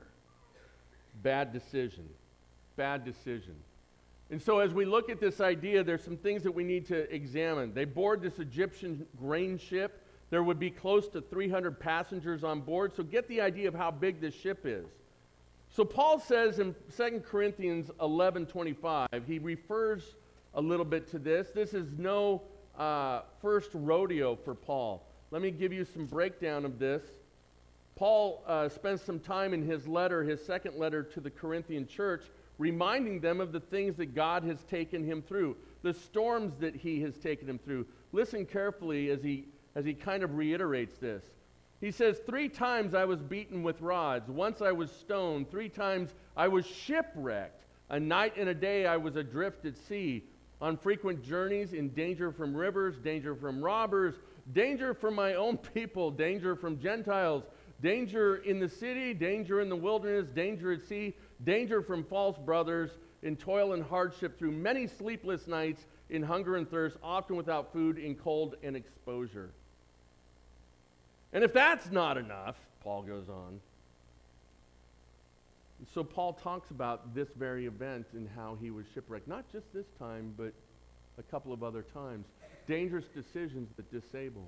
Bad 1.21 1.51
decision. 1.51 2.07
Bad 2.75 3.05
decision. 3.05 3.55
And 4.31 4.41
so, 4.41 4.59
as 4.59 4.73
we 4.73 4.85
look 4.85 5.09
at 5.09 5.19
this 5.19 5.41
idea, 5.41 5.83
there's 5.83 6.03
some 6.03 6.17
things 6.17 6.43
that 6.43 6.51
we 6.51 6.63
need 6.63 6.87
to 6.87 7.13
examine. 7.13 7.73
They 7.73 7.85
board 7.85 8.21
this 8.21 8.39
Egyptian 8.39 9.05
grain 9.19 9.57
ship 9.57 10.01
There 10.29 10.41
would 10.41 10.59
be 10.59 10.71
close 10.71 11.07
to 11.09 11.21
300 11.21 11.79
passengers 11.79 12.43
on 12.43 12.61
board, 12.61 12.95
so 12.95 13.03
get 13.03 13.27
the 13.27 13.39
idea 13.41 13.67
of 13.67 13.75
how 13.75 13.91
big 13.91 14.19
this 14.19 14.33
ship 14.33 14.61
is. 14.65 14.87
So 15.69 15.85
Paul 15.85 16.19
says 16.19 16.57
in 16.57 16.75
2 16.97 17.21
Corinthians 17.23 17.91
11:25, 17.99 19.25
he 19.27 19.37
refers 19.37 20.15
a 20.55 20.61
little 20.61 20.85
bit 20.85 21.07
to 21.11 21.19
this. 21.19 21.49
This 21.49 21.75
is 21.75 21.91
no 21.97 22.41
uh, 22.77 23.21
first 23.41 23.69
rodeo 23.73 24.35
for 24.35 24.55
Paul. 24.55 25.05
Let 25.29 25.41
me 25.41 25.51
give 25.51 25.73
you 25.73 25.85
some 25.85 26.05
breakdown 26.05 26.65
of 26.65 26.79
this. 26.79 27.03
Paul 27.95 28.43
uh, 28.47 28.69
spends 28.69 29.01
some 29.01 29.19
time 29.19 29.53
in 29.53 29.61
his 29.61 29.87
letter, 29.87 30.23
his 30.23 30.43
second 30.43 30.77
letter 30.77 31.03
to 31.03 31.19
the 31.19 31.29
Corinthian 31.29 31.87
church, 31.87 32.23
reminding 32.57 33.19
them 33.19 33.39
of 33.39 33.51
the 33.51 33.59
things 33.59 33.95
that 33.97 34.15
God 34.15 34.43
has 34.43 34.63
taken 34.63 35.05
him 35.05 35.21
through, 35.21 35.55
the 35.83 35.93
storms 35.93 36.53
that 36.59 36.75
he 36.75 37.01
has 37.01 37.17
taken 37.17 37.47
him 37.47 37.59
through. 37.59 37.85
Listen 38.11 38.45
carefully 38.45 39.09
as 39.09 39.21
he, 39.21 39.45
as 39.75 39.85
he 39.85 39.93
kind 39.93 40.23
of 40.23 40.35
reiterates 40.35 40.97
this. 40.97 41.23
He 41.81 41.91
says, 41.91 42.19
Three 42.25 42.47
times 42.47 42.93
I 42.93 43.05
was 43.05 43.19
beaten 43.21 43.61
with 43.61 43.81
rods. 43.81 44.29
Once 44.29 44.61
I 44.61 44.71
was 44.71 44.89
stoned. 44.89 45.51
Three 45.51 45.69
times 45.69 46.13
I 46.37 46.47
was 46.47 46.65
shipwrecked. 46.65 47.65
A 47.89 47.99
night 47.99 48.37
and 48.37 48.47
a 48.49 48.53
day 48.53 48.87
I 48.87 48.97
was 48.97 49.17
adrift 49.17 49.65
at 49.65 49.75
sea, 49.75 50.23
on 50.61 50.77
frequent 50.77 51.21
journeys, 51.21 51.73
in 51.73 51.89
danger 51.89 52.31
from 52.31 52.55
rivers, 52.55 52.97
danger 52.99 53.35
from 53.35 53.61
robbers, 53.61 54.15
danger 54.53 54.93
from 54.93 55.13
my 55.15 55.33
own 55.33 55.57
people, 55.73 56.09
danger 56.09 56.55
from 56.55 56.79
Gentiles, 56.79 57.43
danger 57.83 58.37
in 58.37 58.59
the 58.59 58.69
city, 58.69 59.13
danger 59.13 59.61
in 59.61 59.69
the 59.69 59.75
wilderness, 59.75 60.29
danger 60.33 60.71
at 60.71 60.81
sea, 60.87 61.13
danger 61.43 61.81
from 61.83 62.03
false 62.05 62.37
brothers, 62.37 62.89
in 63.21 63.35
toil 63.35 63.73
and 63.73 63.83
hardship, 63.83 64.39
through 64.39 64.51
many 64.51 64.87
sleepless 64.87 65.47
nights, 65.47 65.85
in 66.09 66.23
hunger 66.23 66.55
and 66.55 66.69
thirst, 66.69 66.97
often 67.03 67.35
without 67.35 67.71
food, 67.73 67.97
in 67.97 68.15
cold 68.15 68.55
and 68.63 68.75
exposure. 68.75 69.49
And 71.33 71.43
if 71.43 71.53
that's 71.53 71.91
not 71.91 72.17
enough, 72.17 72.55
Paul 72.83 73.03
goes 73.03 73.27
on. 73.27 73.59
So 75.93 76.03
Paul 76.03 76.33
talks 76.33 76.71
about 76.71 77.13
this 77.13 77.27
very 77.37 77.65
event 77.65 78.05
and 78.13 78.29
how 78.35 78.57
he 78.61 78.71
was 78.71 78.85
shipwrecked, 78.93 79.27
not 79.27 79.43
just 79.51 79.65
this 79.73 79.87
time, 79.99 80.33
but 80.37 80.53
a 81.17 81.23
couple 81.23 81.51
of 81.51 81.63
other 81.63 81.81
times. 81.93 82.25
Dangerous 82.67 83.05
decisions 83.13 83.69
that 83.75 83.91
disable. 83.91 84.47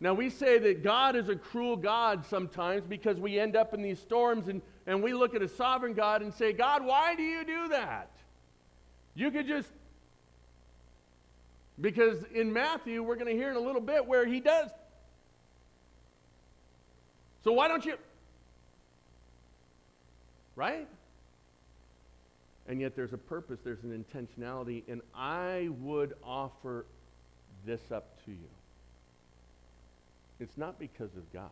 Now, 0.00 0.14
we 0.14 0.30
say 0.30 0.58
that 0.58 0.84
God 0.84 1.16
is 1.16 1.28
a 1.28 1.34
cruel 1.34 1.76
God 1.76 2.24
sometimes 2.26 2.86
because 2.86 3.18
we 3.18 3.38
end 3.38 3.56
up 3.56 3.74
in 3.74 3.82
these 3.82 3.98
storms 3.98 4.48
and, 4.48 4.62
and 4.86 5.02
we 5.02 5.12
look 5.12 5.34
at 5.34 5.42
a 5.42 5.48
sovereign 5.48 5.94
God 5.94 6.22
and 6.22 6.32
say, 6.32 6.52
God, 6.52 6.84
why 6.84 7.16
do 7.16 7.22
you 7.22 7.44
do 7.44 7.68
that? 7.68 8.10
You 9.14 9.32
could 9.32 9.48
just 9.48 9.68
because 11.80 12.24
in 12.34 12.52
Matthew, 12.52 13.02
we're 13.02 13.14
going 13.14 13.28
to 13.28 13.40
hear 13.40 13.50
in 13.50 13.56
a 13.56 13.60
little 13.60 13.80
bit 13.80 14.04
where 14.04 14.26
he 14.26 14.40
does. 14.40 14.70
So 17.44 17.52
why 17.52 17.68
don't 17.68 17.84
you? 17.84 17.94
Right? 20.56 20.88
And 22.66 22.80
yet 22.80 22.96
there's 22.96 23.12
a 23.12 23.18
purpose, 23.18 23.60
there's 23.64 23.82
an 23.84 24.04
intentionality, 24.04 24.82
and 24.88 25.00
I 25.14 25.68
would 25.80 26.14
offer 26.22 26.84
this 27.64 27.80
up 27.92 28.24
to 28.24 28.32
you. 28.32 28.48
It's 30.40 30.56
not 30.56 30.78
because 30.78 31.16
of 31.16 31.32
God 31.32 31.50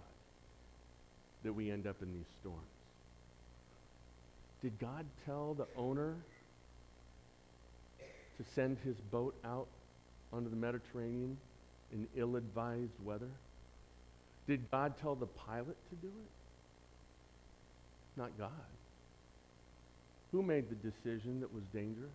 that 1.42 1.53
we 1.53 1.70
end 1.70 1.87
up 1.87 1.96
in 2.03 2.12
these 2.12 2.29
storms. 2.40 2.61
Did 4.62 4.79
God 4.79 5.05
tell 5.25 5.55
the 5.55 5.66
owner 5.77 6.14
to 7.99 8.44
send 8.55 8.79
his 8.85 8.96
boat 9.11 9.35
out 9.44 9.66
onto 10.33 10.51
the 10.51 10.57
Mediterranean 10.57 11.37
in 11.92 12.07
ill 12.16 12.37
advised 12.37 12.99
weather? 13.05 13.31
Did 14.46 14.70
God 14.70 14.94
tell 15.01 15.14
the 15.14 15.27
pilot 15.27 15.77
to 15.90 15.96
do 15.96 16.09
it? 16.09 16.31
Not 18.16 18.31
God. 18.38 18.51
Who 20.33 20.42
made 20.42 20.66
the 20.70 20.75
decision 20.75 21.40
that 21.40 21.53
was 21.53 21.64
dangerous? 21.72 22.11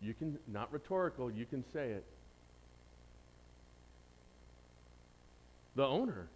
You 0.00 0.14
can, 0.14 0.38
not 0.48 0.72
rhetorical, 0.72 1.30
you 1.30 1.46
can 1.46 1.64
say 1.72 1.90
it. 1.90 2.04
The 5.76 5.86
owner. 5.86 6.28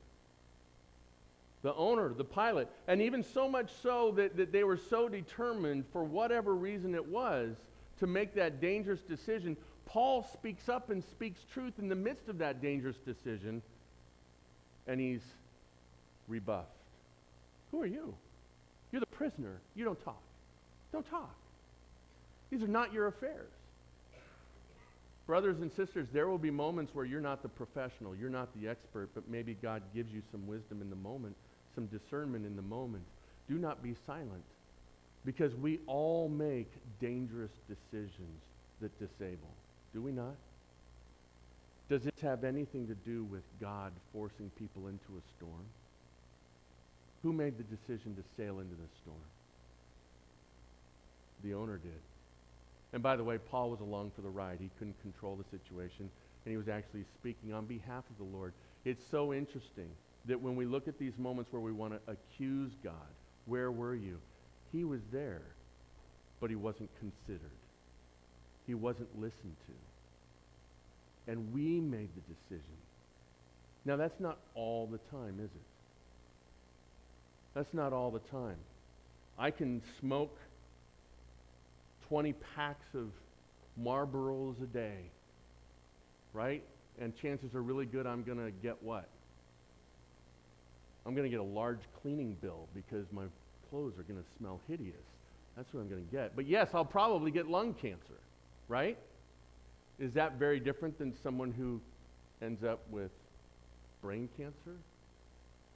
The 1.63 1.75
owner, 1.75 2.13
the 2.13 2.25
pilot. 2.25 2.69
And 2.87 3.03
even 3.03 3.23
so 3.23 3.49
much 3.49 3.71
so 3.83 4.13
that, 4.13 4.37
that 4.37 4.53
they 4.53 4.65
were 4.65 4.77
so 4.77 5.09
determined, 5.09 5.85
for 5.93 6.05
whatever 6.05 6.55
reason 6.55 6.95
it 6.95 7.07
was, 7.07 7.57
to 7.99 8.07
make 8.07 8.35
that 8.35 8.61
dangerous 8.61 9.01
decision 9.01 9.57
Paul 9.87 10.27
speaks 10.33 10.69
up 10.69 10.91
and 10.91 11.03
speaks 11.03 11.41
truth 11.53 11.79
in 11.79 11.89
the 11.89 11.95
midst 11.95 12.29
of 12.29 12.39
that 12.39 12.61
dangerous 12.61 12.97
decision, 12.99 13.63
and 14.87 15.01
he's 15.01 15.23
rebuffed. 16.29 16.69
Who 17.71 17.81
are 17.81 17.87
you? 17.87 18.15
You're 18.93 19.01
the 19.01 19.07
prisoner. 19.07 19.61
You 19.75 19.85
don't 19.85 20.05
talk. 20.05 20.21
Don't 20.93 21.09
talk. 21.09 21.35
These 22.51 22.63
are 22.63 22.69
not 22.69 22.93
your 22.93 23.07
affairs. 23.07 23.51
Brothers 25.27 25.61
and 25.61 25.73
sisters, 25.73 26.07
there 26.13 26.29
will 26.29 26.39
be 26.39 26.53
moments 26.53 26.95
where 26.95 27.05
you're 27.05 27.21
not 27.21 27.43
the 27.43 27.49
professional, 27.49 28.15
you're 28.15 28.31
not 28.31 28.49
the 28.61 28.69
expert, 28.69 29.09
but 29.15 29.29
maybe 29.29 29.57
God 29.61 29.83
gives 29.93 30.13
you 30.13 30.23
some 30.31 30.47
wisdom 30.47 30.81
in 30.81 30.89
the 30.89 30.97
moment, 30.97 31.35
some 31.75 31.87
discernment 31.87 32.47
in 32.47 32.55
the 32.55 32.63
moment. 32.63 33.03
Do 33.49 33.59
not 33.59 33.83
be 33.83 33.97
silent 34.07 34.45
because 35.25 35.53
we 35.57 35.81
all 35.89 36.29
make 36.29 36.71
dangerous 37.01 37.51
decisions 37.69 38.41
that 38.81 38.97
disable. 39.01 39.51
Do 39.93 40.01
we 40.01 40.13
not? 40.13 40.37
Does 41.89 42.03
this 42.03 42.21
have 42.23 42.45
anything 42.45 42.87
to 42.87 42.95
do 42.95 43.25
with 43.25 43.43
God 43.61 43.93
forcing 44.13 44.51
people 44.59 44.87
into 44.87 45.19
a 45.19 45.23
storm? 45.37 45.65
Who 47.23 47.33
made 47.33 47.55
the 47.59 47.65
decision 47.65 48.15
to 48.15 48.23
sail 48.37 48.61
into 48.61 48.75
the 48.75 48.89
storm? 49.03 49.19
The 51.43 51.55
owner 51.55 51.79
did. 51.79 52.01
And 52.97 53.03
by 53.03 53.15
the 53.15 53.23
way, 53.23 53.37
Paul 53.37 53.69
was 53.69 53.81
along 53.81 54.13
for 54.17 54.23
the 54.23 54.31
ride. 54.31 54.57
He 54.59 54.71
couldn't 54.79 54.99
control 55.03 55.37
the 55.37 55.45
situation, 55.45 56.09
and 56.45 56.51
he 56.51 56.57
was 56.57 56.69
actually 56.69 57.05
speaking 57.21 57.53
on 57.53 57.67
behalf 57.67 58.05
of 58.09 58.17
the 58.17 58.37
Lord. 58.37 58.55
It's 58.87 59.05
so 59.11 59.35
interesting 59.35 59.91
that 60.25 60.41
when 60.41 60.57
we 60.57 60.65
look 60.65 60.89
at 60.89 60.99
these 60.99 61.13
moments 61.19 61.53
where 61.53 61.61
we 61.61 61.73
want 61.73 61.93
to 61.93 62.01
accuse 62.11 62.73
God, 62.83 62.95
where 63.45 63.71
were 63.71 63.95
you? 63.95 64.19
He 64.73 64.85
was 64.85 65.03
there, 65.13 65.43
but 66.41 66.49
he 66.51 66.57
wasn't 66.57 66.89
considered 66.99 67.53
he 68.67 68.75
wasn't 68.75 69.09
listened 69.21 69.57
to. 69.67 71.33
And 71.33 71.53
we 71.53 71.81
made 71.81 72.09
the 72.15 72.35
decision. 72.35 72.77
Now, 73.85 73.97
that's 73.97 74.19
not 74.21 74.39
all 74.55 74.87
the 74.87 74.99
time, 75.17 75.39
is 75.39 75.51
it? 75.51 75.67
That's 77.55 77.73
not 77.73 77.93
all 77.93 78.11
the 78.11 78.19
time. 78.31 78.57
I 79.39 79.51
can 79.51 79.83
smoke 80.01 80.37
20 82.09 82.35
packs 82.55 82.87
of 82.95 83.09
Marlboros 83.81 84.63
a 84.63 84.67
day, 84.67 85.11
right? 86.33 86.63
And 87.01 87.15
chances 87.17 87.55
are 87.55 87.63
really 87.63 87.87
good 87.87 88.07
I'm 88.07 88.23
going 88.23 88.39
to 88.39 88.51
get 88.51 88.83
what? 88.83 89.09
I'm 91.05 91.15
going 91.15 91.25
to 91.25 91.31
get 91.31 91.41
a 91.41 91.43
large 91.43 91.81
cleaning 92.03 92.37
bill 92.41 92.69
because 92.75 93.07
my 93.13 93.25
clothes 93.71 93.95
are 93.99 94.03
going 94.03 94.19
to 94.19 94.29
smell 94.39 94.61
hideous. 94.67 94.95
That's 95.57 95.73
what 95.73 95.81
I'm 95.81 95.89
going 95.89 96.05
to 96.05 96.13
get. 96.13 96.35
But 96.35 96.47
yes, 96.47 96.69
I'll 96.75 96.85
probably 96.85 97.31
get 97.31 97.49
lung 97.49 97.75
cancer 97.75 98.21
right? 98.69 98.99
Is 99.99 100.13
that 100.15 100.39
very 100.39 100.61
different 100.61 100.99
than 100.99 101.15
someone 101.23 101.53
who 101.53 101.81
ends 102.43 102.65
up 102.65 102.81
with 102.91 103.11
brain 104.03 104.29
cancer 104.37 104.77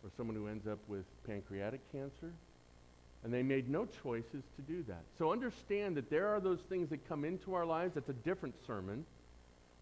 or 0.03 0.11
someone 0.16 0.37
who 0.37 0.47
ends 0.47 0.66
up 0.66 0.79
with 0.88 1.05
pancreatic 1.27 1.81
cancer? 1.93 2.33
And 3.22 3.33
they 3.33 3.42
made 3.42 3.68
no 3.68 3.87
choices 4.02 4.44
to 4.56 4.62
do 4.66 4.83
that. 4.88 5.02
So 5.18 5.30
understand 5.30 5.96
that 5.96 6.09
there 6.09 6.28
are 6.28 6.40
those 6.40 6.61
things 6.68 6.88
that 6.90 7.06
come 7.09 7.24
into 7.24 7.54
our 7.54 7.66
lives. 7.66 7.94
That's 7.94 8.09
a 8.09 8.14
different 8.14 8.54
sermon. 8.66 9.04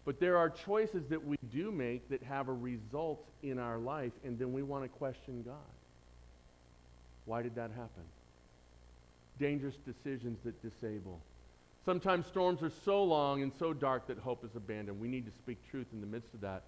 But 0.05 0.19
there 0.19 0.37
are 0.37 0.49
choices 0.49 1.07
that 1.09 1.25
we 1.25 1.37
do 1.51 1.71
make 1.71 2.09
that 2.09 2.23
have 2.23 2.47
a 2.49 2.53
result 2.53 3.25
in 3.43 3.59
our 3.59 3.77
life, 3.77 4.13
and 4.25 4.39
then 4.39 4.51
we 4.51 4.63
want 4.63 4.83
to 4.83 4.89
question 4.89 5.43
God. 5.43 5.55
Why 7.25 7.41
did 7.41 7.55
that 7.55 7.71
happen? 7.71 8.03
Dangerous 9.39 9.75
decisions 9.85 10.39
that 10.43 10.61
disable. 10.61 11.21
Sometimes 11.85 12.25
storms 12.25 12.61
are 12.61 12.71
so 12.83 13.03
long 13.03 13.41
and 13.41 13.51
so 13.57 13.71
dark 13.71 14.07
that 14.07 14.17
hope 14.17 14.43
is 14.43 14.55
abandoned. 14.55 14.99
We 14.99 15.07
need 15.07 15.25
to 15.25 15.31
speak 15.31 15.57
truth 15.69 15.87
in 15.93 16.01
the 16.01 16.07
midst 16.07 16.33
of 16.33 16.41
that. 16.41 16.63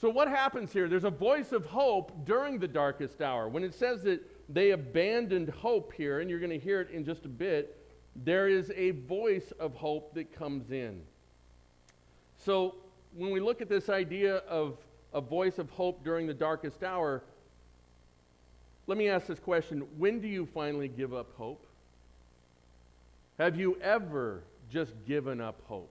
So, 0.00 0.08
what 0.08 0.28
happens 0.28 0.72
here? 0.72 0.88
There's 0.88 1.04
a 1.04 1.10
voice 1.10 1.52
of 1.52 1.66
hope 1.66 2.24
during 2.24 2.58
the 2.58 2.66
darkest 2.66 3.20
hour. 3.20 3.48
When 3.48 3.62
it 3.62 3.74
says 3.74 4.02
that 4.04 4.20
they 4.52 4.72
abandoned 4.72 5.48
hope 5.48 5.92
here, 5.92 6.20
and 6.20 6.28
you're 6.28 6.40
going 6.40 6.50
to 6.50 6.58
hear 6.58 6.80
it 6.80 6.90
in 6.90 7.04
just 7.04 7.24
a 7.24 7.28
bit, 7.28 7.76
there 8.16 8.48
is 8.48 8.72
a 8.74 8.90
voice 8.90 9.52
of 9.60 9.74
hope 9.74 10.14
that 10.14 10.36
comes 10.36 10.72
in. 10.72 11.00
So, 12.36 12.74
when 13.14 13.30
we 13.30 13.40
look 13.40 13.60
at 13.60 13.68
this 13.68 13.88
idea 13.88 14.36
of 14.38 14.76
a 15.12 15.20
voice 15.20 15.58
of 15.58 15.70
hope 15.70 16.02
during 16.04 16.26
the 16.26 16.34
darkest 16.34 16.82
hour, 16.82 17.22
let 18.86 18.98
me 18.98 19.08
ask 19.08 19.26
this 19.26 19.38
question 19.38 19.86
When 19.98 20.20
do 20.20 20.28
you 20.28 20.46
finally 20.52 20.88
give 20.88 21.14
up 21.14 21.28
hope? 21.36 21.64
Have 23.38 23.56
you 23.56 23.78
ever 23.80 24.42
just 24.70 24.92
given 25.06 25.40
up 25.40 25.60
hope? 25.66 25.90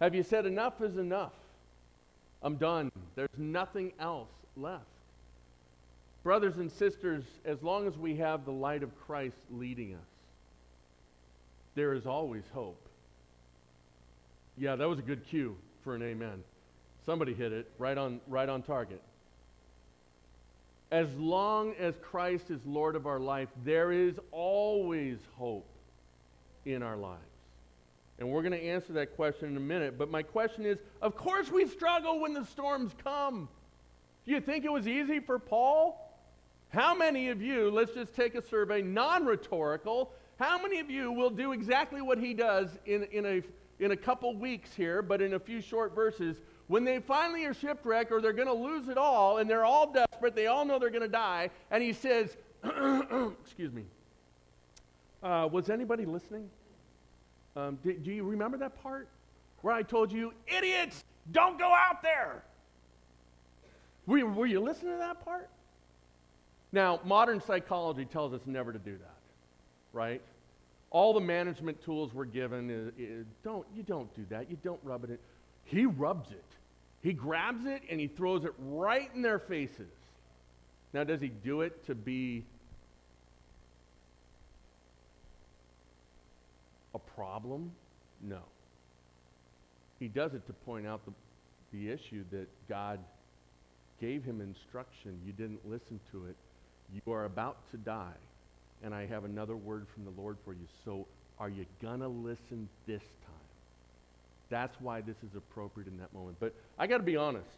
Have 0.00 0.14
you 0.14 0.22
said, 0.22 0.46
enough 0.46 0.80
is 0.82 0.96
enough? 0.96 1.32
I'm 2.42 2.56
done. 2.56 2.90
There's 3.14 3.28
nothing 3.38 3.92
else 4.00 4.28
left. 4.56 4.91
Brothers 6.22 6.58
and 6.58 6.70
sisters, 6.70 7.24
as 7.44 7.62
long 7.62 7.86
as 7.86 7.98
we 7.98 8.16
have 8.16 8.44
the 8.44 8.52
light 8.52 8.82
of 8.82 8.90
Christ 9.06 9.36
leading 9.50 9.94
us, 9.94 10.00
there 11.74 11.94
is 11.94 12.06
always 12.06 12.44
hope. 12.52 12.88
Yeah, 14.56 14.76
that 14.76 14.88
was 14.88 14.98
a 14.98 15.02
good 15.02 15.26
cue 15.26 15.56
for 15.82 15.94
an 15.94 16.02
amen. 16.02 16.44
Somebody 17.04 17.34
hit 17.34 17.52
it 17.52 17.70
right 17.78 17.98
on, 17.98 18.20
right 18.28 18.48
on 18.48 18.62
target. 18.62 19.02
As 20.92 21.08
long 21.16 21.74
as 21.78 21.94
Christ 22.02 22.50
is 22.50 22.60
Lord 22.66 22.94
of 22.94 23.06
our 23.06 23.18
life, 23.18 23.48
there 23.64 23.90
is 23.90 24.20
always 24.30 25.18
hope 25.36 25.66
in 26.66 26.82
our 26.82 26.96
lives. 26.96 27.22
And 28.18 28.30
we're 28.30 28.42
going 28.42 28.52
to 28.52 28.62
answer 28.62 28.92
that 28.92 29.16
question 29.16 29.48
in 29.48 29.56
a 29.56 29.60
minute. 29.60 29.98
But 29.98 30.10
my 30.10 30.22
question 30.22 30.64
is 30.66 30.78
of 31.00 31.16
course 31.16 31.50
we 31.50 31.66
struggle 31.66 32.20
when 32.20 32.34
the 32.34 32.44
storms 32.44 32.92
come. 33.02 33.48
Do 34.24 34.32
you 34.32 34.40
think 34.40 34.64
it 34.64 34.70
was 34.70 34.86
easy 34.86 35.18
for 35.18 35.38
Paul? 35.38 36.01
How 36.72 36.94
many 36.94 37.28
of 37.28 37.42
you, 37.42 37.70
let's 37.70 37.92
just 37.92 38.14
take 38.14 38.34
a 38.34 38.42
survey, 38.42 38.80
non 38.80 39.26
rhetorical, 39.26 40.10
how 40.38 40.60
many 40.60 40.80
of 40.80 40.90
you 40.90 41.12
will 41.12 41.30
do 41.30 41.52
exactly 41.52 42.00
what 42.00 42.16
he 42.18 42.32
does 42.32 42.70
in, 42.86 43.04
in, 43.12 43.26
a, 43.26 43.42
in 43.78 43.92
a 43.92 43.96
couple 43.96 44.34
weeks 44.34 44.74
here, 44.74 45.02
but 45.02 45.20
in 45.20 45.34
a 45.34 45.38
few 45.38 45.60
short 45.60 45.94
verses? 45.94 46.38
When 46.68 46.84
they 46.84 46.98
finally 47.00 47.44
are 47.44 47.52
shipwrecked 47.52 48.10
or 48.10 48.22
they're 48.22 48.32
going 48.32 48.48
to 48.48 48.54
lose 48.54 48.88
it 48.88 48.96
all 48.96 49.38
and 49.38 49.50
they're 49.50 49.66
all 49.66 49.92
desperate, 49.92 50.34
they 50.34 50.46
all 50.46 50.64
know 50.64 50.78
they're 50.78 50.88
going 50.88 51.02
to 51.02 51.08
die, 51.08 51.50
and 51.70 51.82
he 51.82 51.92
says, 51.92 52.36
Excuse 52.64 53.72
me. 53.72 53.84
Uh, 55.22 55.48
was 55.52 55.68
anybody 55.68 56.06
listening? 56.06 56.48
Um, 57.54 57.78
do, 57.84 57.92
do 57.92 58.10
you 58.10 58.24
remember 58.24 58.56
that 58.56 58.82
part 58.82 59.08
where 59.60 59.74
I 59.74 59.82
told 59.82 60.10
you, 60.10 60.32
idiots, 60.46 61.04
don't 61.30 61.58
go 61.58 61.72
out 61.72 62.02
there? 62.02 62.42
Were 64.06 64.18
you, 64.18 64.26
were 64.26 64.46
you 64.46 64.58
listening 64.58 64.92
to 64.92 64.98
that 64.98 65.22
part? 65.22 65.50
Now, 66.72 67.00
modern 67.04 67.40
psychology 67.40 68.06
tells 68.06 68.32
us 68.32 68.40
never 68.46 68.72
to 68.72 68.78
do 68.78 68.92
that, 68.92 69.18
right? 69.92 70.22
All 70.90 71.12
the 71.12 71.20
management 71.20 71.82
tools 71.84 72.12
we're 72.14 72.24
given 72.24 72.70
is, 72.70 72.92
is, 72.98 73.26
don't 73.44 73.66
you 73.74 73.82
don't 73.82 74.14
do 74.14 74.24
that. 74.30 74.50
You 74.50 74.56
don't 74.62 74.80
rub 74.82 75.04
it 75.04 75.10
in. 75.10 75.18
He 75.64 75.86
rubs 75.86 76.30
it. 76.30 76.44
He 77.02 77.12
grabs 77.12 77.66
it 77.66 77.82
and 77.90 78.00
he 78.00 78.06
throws 78.06 78.44
it 78.44 78.52
right 78.58 79.10
in 79.14 79.22
their 79.22 79.38
faces. 79.38 79.92
Now, 80.92 81.04
does 81.04 81.20
he 81.20 81.28
do 81.28 81.62
it 81.62 81.86
to 81.86 81.94
be 81.94 82.44
a 86.94 86.98
problem? 86.98 87.72
No. 88.20 88.40
He 89.98 90.08
does 90.08 90.34
it 90.34 90.46
to 90.46 90.52
point 90.52 90.86
out 90.86 91.00
the, 91.06 91.12
the 91.72 91.90
issue 91.90 92.24
that 92.30 92.48
God 92.68 92.98
gave 94.00 94.24
him 94.24 94.40
instruction. 94.40 95.18
You 95.24 95.32
didn't 95.32 95.68
listen 95.68 95.98
to 96.12 96.26
it. 96.26 96.36
You 96.92 97.12
are 97.12 97.24
about 97.24 97.56
to 97.70 97.76
die, 97.76 98.18
and 98.82 98.94
I 98.94 99.06
have 99.06 99.24
another 99.24 99.56
word 99.56 99.86
from 99.92 100.04
the 100.04 100.20
Lord 100.20 100.36
for 100.44 100.52
you. 100.52 100.66
So 100.84 101.06
are 101.38 101.48
you 101.48 101.64
going 101.80 102.00
to 102.00 102.08
listen 102.08 102.68
this 102.86 103.02
time? 103.02 103.32
That's 104.50 104.78
why 104.80 105.00
this 105.00 105.16
is 105.16 105.34
appropriate 105.34 105.88
in 105.88 105.98
that 105.98 106.12
moment. 106.12 106.36
But 106.38 106.54
I 106.78 106.86
got 106.86 106.98
to 106.98 107.02
be 107.02 107.16
honest. 107.16 107.48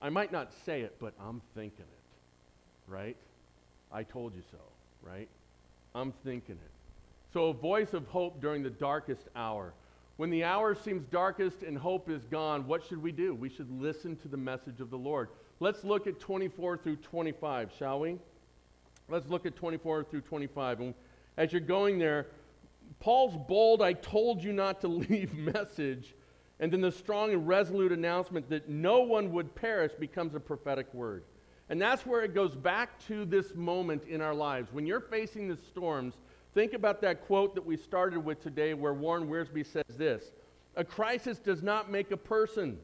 I 0.00 0.08
might 0.08 0.32
not 0.32 0.52
say 0.64 0.80
it, 0.80 0.96
but 0.98 1.12
I'm 1.20 1.42
thinking 1.54 1.80
it, 1.80 2.90
right? 2.90 3.16
I 3.92 4.02
told 4.02 4.34
you 4.34 4.42
so, 4.50 4.58
right? 5.02 5.28
I'm 5.94 6.12
thinking 6.24 6.56
it. 6.56 6.70
So, 7.32 7.48
a 7.48 7.52
voice 7.52 7.92
of 7.94 8.06
hope 8.08 8.40
during 8.40 8.62
the 8.62 8.70
darkest 8.70 9.22
hour. 9.36 9.72
When 10.16 10.30
the 10.30 10.44
hour 10.44 10.74
seems 10.74 11.04
darkest 11.10 11.62
and 11.62 11.76
hope 11.76 12.08
is 12.08 12.22
gone, 12.24 12.66
what 12.66 12.84
should 12.84 13.02
we 13.02 13.12
do? 13.12 13.34
We 13.34 13.48
should 13.48 13.70
listen 13.80 14.16
to 14.16 14.28
the 14.28 14.36
message 14.36 14.80
of 14.80 14.90
the 14.90 14.98
Lord. 14.98 15.28
Let's 15.60 15.84
look 15.84 16.06
at 16.06 16.20
24 16.20 16.78
through 16.78 16.96
25, 16.96 17.72
shall 17.78 18.00
we? 18.00 18.18
Let's 19.08 19.28
look 19.28 19.46
at 19.46 19.56
24 19.56 20.04
through 20.04 20.22
25. 20.22 20.80
And 20.80 20.94
as 21.36 21.52
you're 21.52 21.60
going 21.60 21.98
there, 21.98 22.28
Paul's 23.00 23.36
bold, 23.48 23.82
I 23.82 23.92
told 23.92 24.42
you 24.42 24.52
not 24.52 24.80
to 24.82 24.88
leave 25.08 25.34
message, 25.34 26.14
and 26.60 26.72
then 26.72 26.80
the 26.80 26.92
strong 26.92 27.32
and 27.32 27.46
resolute 27.46 27.92
announcement 27.92 28.48
that 28.50 28.68
no 28.68 29.00
one 29.00 29.32
would 29.32 29.54
perish 29.54 29.92
becomes 29.98 30.34
a 30.34 30.40
prophetic 30.40 30.92
word. 30.94 31.24
And 31.68 31.80
that's 31.80 32.04
where 32.04 32.22
it 32.22 32.34
goes 32.34 32.54
back 32.54 32.98
to 33.06 33.24
this 33.24 33.54
moment 33.54 34.04
in 34.04 34.20
our 34.20 34.34
lives. 34.34 34.72
When 34.72 34.86
you're 34.86 35.00
facing 35.00 35.48
the 35.48 35.56
storms, 35.56 36.14
Think 36.54 36.72
about 36.72 37.00
that 37.02 37.26
quote 37.26 37.56
that 37.56 37.66
we 37.66 37.76
started 37.76 38.24
with 38.24 38.40
today 38.40 38.74
where 38.74 38.94
Warren 38.94 39.28
Wiersbe 39.28 39.66
says 39.66 39.96
this 39.96 40.30
A 40.76 40.84
crisis 40.84 41.38
does 41.38 41.62
not 41.62 41.90
make 41.90 42.12
a 42.12 42.16
person, 42.16 42.78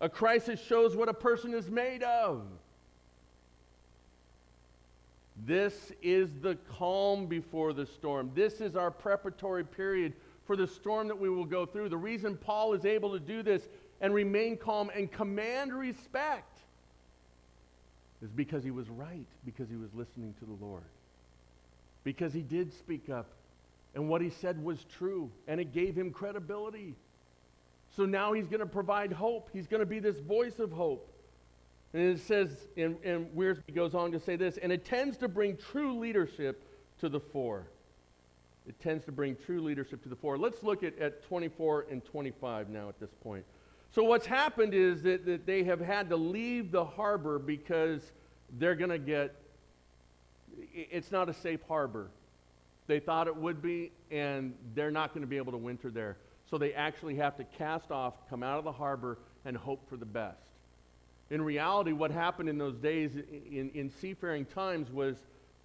a 0.00 0.08
crisis 0.08 0.60
shows 0.60 0.96
what 0.96 1.08
a 1.08 1.14
person 1.14 1.54
is 1.54 1.70
made 1.70 2.02
of. 2.02 2.42
This 5.44 5.92
is 6.02 6.30
the 6.40 6.56
calm 6.76 7.26
before 7.26 7.72
the 7.72 7.86
storm. 7.86 8.30
This 8.34 8.60
is 8.60 8.74
our 8.74 8.90
preparatory 8.90 9.64
period 9.64 10.12
for 10.46 10.56
the 10.56 10.66
storm 10.66 11.06
that 11.08 11.18
we 11.18 11.28
will 11.28 11.44
go 11.44 11.64
through. 11.64 11.90
The 11.90 11.96
reason 11.96 12.36
Paul 12.36 12.72
is 12.74 12.84
able 12.84 13.12
to 13.12 13.20
do 13.20 13.42
this 13.42 13.68
and 14.00 14.12
remain 14.12 14.56
calm 14.56 14.90
and 14.94 15.10
command 15.10 15.72
respect 15.72 16.58
is 18.22 18.30
because 18.30 18.64
he 18.64 18.72
was 18.72 18.88
right, 18.88 19.26
because 19.44 19.68
he 19.68 19.76
was 19.76 19.94
listening 19.94 20.34
to 20.40 20.44
the 20.44 20.64
Lord 20.64 20.82
because 22.08 22.32
he 22.32 22.40
did 22.40 22.72
speak 22.72 23.10
up 23.10 23.26
and 23.94 24.08
what 24.08 24.22
he 24.22 24.30
said 24.30 24.64
was 24.64 24.82
true 24.96 25.30
and 25.46 25.60
it 25.60 25.74
gave 25.74 25.94
him 25.94 26.10
credibility. 26.10 26.94
So 27.96 28.04
now 28.04 28.32
he's 28.32 28.46
going 28.46 28.60
to 28.60 28.66
provide 28.66 29.12
hope. 29.12 29.50
He's 29.52 29.66
going 29.66 29.80
to 29.80 29.86
be 29.86 29.98
this 29.98 30.18
voice 30.18 30.58
of 30.58 30.70
hope. 30.72 31.12
And 31.94 32.02
it 32.02 32.20
says, 32.20 32.68
and, 32.76 32.96
and 33.02 33.26
Wiersbe 33.34 33.74
goes 33.74 33.94
on 33.94 34.12
to 34.12 34.20
say 34.20 34.36
this, 34.36 34.58
and 34.58 34.70
it 34.70 34.84
tends 34.84 35.16
to 35.18 35.28
bring 35.28 35.56
true 35.56 35.98
leadership 35.98 36.62
to 37.00 37.08
the 37.08 37.20
fore. 37.20 37.66
It 38.66 38.78
tends 38.80 39.04
to 39.06 39.12
bring 39.12 39.36
true 39.46 39.62
leadership 39.62 40.02
to 40.02 40.08
the 40.10 40.16
fore. 40.16 40.36
Let's 40.36 40.62
look 40.62 40.82
at, 40.82 40.98
at 40.98 41.24
24 41.26 41.86
and 41.90 42.04
25 42.04 42.68
now 42.68 42.90
at 42.90 43.00
this 43.00 43.10
point. 43.22 43.44
So, 43.90 44.04
what's 44.04 44.26
happened 44.26 44.74
is 44.74 45.02
that, 45.04 45.24
that 45.24 45.46
they 45.46 45.64
have 45.64 45.80
had 45.80 46.10
to 46.10 46.16
leave 46.16 46.70
the 46.70 46.84
harbor 46.84 47.38
because 47.38 48.12
they're 48.58 48.74
going 48.74 48.90
to 48.90 48.98
get 48.98 49.34
it's 50.72 51.10
not 51.10 51.28
a 51.28 51.34
safe 51.34 51.60
harbor. 51.68 52.08
They 52.86 53.00
thought 53.00 53.26
it 53.26 53.36
would 53.36 53.60
be, 53.60 53.92
and 54.10 54.54
they're 54.74 54.90
not 54.90 55.12
going 55.12 55.20
to 55.20 55.26
be 55.26 55.36
able 55.36 55.52
to 55.52 55.58
winter 55.58 55.90
there. 55.90 56.16
So 56.50 56.58
they 56.58 56.72
actually 56.72 57.16
have 57.16 57.36
to 57.36 57.44
cast 57.44 57.90
off, 57.90 58.14
come 58.30 58.42
out 58.42 58.58
of 58.58 58.64
the 58.64 58.72
harbor, 58.72 59.18
and 59.44 59.56
hope 59.56 59.88
for 59.88 59.96
the 59.96 60.06
best. 60.06 60.38
In 61.30 61.42
reality, 61.42 61.92
what 61.92 62.10
happened 62.10 62.48
in 62.48 62.56
those 62.56 62.76
days 62.76 63.10
in, 63.50 63.70
in 63.74 63.90
seafaring 63.90 64.46
times 64.46 64.90
was 64.90 65.16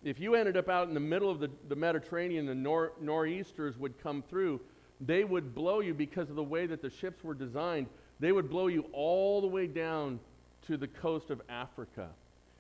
if 0.04 0.20
you 0.20 0.36
ended 0.36 0.58
up 0.58 0.68
out 0.68 0.90
in 0.90 0.94
the 0.94 1.00
middle 1.00 1.30
of 1.30 1.40
the, 1.40 1.50
the 1.70 1.76
Mediterranean, 1.76 2.46
the 2.46 2.56
nor, 2.56 2.92
nor'easters 3.00 3.78
would 3.78 4.02
come 4.04 4.22
through, 4.30 4.60
they 5.00 5.24
would 5.24 5.56
blow 5.56 5.80
you 5.80 5.94
because 5.94 6.30
of 6.30 6.36
the 6.36 6.44
way 6.44 6.66
that 6.66 6.82
the 6.82 6.90
ships 6.90 7.24
were 7.24 7.34
designed. 7.34 7.88
They 8.20 8.34
would 8.34 8.50
blow 8.50 8.68
you 8.68 8.86
all 8.92 9.40
the 9.40 9.48
way 9.48 9.68
down 9.68 10.20
to 10.68 10.76
the 10.76 10.88
coast 10.88 11.30
of 11.30 11.42
Africa. 11.50 12.10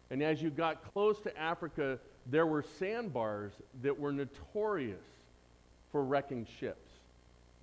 And 0.09 0.23
as 0.23 0.41
you 0.41 0.49
got 0.49 0.93
close 0.93 1.19
to 1.21 1.37
Africa, 1.37 1.99
there 2.29 2.45
were 2.45 2.63
sandbars 2.79 3.51
that 3.81 3.97
were 3.97 4.13
notorious 4.13 5.03
for 5.91 6.03
wrecking 6.03 6.47
ships. 6.59 6.82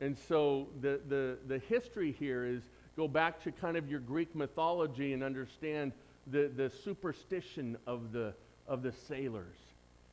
And 0.00 0.16
so 0.28 0.68
the, 0.80 1.00
the, 1.08 1.38
the 1.46 1.58
history 1.58 2.12
here 2.18 2.44
is 2.44 2.62
go 2.96 3.06
back 3.06 3.42
to 3.44 3.52
kind 3.52 3.76
of 3.76 3.88
your 3.88 4.00
Greek 4.00 4.34
mythology 4.34 5.12
and 5.12 5.22
understand 5.22 5.92
the, 6.26 6.50
the 6.56 6.70
superstition 6.84 7.76
of 7.86 8.12
the, 8.12 8.34
of 8.66 8.82
the 8.82 8.92
sailors. 8.92 9.56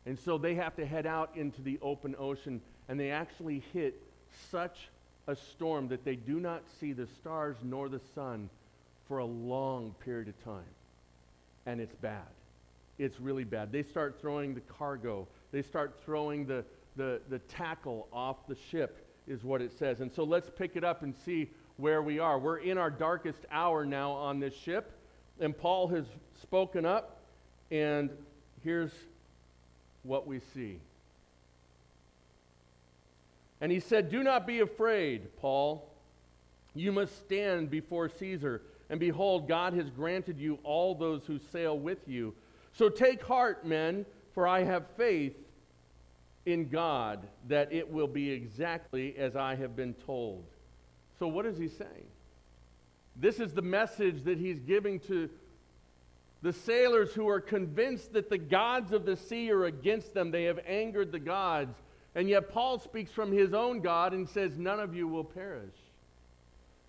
And 0.06 0.18
so 0.18 0.38
they 0.38 0.56
have 0.56 0.76
to 0.76 0.86
head 0.86 1.06
out 1.06 1.32
into 1.36 1.62
the 1.62 1.80
open 1.82 2.16
ocean, 2.18 2.62
and 2.88 3.00
they 3.00 3.12
actually 3.12 3.64
hit 3.74 4.02
such 4.52 4.90
a 5.28 5.36
storm 5.36 5.90
that 5.90 6.06
they 6.06 6.16
do 6.16 6.40
not 6.40 6.64
see 6.80 6.94
the 6.94 7.08
stars 7.20 7.58
nor 7.64 7.90
the 7.90 8.02
sun 8.16 8.50
for 9.08 9.20
a 9.20 9.26
long 9.26 9.94
period 10.04 10.28
of 10.28 10.44
time. 10.44 10.64
And 11.66 11.82
it's 11.82 11.96
bad 11.96 12.28
it's 12.98 13.20
really 13.20 13.44
bad. 13.44 13.72
They 13.72 13.84
start 13.84 14.20
throwing 14.20 14.54
the 14.54 14.62
cargo, 14.62 15.28
they 15.52 15.62
start 15.62 16.00
throwing 16.04 16.46
the, 16.46 16.64
the, 16.96 17.22
the 17.30 17.40
tackle 17.40 18.08
off 18.12 18.48
the 18.48 18.58
ship, 18.72 19.07
is 19.28 19.44
what 19.44 19.62
it 19.62 19.72
says. 19.78 20.02
And 20.02 20.12
so 20.12 20.24
let's 20.24 20.50
pick 20.50 20.76
it 20.76 20.84
up 20.84 21.04
and 21.04 21.14
see 21.26 21.50
where 21.78 22.02
we 22.02 22.20
are. 22.20 22.40
We're 22.40 22.58
in 22.58 22.78
our 22.78 22.90
darkest 22.90 23.40
hour 23.52 23.86
now 23.86 24.12
on 24.12 24.40
this 24.40 24.56
ship, 24.56 24.92
and 25.40 25.58
Paul 25.58 25.88
has 25.90 26.06
spoken 26.42 26.86
up, 26.86 27.20
and 27.70 28.10
here's 28.64 28.92
what 30.04 30.26
we 30.28 30.40
see. 30.54 30.80
And 33.62 33.72
he 33.72 33.80
said, 33.80 34.10
Do 34.10 34.24
not 34.24 34.48
be 34.48 34.60
afraid, 34.60 35.36
Paul. 35.38 35.90
You 36.74 36.92
must 36.92 37.18
stand 37.20 37.70
before 37.72 38.10
Caesar. 38.10 38.62
And 38.90 39.00
behold, 39.00 39.48
God 39.48 39.74
has 39.74 39.90
granted 39.90 40.40
you 40.40 40.60
all 40.64 40.96
those 40.96 41.26
who 41.26 41.40
sail 41.52 41.78
with 41.78 42.08
you. 42.08 42.34
So 42.74 42.88
take 42.88 43.24
heart, 43.24 43.66
men, 43.66 44.06
for 44.34 44.48
I 44.48 44.64
have 44.64 44.86
faith 44.96 45.34
in 46.48 46.70
God 46.70 47.28
that 47.50 47.74
it 47.74 47.92
will 47.92 48.08
be 48.08 48.32
exactly 48.32 49.16
as 49.18 49.36
I 49.36 49.56
have 49.56 49.76
been 49.76 49.94
told. 49.94 50.46
So, 51.20 51.28
what 51.28 51.46
is 51.46 51.58
he 51.58 51.68
saying? 51.68 52.08
This 53.18 53.42
is 53.42 53.52
the 53.52 53.62
message 53.62 54.24
that 54.24 54.38
he's 54.38 54.60
giving 54.60 55.02
to 55.02 55.30
the 56.42 56.54
sailors 56.54 57.14
who 57.14 57.28
are 57.28 57.42
convinced 57.42 58.14
that 58.14 58.30
the 58.30 58.38
gods 58.38 58.94
of 58.94 59.06
the 59.06 59.18
sea 59.18 59.52
are 59.52 59.66
against 59.66 60.14
them. 60.14 60.32
They 60.32 60.46
have 60.46 60.60
angered 60.66 61.12
the 61.12 61.20
gods. 61.20 61.76
And 62.16 62.30
yet, 62.30 62.50
Paul 62.50 62.80
speaks 62.80 63.12
from 63.12 63.34
his 63.34 63.54
own 63.54 63.82
God 63.82 64.14
and 64.14 64.28
says, 64.30 64.58
None 64.58 64.80
of 64.80 64.96
you 64.96 65.06
will 65.08 65.26
perish. 65.26 65.76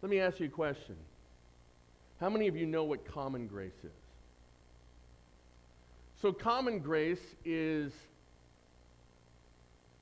Let 0.03 0.11
me 0.11 0.21
ask 0.21 0.39
you 0.39 0.47
a 0.47 0.51
question. 0.51 0.95
How 2.21 2.31
many 2.31 2.47
of 2.47 2.57
you 2.57 2.67
know 2.67 2.85
what 2.85 3.05
common 3.13 3.49
grace 3.49 3.73
is? 3.83 3.91
So, 6.23 6.33
common 6.33 6.79
grace 6.79 7.35
is 7.45 7.93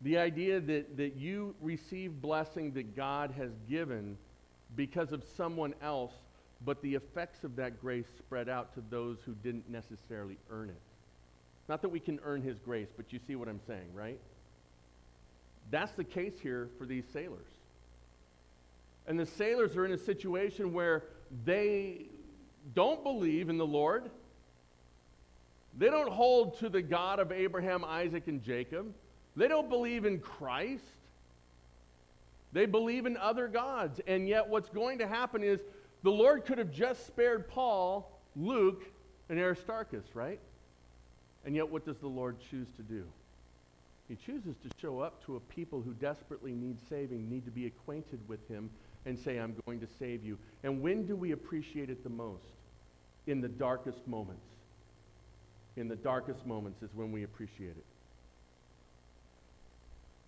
the 0.03 0.19
idea 0.19 0.61
that, 0.61 0.97
that 0.97 1.17
you 1.17 1.55
receive 1.61 2.21
blessing 2.21 2.73
that 2.73 2.95
God 2.95 3.33
has 3.37 3.51
given 3.69 4.17
because 4.75 5.13
of 5.13 5.25
someone 5.37 5.75
else, 5.83 6.13
but 6.65 6.83
the 6.83 6.95
effects 6.95 7.45
of 7.45 7.57
that 7.57 7.81
grace 7.81 8.07
spread 8.19 8.49
out 8.49 8.75
to 8.75 8.83
those 8.91 9.19
who 9.25 9.35
didn't 9.43 9.69
necessarily 9.71 10.37
earn 10.51 10.69
it. 10.69 10.81
Not 11.69 11.83
that 11.83 11.89
we 11.89 12.01
can 12.01 12.21
earn 12.25 12.43
his 12.43 12.59
grace, 12.59 12.89
but 12.97 13.13
you 13.13 13.19
see 13.27 13.37
what 13.37 13.49
I'm 13.49 13.61
saying, 13.67 13.89
right? 13.95 14.19
That's 15.71 15.93
the 15.93 16.05
case 16.05 16.35
here 16.41 16.69
for 16.79 16.87
these 16.87 17.05
sailors. 17.13 17.47
And 19.07 19.19
the 19.19 19.27
sailors 19.27 19.77
are 19.77 19.85
in 19.85 19.93
a 19.93 19.99
situation 19.99 20.73
where 20.73 21.05
they 21.45 22.07
don't 22.75 23.03
believe 23.03 23.49
in 23.49 23.59
the 23.59 23.67
Lord. 23.67 24.11
They 25.79 25.87
don't 25.87 26.11
hold 26.11 26.59
to 26.61 26.69
the 26.69 26.83
God 26.83 27.19
of 27.19 27.33
Abraham, 27.33 27.85
Isaac, 27.85 28.29
and 28.29 28.43
Jacob. 28.43 28.93
They 29.37 29.49
don't 29.49 29.69
believe 29.69 30.05
in 30.05 30.19
Christ. 30.19 30.85
They 32.53 32.67
believe 32.67 33.05
in 33.05 33.17
other 33.19 33.49
gods. 33.49 34.01
And 34.07 34.27
yet, 34.27 34.49
what's 34.49 34.71
going 34.71 34.99
to 34.99 35.07
happen 35.07 35.43
is 35.43 35.61
the 36.03 36.11
Lord 36.11 36.45
could 36.45 36.59
have 36.59 36.73
just 36.73 37.07
spared 37.07 37.49
Paul, 37.49 38.11
Luke, 38.35 38.85
and 39.29 39.39
Aristarchus, 39.39 40.05
right? 40.15 40.41
And 41.45 41.55
yet, 41.55 41.69
what 41.69 41.85
does 41.85 41.99
the 41.99 42.09
Lord 42.09 42.37
choose 42.51 42.69
to 42.77 42.83
do? 42.83 43.05
He 44.09 44.17
chooses 44.17 44.57
to 44.63 44.71
show 44.81 45.01
up 45.01 45.25
to 45.27 45.37
a 45.37 45.41
people 45.41 45.83
who 45.83 45.93
desperately 45.95 46.53
need 46.53 46.79
saving, 46.89 47.29
need 47.29 47.45
to 47.45 47.51
be 47.51 47.67
acquainted 47.67 48.21
with 48.29 48.47
him, 48.49 48.71
and 49.05 49.19
say, 49.19 49.39
I'm 49.39 49.55
going 49.67 49.81
to 49.81 49.87
save 49.99 50.25
you. 50.25 50.39
And 50.63 50.81
when 50.81 51.07
do 51.07 51.15
we 51.15 51.33
appreciate 51.33 51.91
it 51.91 52.03
the 52.03 52.11
most? 52.11 52.45
In 53.27 53.41
the 53.41 53.49
darkest 53.49 54.07
moments. 54.07 54.47
In 55.77 55.89
the 55.89 55.97
darkest 55.97 56.47
moments 56.47 56.83
is 56.83 56.91
when 56.95 57.13
we 57.13 57.25
appreciate 57.25 57.77
it. 57.77 57.85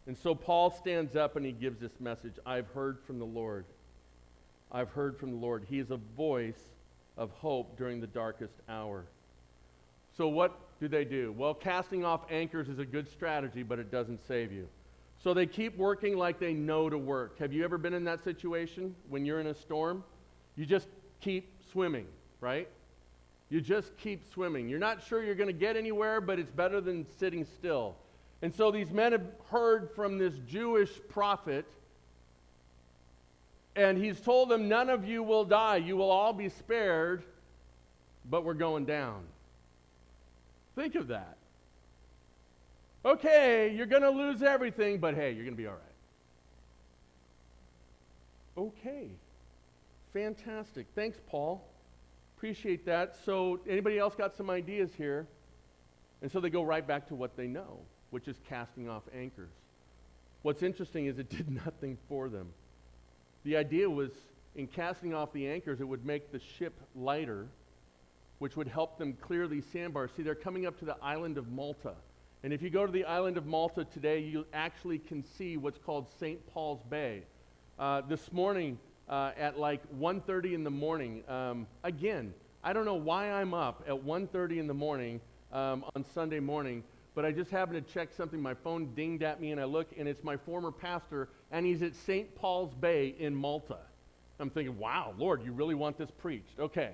And 0.09 0.17
so 0.17 0.35
Paul 0.35 0.71
stands 0.71 1.17
up 1.17 1.37
and 1.37 1.45
he 1.45 1.53
gives 1.53 1.79
this 1.79 2.01
message 2.01 2.33
I've 2.47 2.67
heard 2.69 2.99
from 3.07 3.19
the 3.19 3.27
Lord. 3.27 3.67
I've 4.73 4.89
heard 4.89 5.19
from 5.19 5.31
the 5.31 5.37
Lord. 5.37 5.67
He 5.69 5.79
is 5.79 5.91
a 5.91 5.99
voice 6.17 6.59
of 7.19 7.31
hope 7.33 7.77
during 7.77 8.01
the 8.01 8.07
darkest 8.07 8.55
hour. 8.71 9.05
So, 10.17 10.27
what 10.29 10.59
do 10.81 10.89
they 10.89 11.05
do? 11.05 11.35
Well, 11.37 11.53
casting 11.53 12.07
off 12.07 12.23
anchors 12.31 12.71
is 12.71 12.79
a 12.79 12.87
good 12.87 13.07
strategy, 13.07 13.63
but 13.63 13.79
it 13.79 13.91
doesn't 13.91 14.27
save 14.27 14.51
you. 14.51 14.67
So, 15.23 15.35
they 15.35 15.47
keep 15.47 15.77
working 15.77 16.17
like 16.17 16.41
they 16.41 16.55
know 16.55 16.89
to 16.89 16.97
work. 16.97 17.39
Have 17.39 17.53
you 17.53 17.63
ever 17.63 17.77
been 17.77 17.93
in 17.93 18.05
that 18.05 18.25
situation 18.25 18.95
when 19.11 19.27
you're 19.27 19.41
in 19.41 19.49
a 19.49 19.55
storm? 19.55 20.03
You 20.57 20.65
just 20.65 20.89
keep 21.21 21.53
swimming, 21.71 22.07
right? 22.41 22.69
You 23.51 23.61
just 23.61 23.95
keep 23.99 24.23
swimming. 24.33 24.71
You're 24.71 24.79
not 24.79 25.03
sure 25.03 25.23
you're 25.23 25.35
going 25.35 25.49
to 25.49 25.53
get 25.53 25.77
anywhere, 25.77 26.23
but 26.23 26.39
it's 26.39 26.51
better 26.51 26.81
than 26.81 27.07
sitting 27.19 27.45
still. 27.45 27.95
And 28.41 28.55
so 28.55 28.71
these 28.71 28.91
men 28.91 29.13
have 29.13 29.27
heard 29.51 29.91
from 29.97 30.19
this 30.19 30.35
Jewish 30.47 30.91
prophet, 31.09 31.67
and 33.75 33.99
he's 33.99 34.21
told 34.21 34.49
them, 34.49 34.69
None 34.69 34.91
of 34.91 35.07
you 35.07 35.23
will 35.23 35.45
die. 35.45 35.77
You 35.77 35.97
will 35.97 36.11
all 36.11 36.33
be 36.33 36.49
spared, 36.49 37.25
but 38.31 38.45
we're 38.45 38.55
going 38.55 38.85
down. 38.85 39.25
Think 40.77 40.95
of 40.95 41.09
that. 41.09 41.37
Okay, 43.05 43.75
you're 43.75 43.87
going 43.87 44.03
to 44.03 44.11
lose 44.11 44.43
everything, 44.43 44.99
but 44.99 45.15
hey, 45.15 45.33
you're 45.33 45.45
going 45.45 45.57
to 45.57 45.63
be 45.63 45.67
all 45.67 45.75
right. 45.75 45.83
Okay. 48.57 49.09
Fantastic. 50.13 50.87
Thanks, 50.95 51.19
Paul. 51.29 51.65
Appreciate 52.37 52.87
that. 52.87 53.17
So, 53.25 53.61
anybody 53.69 53.99
else 53.99 54.15
got 54.15 54.37
some 54.37 54.51
ideas 54.51 54.91
here? 54.97 55.27
And 56.23 56.31
so 56.31 56.41
they 56.41 56.51
go 56.51 56.63
right 56.63 56.87
back 56.87 57.07
to 57.09 57.15
what 57.15 57.37
they 57.37 57.47
know 57.47 57.79
which 58.11 58.29
is 58.29 58.37
casting 58.49 58.89
off 58.89 59.03
anchors. 59.15 59.51
What's 60.43 60.63
interesting 60.63 61.07
is 61.07 61.19
it 61.19 61.29
did 61.37 61.51
nothing 61.51 61.99
for 62.09 62.29
them. 62.29 62.49
The 63.45 63.57
idea 63.57 63.89
was 63.89 64.11
in 64.55 64.67
casting 64.67 65.15
off 65.15 65.33
the 65.33 65.49
anchors, 65.49 65.81
it 65.81 65.85
would 65.85 66.05
make 66.05 66.33
the 66.33 66.41
ship 66.59 66.75
lighter, 66.97 67.47
which 68.39 68.57
would 68.57 68.69
help 68.69 68.99
them 68.99 69.17
clear 69.21 69.47
these 69.47 69.65
sandbars. 69.73 70.11
See, 70.17 70.23
they're 70.23 70.35
coming 70.35 70.67
up 70.67 70.79
to 70.81 70.85
the 70.85 70.97
island 71.03 71.39
of 71.39 71.49
Malta. 71.51 71.95
And 72.43 72.53
if 72.53 72.63
you 72.63 72.71
go 72.71 72.87
to 72.87 72.93
the 72.93 73.05
island 73.05 73.37
of 73.37 73.47
Malta 73.47 73.85
today, 73.85 74.21
you 74.21 74.47
actually 74.53 74.99
can 74.99 75.25
see 75.25 75.57
what's 75.57 75.79
called 75.79 76.07
St. 76.21 76.45
Paul's 76.53 76.83
Bay. 76.89 77.23
Uh, 77.79 78.01
this 78.03 78.33
morning, 78.33 78.79
uh, 79.09 79.33
at 79.37 79.59
like 79.59 79.81
1.30 79.99 80.55
in 80.55 80.65
the 80.65 80.71
morning, 80.71 81.23
um, 81.29 81.67
again, 81.85 82.33
I 82.63 82.73
don't 82.73 82.85
know 82.85 82.95
why 82.95 83.31
I'm 83.31 83.55
up 83.55 83.85
at 83.87 83.95
1.30 83.95 84.59
in 84.59 84.67
the 84.67 84.75
morning 84.75 85.21
um, 85.53 85.85
on 85.95 86.05
Sunday 86.15 86.41
morning, 86.41 86.83
but 87.19 87.25
I 87.25 87.33
just 87.33 87.51
happened 87.51 87.85
to 87.85 87.93
check 87.93 88.11
something. 88.17 88.41
My 88.41 88.55
phone 88.55 88.95
dinged 88.95 89.25
at 89.25 89.41
me, 89.41 89.51
and 89.51 89.61
I 89.61 89.65
look, 89.65 89.89
and 89.99 90.07
it's 90.07 90.23
my 90.23 90.37
former 90.37 90.71
pastor, 90.71 91.29
and 91.51 91.67
he's 91.67 91.83
at 91.83 91.97
St. 91.97 92.33
Paul's 92.37 92.73
Bay 92.75 93.17
in 93.19 93.35
Malta. 93.35 93.79
I'm 94.39 94.51
thinking, 94.51 94.79
wow, 94.79 95.15
Lord, 95.19 95.45
you 95.45 95.51
really 95.51 95.75
want 95.75 95.99
this 95.99 96.13
preached? 96.13 96.61
Okay. 96.61 96.93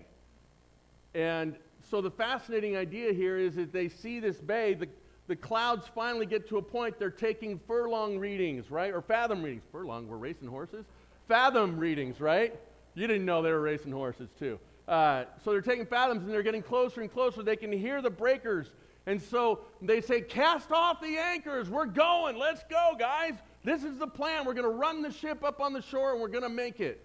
And 1.14 1.56
so 1.90 2.00
the 2.00 2.10
fascinating 2.10 2.74
idea 2.74 3.12
here 3.12 3.37
is 3.37 3.56
that 3.56 3.70
they 3.70 3.90
see 3.90 4.18
this 4.18 4.38
bay, 4.38 4.72
the, 4.72 4.88
the 5.26 5.37
clouds 5.37 5.90
finally 5.94 6.24
get 6.24 6.48
to 6.48 6.56
a 6.56 6.62
point 6.62 6.98
they're 6.98 7.10
taking 7.10 7.60
furlong 7.66 8.18
readings, 8.18 8.70
right? 8.70 8.94
Or 8.94 9.02
fathom 9.02 9.42
readings. 9.42 9.64
Furlong, 9.70 10.08
we're 10.08 10.16
racing 10.16 10.48
horses. 10.48 10.87
Fathom 11.28 11.78
readings, 11.78 12.18
right? 12.18 12.58
You 12.94 13.06
didn't 13.06 13.26
know 13.26 13.42
they 13.42 13.52
were 13.52 13.60
racing 13.60 13.92
horses, 13.92 14.30
too. 14.38 14.58
Uh, 14.88 15.24
so 15.44 15.50
they're 15.50 15.60
taking 15.60 15.84
fathoms 15.84 16.22
and 16.22 16.32
they're 16.32 16.42
getting 16.42 16.62
closer 16.62 17.02
and 17.02 17.12
closer. 17.12 17.42
They 17.42 17.56
can 17.56 17.72
hear 17.72 18.00
the 18.00 18.08
breakers 18.08 18.68
and 19.06 19.20
so 19.20 19.60
they 19.82 20.00
say, 20.00 20.20
Cast 20.20 20.72
off 20.72 21.00
the 21.00 21.18
anchors. 21.18 21.68
We're 21.68 21.86
going. 21.86 22.38
Let's 22.38 22.62
go, 22.70 22.94
guys. 22.98 23.34
This 23.62 23.84
is 23.84 23.98
the 23.98 24.06
plan. 24.06 24.44
We're 24.44 24.54
going 24.54 24.70
to 24.70 24.76
run 24.76 25.02
the 25.02 25.12
ship 25.12 25.44
up 25.44 25.60
on 25.60 25.72
the 25.72 25.82
shore 25.82 26.12
and 26.12 26.20
we're 26.20 26.28
going 26.28 26.42
to 26.42 26.48
make 26.48 26.80
it. 26.80 27.04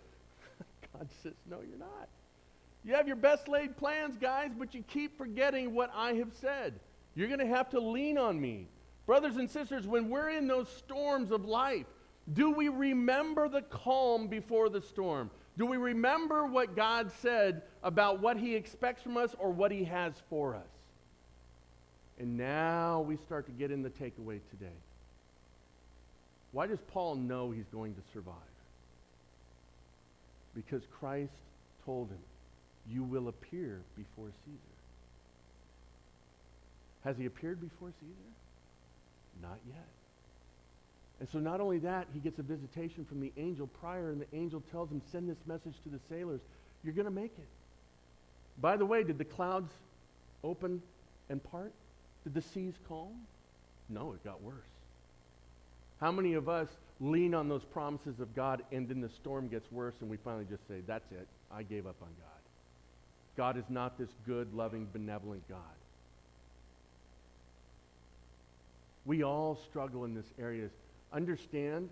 God 0.94 1.08
says, 1.24 1.34
No, 1.50 1.58
you're 1.68 1.80
not. 1.80 2.10
You 2.84 2.96
have 2.96 3.08
your 3.08 3.18
best 3.18 3.48
laid 3.48 3.76
plans, 3.76 4.18
guys, 4.18 4.52
but 4.58 4.74
you 4.74 4.84
keep 4.84 5.18
forgetting 5.18 5.74
what 5.74 5.92
I 5.94 6.14
have 6.14 6.32
said. 6.40 6.80
You're 7.16 7.28
going 7.28 7.40
to 7.40 7.48
have 7.48 7.70
to 7.72 7.80
lean 7.80 8.18
on 8.18 8.40
me. 8.40 8.68
Brothers 9.06 9.36
and 9.36 9.50
sisters, 9.50 9.86
when 9.88 10.10
we're 10.10 10.30
in 10.30 10.48
those 10.48 10.70
storms 10.70 11.32
of 11.32 11.44
life, 11.44 11.88
do 12.34 12.52
we 12.52 12.70
remember 12.70 13.50
the 13.50 13.64
calm 13.64 14.28
before 14.28 14.70
the 14.70 14.82
storm? 14.82 15.30
Do 15.58 15.66
we 15.66 15.78
remember 15.78 16.46
what 16.46 16.76
God 16.76 17.12
said 17.22 17.64
about 17.84 18.22
what 18.22 18.38
He 18.38 18.56
expects 18.56 19.02
from 19.02 19.18
us 19.18 19.36
or 19.40 19.52
what 19.52 19.72
He 19.72 19.84
has 19.84 20.14
for 20.30 20.56
us? 20.56 20.79
And 22.20 22.38
now 22.38 23.02
we 23.02 23.18
start 23.26 23.46
to 23.46 23.52
get 23.54 23.72
in 23.72 23.82
the 23.82 23.90
takeaway 23.90 24.40
today. 24.52 24.76
Why 26.52 26.68
does 26.68 26.80
Paul 26.92 27.16
know 27.16 27.52
he's 27.52 27.68
going 27.72 27.94
to 27.96 28.02
survive? 28.14 28.36
Because 30.54 30.82
Christ 31.00 31.32
told 31.86 32.10
him, 32.10 32.20
You 32.92 33.04
will 33.04 33.30
appear 33.30 33.80
before 33.96 34.28
Caesar. 34.46 34.58
Has 37.06 37.18
he 37.18 37.26
appeared 37.26 37.62
before 37.62 37.90
Caesar? 38.02 38.30
Not 39.42 39.58
yet. 39.68 39.88
And 41.20 41.30
so, 41.30 41.40
not 41.40 41.62
only 41.62 41.80
that, 41.80 42.08
he 42.14 42.20
gets 42.20 42.40
a 42.40 42.44
visitation 42.44 43.06
from 43.06 43.22
the 43.22 43.32
angel 43.38 43.68
prior, 43.80 44.10
and 44.10 44.22
the 44.22 44.38
angel 44.38 44.62
tells 44.72 44.90
him, 44.90 45.02
Send 45.12 45.30
this 45.30 45.38
message 45.46 45.76
to 45.84 45.90
the 45.90 46.00
sailors. 46.10 46.42
You're 46.84 46.94
going 46.94 47.06
to 47.06 47.12
make 47.12 47.32
it. 47.38 47.48
By 48.60 48.76
the 48.76 48.86
way, 48.86 49.04
did 49.04 49.18
the 49.18 49.26
clouds 49.26 49.72
open 50.44 50.82
and 51.30 51.44
part? 51.44 51.72
Did 52.32 52.44
the 52.44 52.48
seas 52.50 52.76
calm? 52.88 53.16
No, 53.90 54.14
it 54.14 54.24
got 54.24 54.44
worse. 54.44 54.54
How 56.00 56.12
many 56.12 56.36
of 56.36 56.48
us 56.48 56.68
lean 57.00 57.34
on 57.34 57.50
those 57.50 57.64
promises 57.64 58.20
of 58.20 58.36
God 58.36 58.62
and 58.72 58.88
then 58.88 59.02
the 59.02 59.10
storm 59.10 59.48
gets 59.48 59.72
worse 59.72 59.96
and 60.02 60.12
we 60.12 60.18
finally 60.18 60.46
just 60.48 60.68
say, 60.68 60.82
That's 60.86 61.12
it. 61.12 61.28
I 61.52 61.64
gave 61.64 61.88
up 61.88 61.96
on 62.04 62.10
God. 62.20 62.28
God 63.36 63.58
is 63.58 63.64
not 63.68 63.98
this 63.98 64.10
good, 64.28 64.54
loving, 64.54 64.88
benevolent 64.94 65.42
God. 65.50 65.58
We 69.08 69.24
all 69.24 69.58
struggle 69.68 70.06
in 70.06 70.14
this 70.14 70.32
area. 70.40 70.70
Understand, 71.12 71.90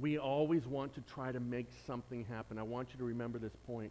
we 0.00 0.18
always 0.18 0.64
want 0.66 0.94
to 0.94 1.00
try 1.12 1.32
to 1.32 1.40
make 1.40 1.66
something 1.84 2.24
happen. 2.26 2.60
I 2.60 2.62
want 2.62 2.90
you 2.92 2.98
to 2.98 3.04
remember 3.04 3.40
this 3.40 3.56
point 3.66 3.90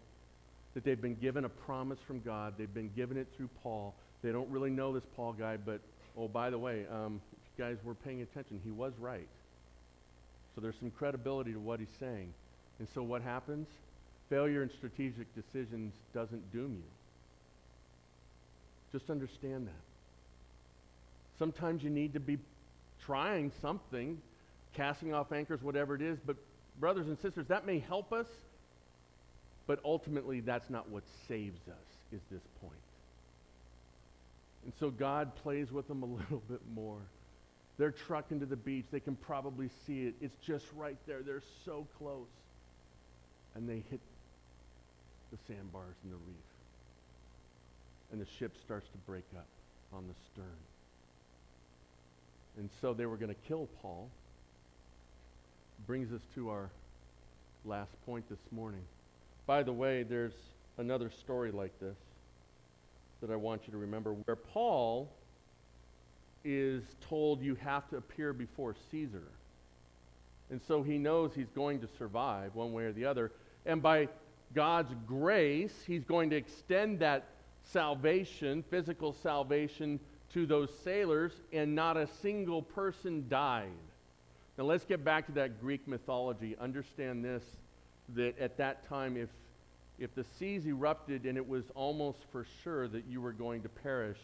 that 0.76 0.86
they've 0.86 1.02
been 1.02 1.16
given 1.16 1.44
a 1.44 1.50
promise 1.50 2.00
from 2.08 2.22
God. 2.22 2.54
They've 2.58 2.74
been 2.74 2.92
given 2.96 3.18
it 3.18 3.28
through 3.36 3.50
Paul. 3.62 3.94
They 4.24 4.32
don't 4.32 4.50
really 4.50 4.70
know 4.70 4.94
this 4.94 5.04
Paul 5.16 5.34
guy, 5.34 5.58
but 5.58 5.80
oh, 6.18 6.28
by 6.28 6.50
the 6.50 6.58
way, 6.58 6.86
um, 6.92 7.22
if 7.32 7.58
you 7.58 7.66
guys 7.66 7.78
were 7.84 7.96
paying 7.96 8.22
attention, 8.22 8.60
he 8.64 8.72
was 8.72 8.94
right. 9.00 9.28
So 10.56 10.62
there's 10.62 10.76
some 10.80 10.92
credibility 10.92 11.54
to 11.54 11.60
what 11.60 11.80
he's 11.80 11.90
saying. 12.00 12.34
And 12.80 12.88
so 12.94 13.04
what 13.04 13.22
happens? 13.22 13.68
Failure 14.30 14.64
in 14.64 14.70
strategic 14.70 15.28
decisions 15.36 15.94
doesn't 16.14 16.52
doom 16.52 16.78
you. 16.78 18.98
Just 18.98 19.10
understand 19.10 19.68
that. 19.68 21.40
Sometimes 21.40 21.84
you 21.84 21.90
need 21.90 22.14
to 22.14 22.20
be 22.20 22.38
trying 23.06 23.52
something, 23.62 24.22
casting 24.76 25.14
off 25.14 25.32
anchors, 25.32 25.62
whatever 25.62 25.96
it 25.96 26.02
is, 26.02 26.18
but 26.26 26.36
brothers 26.80 27.08
and 27.08 27.18
sisters, 27.20 27.48
that 27.48 27.66
may 27.66 27.80
help 27.80 28.14
us, 28.14 28.28
but 29.68 29.80
ultimately 29.84 30.40
that's 30.40 30.70
not 30.70 30.90
what 30.90 31.04
saves 31.28 31.60
us, 31.68 32.14
is 32.14 32.22
this 32.30 32.42
point. 32.62 32.74
And 34.64 34.74
so 34.80 34.90
God 34.90 35.36
plays 35.38 35.72
with 35.72 35.88
them 35.88 36.04
a 36.04 36.06
little 36.22 36.44
bit 36.50 36.62
more. 36.74 37.00
They're 37.78 37.92
trucking 37.92 38.40
to 38.42 38.46
the 38.46 38.56
beach. 38.56 38.86
They 38.92 39.00
can 39.00 39.16
probably 39.16 39.70
see 39.86 40.06
it. 40.06 40.16
It's 40.22 40.36
just 40.46 40.66
right 40.76 40.98
there. 41.08 41.22
They're 41.22 41.44
so 41.66 41.88
close. 41.98 42.28
And 43.56 43.68
they 43.68 43.84
hit 43.90 44.00
the 45.32 45.38
sandbars 45.48 45.96
and 46.04 46.12
the 46.12 46.18
reef. 46.18 46.36
And 48.12 48.22
the 48.22 48.28
ship 48.38 48.54
starts 48.64 48.88
to 48.90 48.98
break 49.00 49.24
up 49.36 49.48
on 49.94 50.04
the 50.08 50.14
stern. 50.32 50.46
And 52.58 52.70
so 52.82 52.94
they 52.94 53.06
were 53.06 53.18
going 53.18 53.34
to 53.34 53.48
kill 53.48 53.68
Paul. 53.82 54.10
Brings 55.88 56.14
us 56.14 56.22
to 56.36 56.50
our 56.50 56.70
last 57.66 57.92
point 58.06 58.30
this 58.30 58.40
morning. 58.52 58.84
By 59.48 59.64
the 59.64 59.74
way, 59.74 60.04
there's 60.04 60.36
another 60.78 61.10
story 61.10 61.52
like 61.52 61.78
this 61.80 61.98
that 63.22 63.32
I 63.32 63.36
want 63.36 63.68
you 63.68 63.72
to 63.72 63.78
remember 63.78 64.14
where 64.14 64.36
Paul 64.36 65.10
is 66.44 66.84
told 67.08 67.42
you 67.42 67.56
have 67.56 67.88
to 67.90 67.98
appear 67.98 68.34
before 68.34 68.76
Caesar. 68.90 69.28
And 70.50 70.60
so 70.68 70.84
he 70.84 70.98
knows 70.98 71.32
he's 71.34 71.52
going 71.56 71.80
to 71.82 71.88
survive 71.98 72.56
one 72.56 72.74
way 72.74 72.84
or 72.84 72.92
the 72.92 73.06
other. 73.06 73.32
And 73.66 73.82
by 73.82 74.10
God's 74.54 74.94
grace, 75.08 75.74
he's 75.86 76.04
going 76.04 76.30
to 76.32 76.36
extend 76.36 77.00
that 77.00 77.26
salvation, 77.64 78.64
physical 78.70 79.14
salvation, 79.14 80.00
to 80.34 80.46
those 80.46 80.70
sailors, 80.84 81.34
and 81.54 81.76
not 81.76 81.98
a 81.98 82.08
single 82.22 82.62
person 82.62 83.26
died. 83.30 83.70
Now 84.58 84.64
let's 84.66 84.86
get 84.86 85.04
back 85.04 85.26
to 85.28 85.32
that 85.34 85.62
Greek 85.62 85.88
mythology. 85.88 86.56
Understand 86.60 87.24
this 87.24 87.44
that 88.16 88.38
at 88.40 88.58
that 88.58 88.88
time, 88.88 89.16
if, 89.16 89.30
if 90.00 90.16
the 90.16 90.26
seas 90.40 90.66
erupted 90.66 91.26
and 91.26 91.38
it 91.38 91.48
was 91.48 91.66
almost 91.76 92.20
for 92.32 92.46
sure 92.64 92.88
that 92.88 93.06
you 93.08 93.22
were 93.22 93.34
going 93.34 93.62
to 93.64 93.70
perish, 93.70 94.18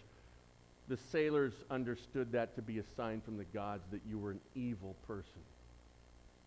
the 0.88 0.98
sailors 1.12 1.54
understood 1.70 2.32
that 2.32 2.56
to 2.56 2.62
be 2.62 2.80
a 2.80 2.84
sign 2.96 3.22
from 3.22 3.38
the 3.38 3.44
gods 3.46 3.84
that 3.92 4.02
you 4.10 4.18
were 4.18 4.32
an 4.32 4.40
evil 4.56 4.96
person. 5.06 5.42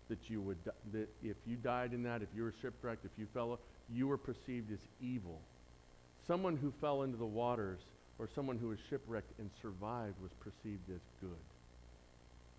That 0.08 0.28
you 0.28 0.40
would, 0.40 0.56
that 0.92 1.08
if 1.22 1.36
you 1.46 1.56
died 1.56 1.92
in 1.92 2.02
that, 2.04 2.22
if 2.22 2.28
you 2.34 2.42
were 2.42 2.54
shipwrecked, 2.60 3.04
if 3.04 3.12
you 3.16 3.26
fell, 3.32 3.60
you 3.92 4.08
were 4.08 4.18
perceived 4.18 4.72
as 4.72 4.80
evil. 5.00 5.40
Someone 6.26 6.56
who 6.56 6.72
fell 6.80 7.02
into 7.02 7.16
the 7.16 7.24
waters 7.24 7.80
or 8.18 8.28
someone 8.34 8.58
who 8.58 8.68
was 8.68 8.78
shipwrecked 8.88 9.38
and 9.38 9.50
survived 9.62 10.16
was 10.20 10.32
perceived 10.40 10.90
as 10.90 11.00
good, 11.20 11.30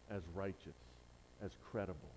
as 0.09 0.21
righteous, 0.33 0.77
as 1.43 1.51
credible. 1.71 2.11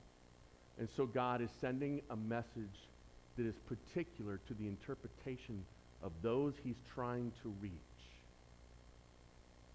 And 0.79 0.89
so 0.97 1.07
God 1.07 1.41
is 1.41 1.51
sending 1.61 2.03
a 2.11 2.17
message 2.17 2.89
that 3.37 3.47
is 3.47 3.57
particular 3.67 4.41
to 4.49 4.55
the 4.55 4.67
interpretation 4.67 5.65
of 6.03 6.13
those 6.23 6.55
he's 6.63 6.81
trying 6.95 7.33
to 7.43 7.53
reach. 7.61 7.73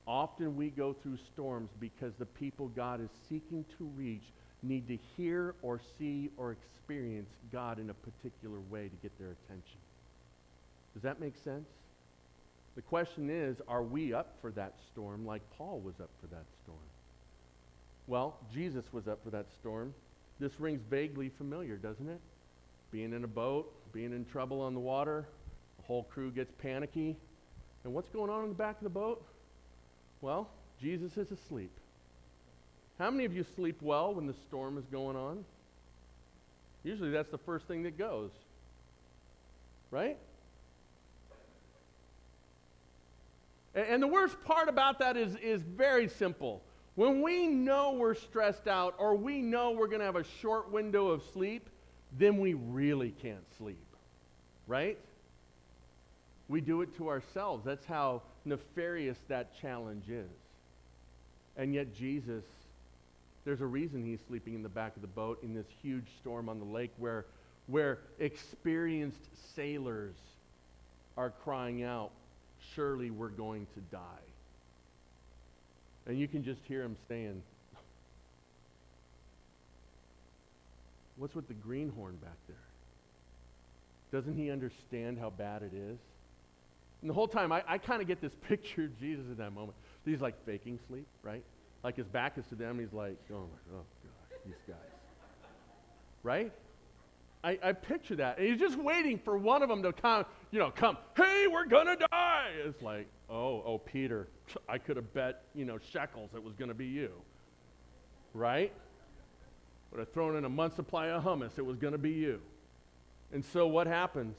Often 0.07 0.55
we 0.55 0.70
go 0.70 0.93
through 0.93 1.18
storms 1.34 1.70
because 1.80 2.14
the 2.18 2.26
people 2.26 2.70
God 2.70 3.01
is 3.01 3.10
seeking 3.28 3.66
to 3.78 3.86
reach 3.95 4.24
need 4.64 4.88
to 4.88 4.97
hear 5.16 5.55
or 5.62 5.80
see 5.97 6.30
or 6.38 6.51
experience 6.51 7.30
God 7.51 7.80
in 7.80 7.89
a 7.89 7.93
particular 7.93 8.60
way 8.70 8.89
to 8.89 8.95
get 9.01 9.18
their 9.20 9.30
attention. 9.32 9.78
Does 10.93 11.03
that 11.03 11.20
make 11.20 11.36
sense? 11.43 11.70
The 12.76 12.82
question 12.82 13.30
is, 13.30 13.57
are 13.68 13.84
we 13.84 14.14
up 14.14 14.36
for 14.41 14.51
that 14.51 14.74
storm 14.91 15.26
like 15.26 15.41
Paul 15.57 15.80
was 15.80 15.95
up 15.99 16.10
for 16.22 16.28
that 16.28 16.45
storm? 16.64 16.78
Well, 18.07 18.38
Jesus 18.53 18.86
was 18.91 19.07
up 19.07 19.24
for 19.24 19.30
that 19.30 19.45
storm. 19.60 19.93
This 20.39 20.60
rings 20.60 20.82
vaguely 20.89 21.30
familiar, 21.30 21.78
doesn't 21.78 22.10
it? 22.10 22.20
Being 22.92 23.14
in 23.14 23.24
a 23.24 23.28
boat, 23.28 23.72
being 23.94 24.14
in 24.14 24.26
trouble 24.26 24.62
on 24.62 24.74
the 24.74 24.80
water, 24.80 25.28
the 25.78 25.84
whole 25.84 26.04
crew 26.04 26.32
gets 26.32 26.52
panicky. 26.62 27.16
And 27.84 27.94
what's 27.94 28.10
going 28.10 28.30
on 28.30 28.44
in 28.44 28.50
the 28.50 28.56
back 28.56 28.78
of 28.78 28.84
the 28.84 28.90
boat? 28.90 29.24
Well, 30.22 30.50
Jesus 30.82 31.18
is 31.18 31.32
asleep. 31.32 31.72
How 32.98 33.10
many 33.10 33.26
of 33.26 33.34
you 33.34 33.46
sleep 33.56 33.82
well 33.82 34.14
when 34.14 34.28
the 34.28 34.34
storm 34.48 34.78
is 34.78 34.86
going 34.86 35.16
on? 35.16 35.46
Usually 36.84 37.12
that's 37.12 37.32
the 37.32 37.38
first 37.38 37.68
thing 37.68 37.84
that 37.84 37.98
goes. 37.98 38.32
Right? 39.92 40.18
And, 43.76 44.02
the 44.02 44.08
worst 44.08 44.36
part 44.44 44.68
about 44.68 45.00
that 45.00 45.16
is, 45.16 45.36
is 45.38 45.62
very 45.62 46.08
simple. 46.08 46.62
When 46.96 47.22
we 47.22 47.48
know 47.48 47.94
we're 47.94 48.16
stressed 48.16 48.68
out 48.68 48.96
or 48.98 49.16
we 49.16 49.42
know 49.42 49.72
we're 49.72 49.88
going 49.88 50.00
to 50.00 50.06
have 50.06 50.16
a 50.16 50.26
short 50.42 50.72
window 50.72 51.08
of 51.08 51.24
sleep, 51.34 51.70
then 52.18 52.39
we 52.39 52.53
really 52.53 53.12
can't 53.22 53.45
sleep. 53.57 53.86
Right? 54.68 54.97
We 56.47 56.62
do 56.62 56.82
it 56.82 56.95
to 56.97 57.10
ourselves. 57.10 57.64
That's 57.66 57.86
how 57.86 58.24
nefarious 58.45 59.18
that 59.28 59.60
challenge 59.60 60.10
is. 60.10 60.30
And 61.57 61.74
yet, 61.74 61.95
Jesus, 61.95 62.43
there's 63.45 63.62
a 63.62 63.66
reason 63.66 64.03
he's 64.05 64.20
sleeping 64.28 64.53
in 64.53 64.64
the 64.64 64.70
back 64.70 64.95
of 64.95 65.01
the 65.01 65.07
boat 65.07 65.43
in 65.43 65.53
this 65.53 65.66
huge 65.82 66.07
storm 66.22 66.49
on 66.49 66.60
the 66.60 66.66
lake 66.66 66.91
where, 66.97 67.26
where 67.68 67.99
experienced 68.20 69.28
sailors 69.55 70.16
are 71.18 71.32
crying 71.43 71.84
out, 71.84 72.12
Surely 72.76 73.10
we're 73.10 73.30
going 73.30 73.66
to 73.74 73.80
die. 73.91 74.30
And 76.05 76.20
you 76.20 76.28
can 76.28 76.43
just 76.43 76.62
hear 76.68 76.84
him 76.84 76.95
saying, 77.07 77.41
What's 81.20 81.36
with 81.36 81.50
the 81.50 81.54
greenhorn 81.54 82.16
back 82.16 82.38
there? 82.48 82.56
Doesn't 84.12 84.36
he 84.36 84.50
understand 84.50 85.20
how 85.20 85.30
bad 85.30 85.62
it 85.62 85.74
is? 85.74 86.00
And 87.02 87.10
the 87.10 87.14
whole 87.14 87.28
time, 87.28 87.52
I, 87.52 87.62
I 87.68 87.78
kind 87.78 88.02
of 88.02 88.08
get 88.08 88.22
this 88.22 88.32
picture 88.48 88.86
of 88.86 88.98
Jesus 89.00 89.26
in 89.28 89.36
that 89.36 89.52
moment. 89.52 89.78
He's 90.06 90.22
like 90.22 90.34
faking 90.46 90.80
sleep, 90.88 91.06
right? 91.22 91.44
Like 91.84 91.98
his 91.98 92.08
back 92.08 92.38
is 92.38 92.48
to 92.48 92.56
them. 92.56 92.80
He's 92.80 92.94
like, 92.94 93.18
oh, 93.32 93.36
my, 93.36 93.76
oh 93.76 93.84
God, 94.04 94.40
these 94.46 94.56
guys. 94.68 94.78
Right? 96.24 96.52
I, 97.44 97.60
I 97.62 97.74
picture 97.74 98.16
that. 98.16 98.38
And 98.38 98.48
he's 98.48 98.60
just 98.60 98.78
waiting 98.78 99.20
for 99.20 99.38
one 99.38 99.62
of 99.62 99.70
them 99.70 99.84
to 99.84 99.94
come, 99.94 100.26
you 100.52 100.60
know, 100.60 100.72
come, 100.72 100.98
hey, 101.16 101.48
we're 101.52 101.66
going 101.66 101.88
to 101.88 102.08
die. 102.12 102.52
It's 102.66 102.82
like, 102.82 103.08
oh, 103.30 103.64
oh, 103.66 103.78
Peter, 103.78 104.28
I 104.68 104.78
could 104.78 104.96
have 104.96 105.14
bet, 105.14 105.44
you 105.54 105.66
know, 105.66 105.78
shekels 105.92 106.32
it 106.34 106.44
was 106.44 106.56
going 106.56 106.70
to 106.70 106.76
be 106.76 106.88
you. 106.88 107.12
Right? 108.34 108.74
Would 109.92 110.00
have 110.00 110.14
thrown 110.14 110.36
in 110.36 110.46
a 110.46 110.50
month's 110.50 110.76
supply 110.76 111.08
of 111.08 111.24
hummus, 111.24 111.58
it 111.58 111.66
was 111.66 111.78
going 111.78 111.94
to 111.94 111.98
be 111.98 112.12
you. 112.12 112.40
And 113.32 113.44
so 113.44 113.68
what 113.68 113.88
happens? 113.88 114.36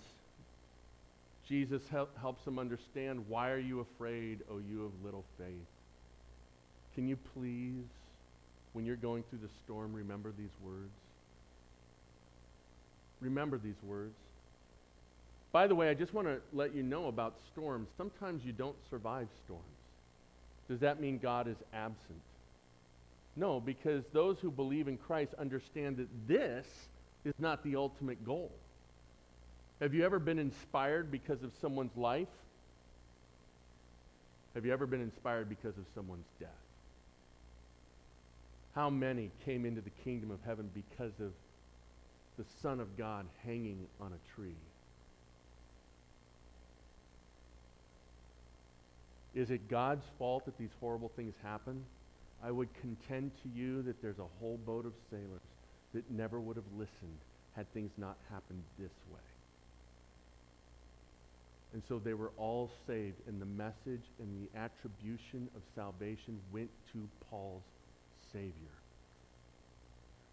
Jesus 1.48 1.82
help, 1.90 2.16
helps 2.18 2.44
them 2.44 2.58
understand 2.58 3.24
why 3.28 3.50
are 3.50 3.58
you 3.58 3.80
afraid, 3.80 4.40
O 4.50 4.58
you 4.58 4.84
of 4.84 5.04
little 5.04 5.24
faith? 5.36 5.66
Can 6.94 7.08
you 7.08 7.16
please, 7.34 7.86
when 8.72 8.84
you're 8.84 8.96
going 8.96 9.24
through 9.28 9.40
the 9.42 9.50
storm, 9.64 9.92
remember 9.92 10.32
these 10.36 10.50
words? 10.64 10.92
Remember 13.20 13.58
these 13.58 13.82
words. 13.82 14.14
By 15.52 15.66
the 15.66 15.74
way, 15.74 15.88
I 15.88 15.94
just 15.94 16.14
want 16.14 16.28
to 16.28 16.40
let 16.52 16.74
you 16.74 16.82
know 16.82 17.08
about 17.08 17.34
storms. 17.52 17.88
Sometimes 17.96 18.44
you 18.44 18.52
don't 18.52 18.76
survive 18.88 19.26
storms. 19.44 19.64
Does 20.68 20.80
that 20.80 21.00
mean 21.00 21.18
God 21.18 21.48
is 21.48 21.56
absent? 21.74 22.20
No, 23.36 23.60
because 23.60 24.04
those 24.12 24.38
who 24.40 24.50
believe 24.50 24.88
in 24.88 24.96
Christ 24.96 25.34
understand 25.38 25.96
that 25.98 26.08
this 26.26 26.66
is 27.24 27.34
not 27.38 27.62
the 27.62 27.76
ultimate 27.76 28.24
goal. 28.24 28.50
Have 29.80 29.94
you 29.94 30.04
ever 30.04 30.18
been 30.18 30.38
inspired 30.38 31.10
because 31.10 31.42
of 31.42 31.52
someone's 31.60 31.96
life? 31.96 32.28
Have 34.54 34.66
you 34.66 34.72
ever 34.72 34.86
been 34.86 35.00
inspired 35.00 35.48
because 35.48 35.76
of 35.78 35.84
someone's 35.94 36.26
death? 36.38 36.50
How 38.74 38.90
many 38.90 39.30
came 39.44 39.64
into 39.64 39.80
the 39.80 39.90
kingdom 40.04 40.30
of 40.30 40.38
heaven 40.44 40.70
because 40.74 41.12
of 41.20 41.32
the 42.36 42.44
Son 42.62 42.80
of 42.80 42.96
God 42.96 43.26
hanging 43.44 43.86
on 44.00 44.12
a 44.12 44.34
tree? 44.34 44.56
Is 49.34 49.50
it 49.50 49.68
God's 49.68 50.04
fault 50.18 50.44
that 50.46 50.58
these 50.58 50.70
horrible 50.80 51.10
things 51.14 51.34
happen? 51.42 51.84
I 52.42 52.50
would 52.50 52.68
contend 52.80 53.32
to 53.42 53.48
you 53.48 53.82
that 53.82 54.00
there's 54.00 54.18
a 54.18 54.26
whole 54.40 54.58
boat 54.64 54.86
of 54.86 54.92
sailors 55.10 55.42
that 55.94 56.10
never 56.10 56.40
would 56.40 56.56
have 56.56 56.72
listened 56.76 57.18
had 57.56 57.72
things 57.72 57.90
not 57.98 58.16
happened 58.30 58.62
this 58.78 58.92
way. 59.12 59.20
And 61.72 61.82
so 61.88 61.98
they 61.98 62.14
were 62.14 62.32
all 62.36 62.70
saved, 62.86 63.16
and 63.28 63.40
the 63.40 63.46
message 63.46 64.02
and 64.18 64.28
the 64.34 64.58
attribution 64.58 65.48
of 65.54 65.62
salvation 65.74 66.38
went 66.52 66.70
to 66.92 67.08
Paul's 67.28 67.62
Savior. 68.32 68.52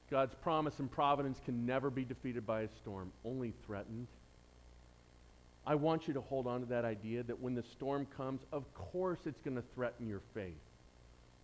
God's 0.10 0.36
promise 0.36 0.80
and 0.80 0.90
providence 0.90 1.40
can 1.44 1.66
never 1.66 1.90
be 1.90 2.06
defeated 2.06 2.48
by 2.48 2.62
a 2.62 2.68
storm, 2.82 3.12
only 3.26 3.54
threatened. 3.66 4.08
I 5.66 5.76
want 5.76 6.08
you 6.08 6.14
to 6.14 6.22
hold 6.22 6.48
on 6.48 6.62
to 6.62 6.66
that 6.68 6.86
idea 6.86 7.24
that 7.24 7.42
when 7.42 7.54
the 7.54 7.64
storm 7.64 8.08
comes, 8.16 8.42
of 8.54 8.64
course 8.74 9.20
it's 9.26 9.42
going 9.42 9.58
to 9.58 9.64
threaten 9.76 10.08
your 10.08 10.22
faith. 10.34 10.54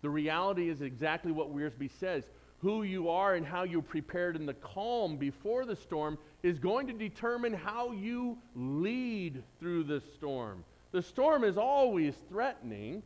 The 0.04 0.10
reality 0.10 0.68
is 0.68 0.82
exactly 0.82 1.32
what 1.32 1.50
Wiersbe 1.50 1.90
says. 1.98 2.24
Who 2.60 2.82
you 2.82 3.08
are 3.08 3.36
and 3.36 3.46
how 3.46 3.62
you're 3.62 3.80
prepared 3.80 4.36
in 4.36 4.44
the 4.44 4.52
calm 4.52 5.16
before 5.16 5.64
the 5.64 5.76
storm 5.76 6.18
is 6.42 6.58
going 6.58 6.88
to 6.88 6.92
determine 6.92 7.54
how 7.54 7.92
you 7.92 8.36
lead 8.54 9.42
through 9.58 9.84
the 9.84 10.02
storm. 10.14 10.62
The 10.92 11.00
storm 11.00 11.42
is 11.42 11.56
always 11.56 12.12
threatening. 12.28 13.02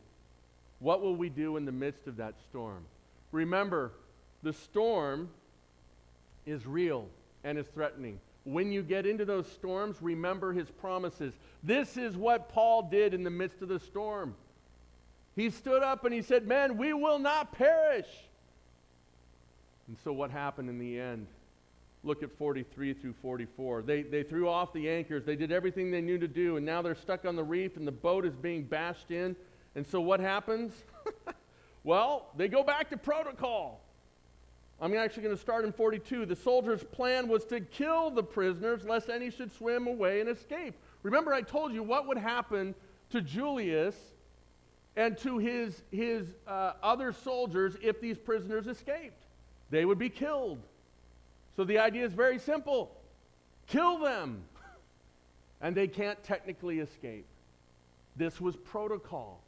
What 0.79 1.01
will 1.01 1.15
we 1.15 1.29
do 1.29 1.55
in 1.55 1.63
the 1.63 1.71
midst 1.71 2.05
of 2.05 2.17
that 2.17 2.33
storm? 2.49 2.83
Remember, 3.31 3.93
the 4.43 4.51
storm 4.51 5.29
is 6.45 6.67
real 6.67 7.07
and 7.45 7.57
is 7.57 7.67
threatening. 7.67 8.19
When 8.43 8.73
you 8.73 8.83
get 8.83 9.05
into 9.05 9.23
those 9.23 9.49
storms, 9.49 9.95
remember 10.01 10.51
his 10.51 10.69
promises. 10.69 11.33
This 11.63 11.95
is 11.95 12.17
what 12.17 12.49
Paul 12.49 12.81
did 12.81 13.13
in 13.13 13.23
the 13.23 13.29
midst 13.29 13.61
of 13.61 13.69
the 13.69 13.79
storm. 13.79 14.35
He 15.39 15.49
stood 15.51 15.83
up 15.83 16.03
and 16.03 16.13
he 16.13 16.21
said, 16.21 16.45
Man, 16.45 16.75
we 16.75 16.91
will 16.91 17.17
not 17.17 17.53
perish. 17.53 18.09
And 19.87 19.95
so, 20.03 20.11
what 20.11 20.31
happened 20.31 20.69
in 20.69 20.77
the 20.77 20.99
end? 20.99 21.27
Look 22.03 22.23
at 22.23 22.37
43 22.37 22.93
through 22.93 23.13
44. 23.21 23.83
They, 23.83 24.01
they 24.01 24.23
threw 24.23 24.49
off 24.49 24.73
the 24.73 24.89
anchors, 24.89 25.23
they 25.23 25.37
did 25.37 25.53
everything 25.53 25.91
they 25.91 26.01
knew 26.01 26.17
to 26.17 26.27
do, 26.27 26.57
and 26.57 26.65
now 26.65 26.81
they're 26.81 26.93
stuck 26.93 27.23
on 27.23 27.37
the 27.37 27.43
reef, 27.43 27.77
and 27.77 27.87
the 27.87 27.91
boat 27.91 28.25
is 28.25 28.35
being 28.35 28.63
bashed 28.63 29.11
in. 29.11 29.33
And 29.75 29.87
so, 29.87 30.01
what 30.01 30.19
happens? 30.19 30.73
well, 31.85 32.31
they 32.35 32.49
go 32.49 32.61
back 32.61 32.89
to 32.89 32.97
protocol. 32.97 33.79
I'm 34.81 34.93
actually 34.93 35.23
going 35.23 35.35
to 35.35 35.41
start 35.41 35.63
in 35.63 35.71
42. 35.71 36.25
The 36.25 36.35
soldiers' 36.35 36.83
plan 36.83 37.29
was 37.29 37.45
to 37.45 37.61
kill 37.61 38.11
the 38.11 38.23
prisoners 38.23 38.83
lest 38.83 39.07
any 39.07 39.31
should 39.31 39.53
swim 39.53 39.87
away 39.87 40.19
and 40.19 40.27
escape. 40.27 40.73
Remember, 41.01 41.33
I 41.33 41.43
told 41.43 41.73
you 41.73 41.81
what 41.81 42.09
would 42.09 42.17
happen 42.17 42.75
to 43.11 43.21
Julius 43.21 43.95
and 44.99 45.17
to 45.17 45.37
his, 45.37 45.81
his 45.91 46.27
uh, 46.45 46.73
other 46.83 47.13
soldiers 47.13 47.77
if 47.81 48.01
these 48.01 48.17
prisoners 48.17 48.67
escaped. 48.67 49.23
They 49.69 49.85
would 49.85 49.97
be 49.97 50.09
killed. 50.09 50.59
So 51.55 51.63
the 51.63 51.79
idea 51.79 52.05
is 52.05 52.11
very 52.11 52.37
simple 52.37 52.91
kill 53.65 53.99
them. 53.99 54.41
and 55.61 55.73
they 55.73 55.87
can't 55.87 56.21
technically 56.21 56.79
escape. 56.79 57.25
This 58.17 58.41
was 58.41 58.57
protocol. 58.57 59.39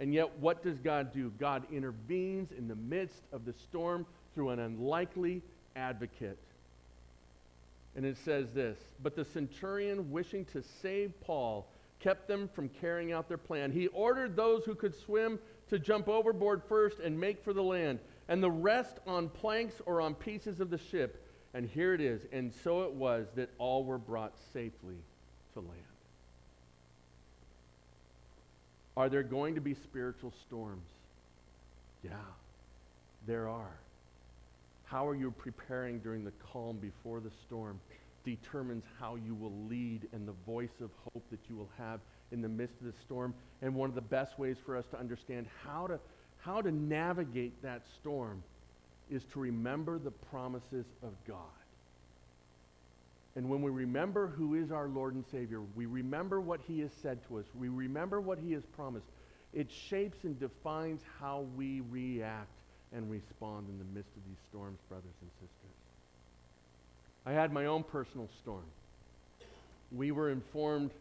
And 0.00 0.12
yet, 0.12 0.38
what 0.40 0.64
does 0.64 0.78
God 0.78 1.12
do? 1.12 1.30
God 1.38 1.62
intervenes 1.72 2.50
in 2.50 2.66
the 2.66 2.74
midst 2.74 3.22
of 3.32 3.44
the 3.44 3.52
storm 3.52 4.06
through 4.34 4.50
an 4.50 4.58
unlikely 4.58 5.40
advocate. 5.76 6.38
And 7.94 8.04
it 8.04 8.16
says 8.24 8.50
this 8.52 8.76
But 9.04 9.14
the 9.14 9.24
centurion, 9.24 10.10
wishing 10.10 10.46
to 10.46 10.64
save 10.82 11.12
Paul, 11.20 11.68
kept 12.00 12.28
them 12.28 12.48
from 12.54 12.68
carrying 12.68 13.12
out 13.12 13.28
their 13.28 13.38
plan. 13.38 13.72
He 13.72 13.88
ordered 13.88 14.36
those 14.36 14.64
who 14.64 14.74
could 14.74 14.94
swim 14.94 15.38
to 15.68 15.78
jump 15.78 16.08
overboard 16.08 16.62
first 16.68 17.00
and 17.00 17.18
make 17.18 17.42
for 17.42 17.52
the 17.52 17.62
land, 17.62 17.98
and 18.28 18.42
the 18.42 18.50
rest 18.50 18.98
on 19.06 19.28
planks 19.28 19.74
or 19.86 20.00
on 20.00 20.14
pieces 20.14 20.60
of 20.60 20.70
the 20.70 20.78
ship. 20.78 21.22
And 21.54 21.66
here 21.68 21.94
it 21.94 22.00
is. 22.00 22.20
And 22.32 22.52
so 22.62 22.82
it 22.82 22.92
was 22.92 23.28
that 23.34 23.50
all 23.58 23.84
were 23.84 23.98
brought 23.98 24.34
safely 24.52 24.98
to 25.54 25.60
land. 25.60 25.72
Are 28.96 29.08
there 29.08 29.22
going 29.22 29.54
to 29.54 29.60
be 29.60 29.74
spiritual 29.74 30.32
storms? 30.46 30.88
Yeah, 32.02 32.10
there 33.26 33.48
are. 33.48 33.78
How 34.84 35.06
are 35.08 35.14
you 35.14 35.30
preparing 35.30 35.98
during 35.98 36.24
the 36.24 36.32
calm 36.52 36.76
before 36.76 37.20
the 37.20 37.30
storm 37.46 37.80
determines 38.26 38.84
how 39.00 39.14
you 39.14 39.34
will 39.34 39.54
lead 39.70 40.06
and 40.12 40.28
the 40.28 40.34
voice 40.44 40.82
of 40.82 40.90
hope 41.04 41.24
that 41.30 41.40
you 41.48 41.56
will 41.56 41.70
have 41.78 42.00
in 42.32 42.42
the 42.42 42.48
midst 42.48 42.74
of 42.80 42.86
the 42.86 43.00
storm. 43.00 43.32
And 43.62 43.74
one 43.74 43.88
of 43.88 43.94
the 43.94 44.02
best 44.02 44.38
ways 44.38 44.56
for 44.66 44.76
us 44.76 44.84
to 44.90 44.98
understand 44.98 45.46
how 45.64 45.86
to, 45.86 45.98
how 46.38 46.60
to 46.60 46.70
navigate 46.70 47.62
that 47.62 47.82
storm 47.98 48.42
is 49.10 49.24
to 49.32 49.38
remember 49.38 49.98
the 49.98 50.10
promises 50.10 50.84
of 51.02 51.12
God. 51.26 51.38
And 53.36 53.48
when 53.48 53.62
we 53.62 53.70
remember 53.70 54.26
who 54.26 54.54
is 54.54 54.72
our 54.72 54.88
Lord 54.88 55.14
and 55.14 55.24
Savior, 55.30 55.60
we 55.74 55.86
remember 55.86 56.40
what 56.40 56.60
he 56.66 56.80
has 56.80 56.90
said 57.02 57.20
to 57.28 57.38
us, 57.38 57.44
we 57.54 57.68
remember 57.68 58.20
what 58.20 58.38
he 58.38 58.52
has 58.52 58.64
promised, 58.74 59.06
it 59.52 59.70
shapes 59.70 60.24
and 60.24 60.38
defines 60.40 61.02
how 61.20 61.46
we 61.54 61.80
react 61.90 62.48
and 62.92 63.10
respond 63.10 63.68
in 63.68 63.78
the 63.78 63.84
midst 63.84 64.16
of 64.16 64.24
these 64.26 64.38
storms, 64.48 64.78
brothers 64.88 65.14
and 65.20 65.30
sisters. 65.34 65.65
I 67.26 67.32
had 67.32 67.52
my 67.52 67.66
own 67.66 67.82
personal 67.82 68.28
storm. 68.40 68.62
We 69.90 70.12
were 70.12 70.30
informed 70.30 70.92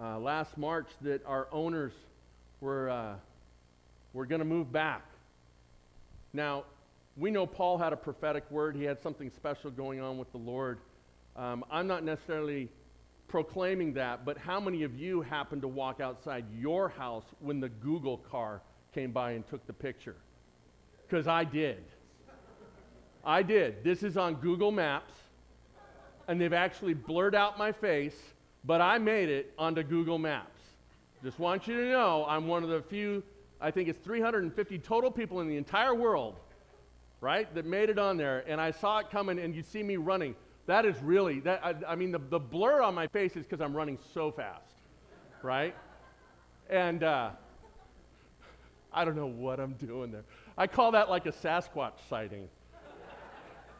uh, 0.00 0.18
last 0.18 0.56
March 0.56 0.88
that 1.02 1.24
our 1.26 1.46
owners 1.52 1.92
were, 2.62 2.88
uh, 2.88 3.14
were 4.14 4.24
going 4.24 4.38
to 4.38 4.46
move 4.46 4.72
back. 4.72 5.04
Now, 6.32 6.64
we 7.18 7.30
know 7.30 7.44
Paul 7.44 7.76
had 7.76 7.92
a 7.92 7.96
prophetic 7.96 8.50
word, 8.50 8.74
he 8.74 8.84
had 8.84 9.02
something 9.02 9.28
special 9.28 9.70
going 9.70 10.00
on 10.00 10.16
with 10.16 10.32
the 10.32 10.38
Lord. 10.38 10.78
Um, 11.36 11.66
I'm 11.70 11.86
not 11.86 12.02
necessarily 12.02 12.70
proclaiming 13.28 13.92
that, 13.92 14.24
but 14.24 14.38
how 14.38 14.58
many 14.58 14.84
of 14.84 14.98
you 14.98 15.20
happened 15.20 15.60
to 15.62 15.68
walk 15.68 16.00
outside 16.00 16.46
your 16.58 16.88
house 16.88 17.24
when 17.40 17.60
the 17.60 17.68
Google 17.68 18.16
car 18.16 18.62
came 18.94 19.12
by 19.12 19.32
and 19.32 19.46
took 19.46 19.66
the 19.66 19.74
picture? 19.74 20.16
Because 21.06 21.26
I 21.26 21.44
did. 21.44 21.84
I 23.22 23.42
did. 23.42 23.84
This 23.84 24.02
is 24.02 24.16
on 24.16 24.36
Google 24.36 24.72
Maps, 24.72 25.12
and 26.28 26.40
they've 26.40 26.52
actually 26.52 26.94
blurred 26.94 27.34
out 27.34 27.58
my 27.58 27.72
face, 27.72 28.16
but 28.64 28.80
I 28.80 28.98
made 28.98 29.28
it 29.28 29.52
onto 29.58 29.82
Google 29.82 30.18
Maps. 30.18 30.60
Just 31.22 31.38
want 31.38 31.66
you 31.66 31.76
to 31.76 31.88
know 31.88 32.24
I'm 32.28 32.46
one 32.48 32.62
of 32.62 32.68
the 32.68 32.82
few, 32.82 33.22
I 33.60 33.70
think 33.70 33.88
it's 33.88 33.98
350 34.04 34.78
total 34.78 35.10
people 35.10 35.40
in 35.40 35.48
the 35.48 35.56
entire 35.56 35.94
world, 35.94 36.36
right, 37.20 37.52
that 37.54 37.64
made 37.64 37.90
it 37.90 37.98
on 37.98 38.16
there, 38.16 38.44
and 38.46 38.60
I 38.60 38.70
saw 38.70 38.98
it 38.98 39.10
coming, 39.10 39.38
and 39.38 39.54
you 39.54 39.62
see 39.62 39.82
me 39.82 39.96
running. 39.96 40.34
That 40.66 40.84
is 40.84 40.96
really, 41.02 41.40
that, 41.40 41.64
I, 41.64 41.74
I 41.88 41.94
mean, 41.96 42.12
the, 42.12 42.20
the 42.30 42.38
blur 42.38 42.82
on 42.82 42.94
my 42.94 43.06
face 43.08 43.36
is 43.36 43.44
because 43.44 43.60
I'm 43.60 43.74
running 43.74 43.98
so 44.14 44.30
fast, 44.30 44.74
right? 45.42 45.74
And 46.70 47.02
uh, 47.02 47.30
I 48.92 49.04
don't 49.04 49.16
know 49.16 49.26
what 49.26 49.58
I'm 49.58 49.74
doing 49.74 50.12
there. 50.12 50.24
I 50.56 50.66
call 50.66 50.92
that 50.92 51.08
like 51.08 51.26
a 51.26 51.32
Sasquatch 51.32 51.94
sighting, 52.08 52.48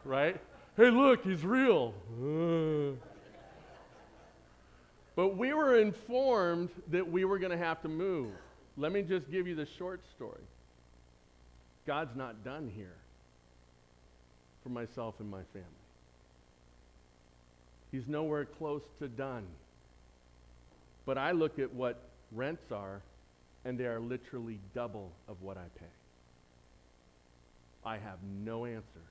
right? 0.03 0.39
Hey, 0.75 0.89
look, 0.89 1.23
he's 1.23 1.43
real. 1.45 1.93
Uh. 2.19 2.97
But 5.15 5.37
we 5.37 5.53
were 5.53 5.77
informed 5.77 6.69
that 6.89 7.09
we 7.09 7.25
were 7.25 7.37
going 7.37 7.51
to 7.51 7.57
have 7.57 7.81
to 7.83 7.87
move. 7.87 8.31
Let 8.77 8.91
me 8.91 9.03
just 9.03 9.29
give 9.29 9.45
you 9.45 9.53
the 9.53 9.67
short 9.77 10.01
story. 10.15 10.41
God's 11.85 12.15
not 12.15 12.43
done 12.43 12.71
here 12.75 12.95
for 14.63 14.69
myself 14.69 15.15
and 15.19 15.29
my 15.29 15.43
family. 15.53 15.67
He's 17.91 18.07
nowhere 18.07 18.45
close 18.45 18.81
to 18.99 19.07
done. 19.07 19.45
But 21.05 21.19
I 21.19 21.31
look 21.31 21.59
at 21.59 21.71
what 21.71 22.01
rents 22.31 22.71
are, 22.71 23.01
and 23.65 23.77
they 23.77 23.85
are 23.85 23.99
literally 23.99 24.57
double 24.73 25.11
of 25.27 25.39
what 25.43 25.57
I 25.57 25.65
pay. 25.77 25.85
I 27.85 27.97
have 27.97 28.17
no 28.43 28.65
answer. 28.65 29.01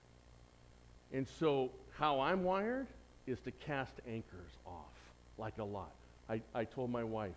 And 1.12 1.26
so, 1.38 1.70
how 1.90 2.20
I'm 2.20 2.42
wired 2.42 2.86
is 3.26 3.38
to 3.40 3.50
cast 3.50 3.94
anchors 4.08 4.50
off 4.66 4.92
like 5.38 5.58
a 5.58 5.64
lot. 5.64 5.92
I, 6.28 6.40
I 6.54 6.64
told 6.64 6.90
my 6.90 7.04
wife, 7.04 7.30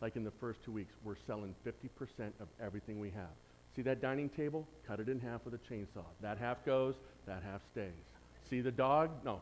like 0.00 0.16
in 0.16 0.24
the 0.24 0.30
first 0.30 0.64
two 0.64 0.72
weeks, 0.72 0.94
we're 1.04 1.16
selling 1.26 1.54
50% 1.64 2.32
of 2.40 2.48
everything 2.60 2.98
we 2.98 3.10
have. 3.10 3.30
See 3.76 3.82
that 3.82 4.02
dining 4.02 4.28
table? 4.28 4.66
Cut 4.86 5.00
it 5.00 5.08
in 5.08 5.20
half 5.20 5.44
with 5.44 5.54
a 5.54 5.58
chainsaw. 5.58 6.04
That 6.20 6.38
half 6.38 6.64
goes, 6.66 6.96
that 7.26 7.42
half 7.42 7.60
stays. 7.70 7.92
See 8.50 8.60
the 8.60 8.72
dog? 8.72 9.10
No. 9.24 9.40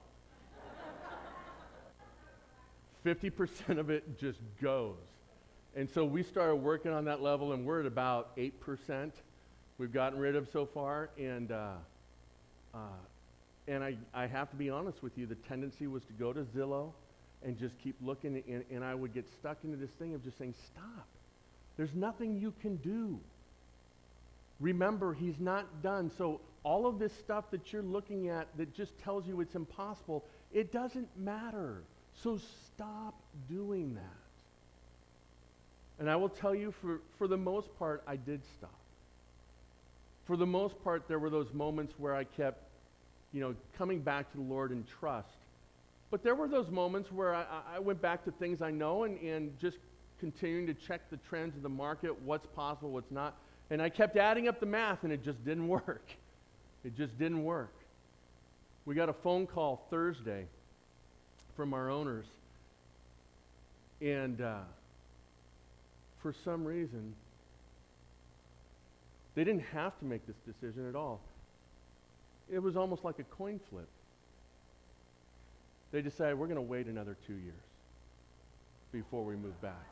50% 3.04 3.78
of 3.78 3.90
it 3.90 4.18
just 4.18 4.38
goes. 4.60 4.96
And 5.74 5.88
so 5.88 6.04
we 6.04 6.22
started 6.22 6.56
working 6.56 6.92
on 6.92 7.06
that 7.06 7.22
level, 7.22 7.52
and 7.52 7.64
we're 7.64 7.80
at 7.80 7.86
about 7.86 8.36
8% 8.36 9.10
we've 9.78 9.92
gotten 9.92 10.18
rid 10.18 10.36
of 10.36 10.46
so 10.52 10.66
far. 10.66 11.08
And, 11.18 11.50
uh, 11.50 11.72
uh, 12.74 12.78
and 13.70 13.84
I, 13.84 13.94
I 14.12 14.26
have 14.26 14.50
to 14.50 14.56
be 14.56 14.68
honest 14.68 15.00
with 15.00 15.16
you, 15.16 15.26
the 15.26 15.36
tendency 15.36 15.86
was 15.86 16.02
to 16.04 16.12
go 16.12 16.32
to 16.32 16.40
Zillow 16.40 16.90
and 17.44 17.56
just 17.56 17.78
keep 17.78 17.94
looking, 18.02 18.42
and, 18.48 18.64
and 18.70 18.84
I 18.84 18.94
would 18.96 19.14
get 19.14 19.26
stuck 19.38 19.58
into 19.62 19.76
this 19.76 19.90
thing 19.90 20.12
of 20.12 20.24
just 20.24 20.36
saying, 20.38 20.54
stop. 20.66 21.06
There's 21.76 21.94
nothing 21.94 22.40
you 22.40 22.52
can 22.60 22.76
do. 22.76 23.18
Remember, 24.58 25.14
he's 25.14 25.38
not 25.38 25.82
done. 25.82 26.10
So 26.18 26.40
all 26.64 26.86
of 26.86 26.98
this 26.98 27.12
stuff 27.14 27.44
that 27.52 27.72
you're 27.72 27.82
looking 27.82 28.28
at 28.28 28.48
that 28.58 28.74
just 28.74 28.98
tells 28.98 29.26
you 29.26 29.40
it's 29.40 29.54
impossible, 29.54 30.24
it 30.52 30.72
doesn't 30.72 31.08
matter. 31.16 31.82
So 32.24 32.40
stop 32.74 33.14
doing 33.48 33.94
that. 33.94 34.02
And 36.00 36.10
I 36.10 36.16
will 36.16 36.28
tell 36.28 36.56
you, 36.56 36.74
for, 36.82 37.00
for 37.18 37.28
the 37.28 37.36
most 37.36 37.68
part, 37.78 38.02
I 38.04 38.16
did 38.16 38.40
stop. 38.58 38.74
For 40.26 40.36
the 40.36 40.46
most 40.46 40.82
part, 40.82 41.06
there 41.06 41.20
were 41.20 41.30
those 41.30 41.52
moments 41.54 41.94
where 41.98 42.16
I 42.16 42.24
kept 42.24 42.64
you 43.32 43.40
know, 43.40 43.54
coming 43.76 44.00
back 44.00 44.30
to 44.32 44.36
the 44.36 44.42
Lord 44.42 44.72
in 44.72 44.84
trust. 44.84 45.28
But 46.10 46.24
there 46.24 46.34
were 46.34 46.48
those 46.48 46.70
moments 46.70 47.12
where 47.12 47.34
I, 47.34 47.44
I 47.76 47.78
went 47.78 48.02
back 48.02 48.24
to 48.24 48.32
things 48.32 48.62
I 48.62 48.70
know 48.70 49.04
and, 49.04 49.18
and 49.20 49.58
just 49.60 49.76
continuing 50.18 50.66
to 50.66 50.74
check 50.74 51.08
the 51.10 51.16
trends 51.28 51.56
of 51.56 51.62
the 51.62 51.68
market, 51.68 52.20
what's 52.22 52.46
possible, 52.54 52.90
what's 52.90 53.10
not. 53.10 53.36
And 53.70 53.80
I 53.80 53.88
kept 53.88 54.16
adding 54.16 54.48
up 54.48 54.58
the 54.58 54.66
math, 54.66 55.04
and 55.04 55.12
it 55.12 55.24
just 55.24 55.44
didn't 55.44 55.68
work. 55.86 56.04
It 56.84 56.96
just 56.96 57.16
didn't 57.18 57.44
work. 57.44 57.72
We 58.84 58.94
got 58.94 59.08
a 59.08 59.14
phone 59.14 59.46
call 59.46 59.86
Thursday 59.90 60.46
from 61.56 61.74
our 61.74 61.90
owners, 61.90 62.26
and 64.00 64.40
uh, 64.40 64.60
for 66.22 66.34
some 66.44 66.64
reason, 66.64 67.14
they 69.34 69.44
didn't 69.44 69.64
have 69.72 69.98
to 70.00 70.04
make 70.04 70.26
this 70.26 70.36
decision 70.46 70.88
at 70.88 70.96
all. 70.96 71.20
It 72.52 72.60
was 72.60 72.76
almost 72.76 73.04
like 73.04 73.18
a 73.18 73.24
coin 73.24 73.60
flip. 73.70 73.88
They 75.92 76.02
decided 76.02 76.38
we're 76.38 76.46
going 76.46 76.56
to 76.56 76.62
wait 76.62 76.86
another 76.86 77.16
two 77.26 77.34
years 77.34 77.54
before 78.92 79.24
we 79.24 79.36
move 79.36 79.60
back. 79.60 79.86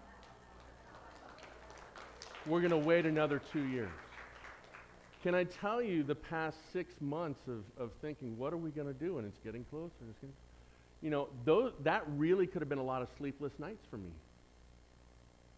We're 2.46 2.60
going 2.60 2.70
to 2.70 2.76
wait 2.78 3.06
another 3.06 3.40
two 3.52 3.66
years. 3.66 3.90
Can 5.22 5.34
I 5.34 5.44
tell 5.44 5.82
you 5.82 6.02
the 6.02 6.14
past 6.14 6.56
six 6.72 6.94
months 7.00 7.40
of, 7.48 7.64
of 7.82 7.90
thinking, 8.00 8.38
what 8.38 8.52
are 8.52 8.56
we 8.56 8.70
going 8.70 8.86
to 8.86 8.94
do? 8.94 9.18
And 9.18 9.26
it's 9.26 9.38
getting 9.44 9.64
closer. 9.64 9.92
It's 10.08 10.18
getting, 10.20 10.34
you 11.02 11.10
know, 11.10 11.28
those, 11.44 11.72
that 11.82 12.04
really 12.16 12.46
could 12.46 12.62
have 12.62 12.68
been 12.68 12.78
a 12.78 12.84
lot 12.84 13.02
of 13.02 13.08
sleepless 13.18 13.52
nights 13.58 13.84
for 13.90 13.98
me. 13.98 14.10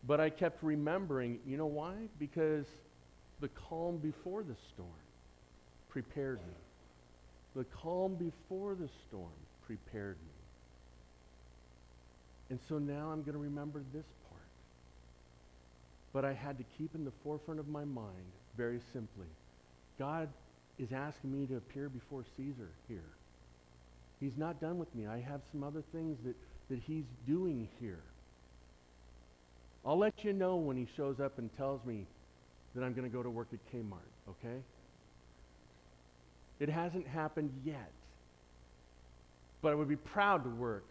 But 0.06 0.18
I 0.18 0.30
kept 0.30 0.62
remembering, 0.62 1.38
you 1.46 1.58
know 1.58 1.66
why? 1.66 1.92
Because 2.18 2.64
the 3.40 3.48
calm 3.48 3.98
before 3.98 4.42
the 4.42 4.56
storm 4.72 4.88
prepared 5.90 6.38
me. 6.38 6.54
The 7.54 7.64
calm 7.64 8.14
before 8.14 8.74
the 8.74 8.88
storm 9.08 9.30
prepared 9.66 10.16
me. 10.16 10.40
And 12.50 12.58
so 12.68 12.78
now 12.78 13.10
I'm 13.10 13.22
going 13.22 13.34
to 13.34 13.38
remember 13.38 13.82
this 13.92 14.06
part. 14.28 14.40
But 16.12 16.24
I 16.24 16.32
had 16.32 16.58
to 16.58 16.64
keep 16.78 16.94
in 16.94 17.04
the 17.04 17.12
forefront 17.22 17.60
of 17.60 17.68
my 17.68 17.84
mind, 17.84 18.32
very 18.56 18.80
simply, 18.92 19.26
God 19.98 20.28
is 20.78 20.92
asking 20.92 21.32
me 21.32 21.46
to 21.46 21.56
appear 21.56 21.88
before 21.88 22.24
Caesar 22.36 22.68
here. 22.88 23.04
He's 24.18 24.36
not 24.36 24.60
done 24.60 24.78
with 24.78 24.92
me. 24.94 25.06
I 25.06 25.20
have 25.20 25.40
some 25.52 25.62
other 25.62 25.82
things 25.92 26.18
that, 26.24 26.34
that 26.68 26.78
he's 26.86 27.04
doing 27.26 27.68
here. 27.80 28.02
I'll 29.84 29.98
let 29.98 30.24
you 30.24 30.32
know 30.32 30.56
when 30.56 30.76
he 30.76 30.86
shows 30.96 31.20
up 31.20 31.38
and 31.38 31.54
tells 31.56 31.84
me 31.84 32.06
that 32.74 32.82
I'm 32.84 32.92
going 32.92 33.08
to 33.08 33.14
go 33.14 33.22
to 33.22 33.30
work 33.30 33.48
at 33.52 33.58
Kmart, 33.72 34.10
okay? 34.28 34.60
It 36.60 36.68
hasn't 36.68 37.06
happened 37.08 37.50
yet. 37.64 37.90
But 39.62 39.72
I 39.72 39.74
would 39.74 39.88
be 39.88 39.96
proud 39.96 40.44
to 40.44 40.50
work 40.50 40.88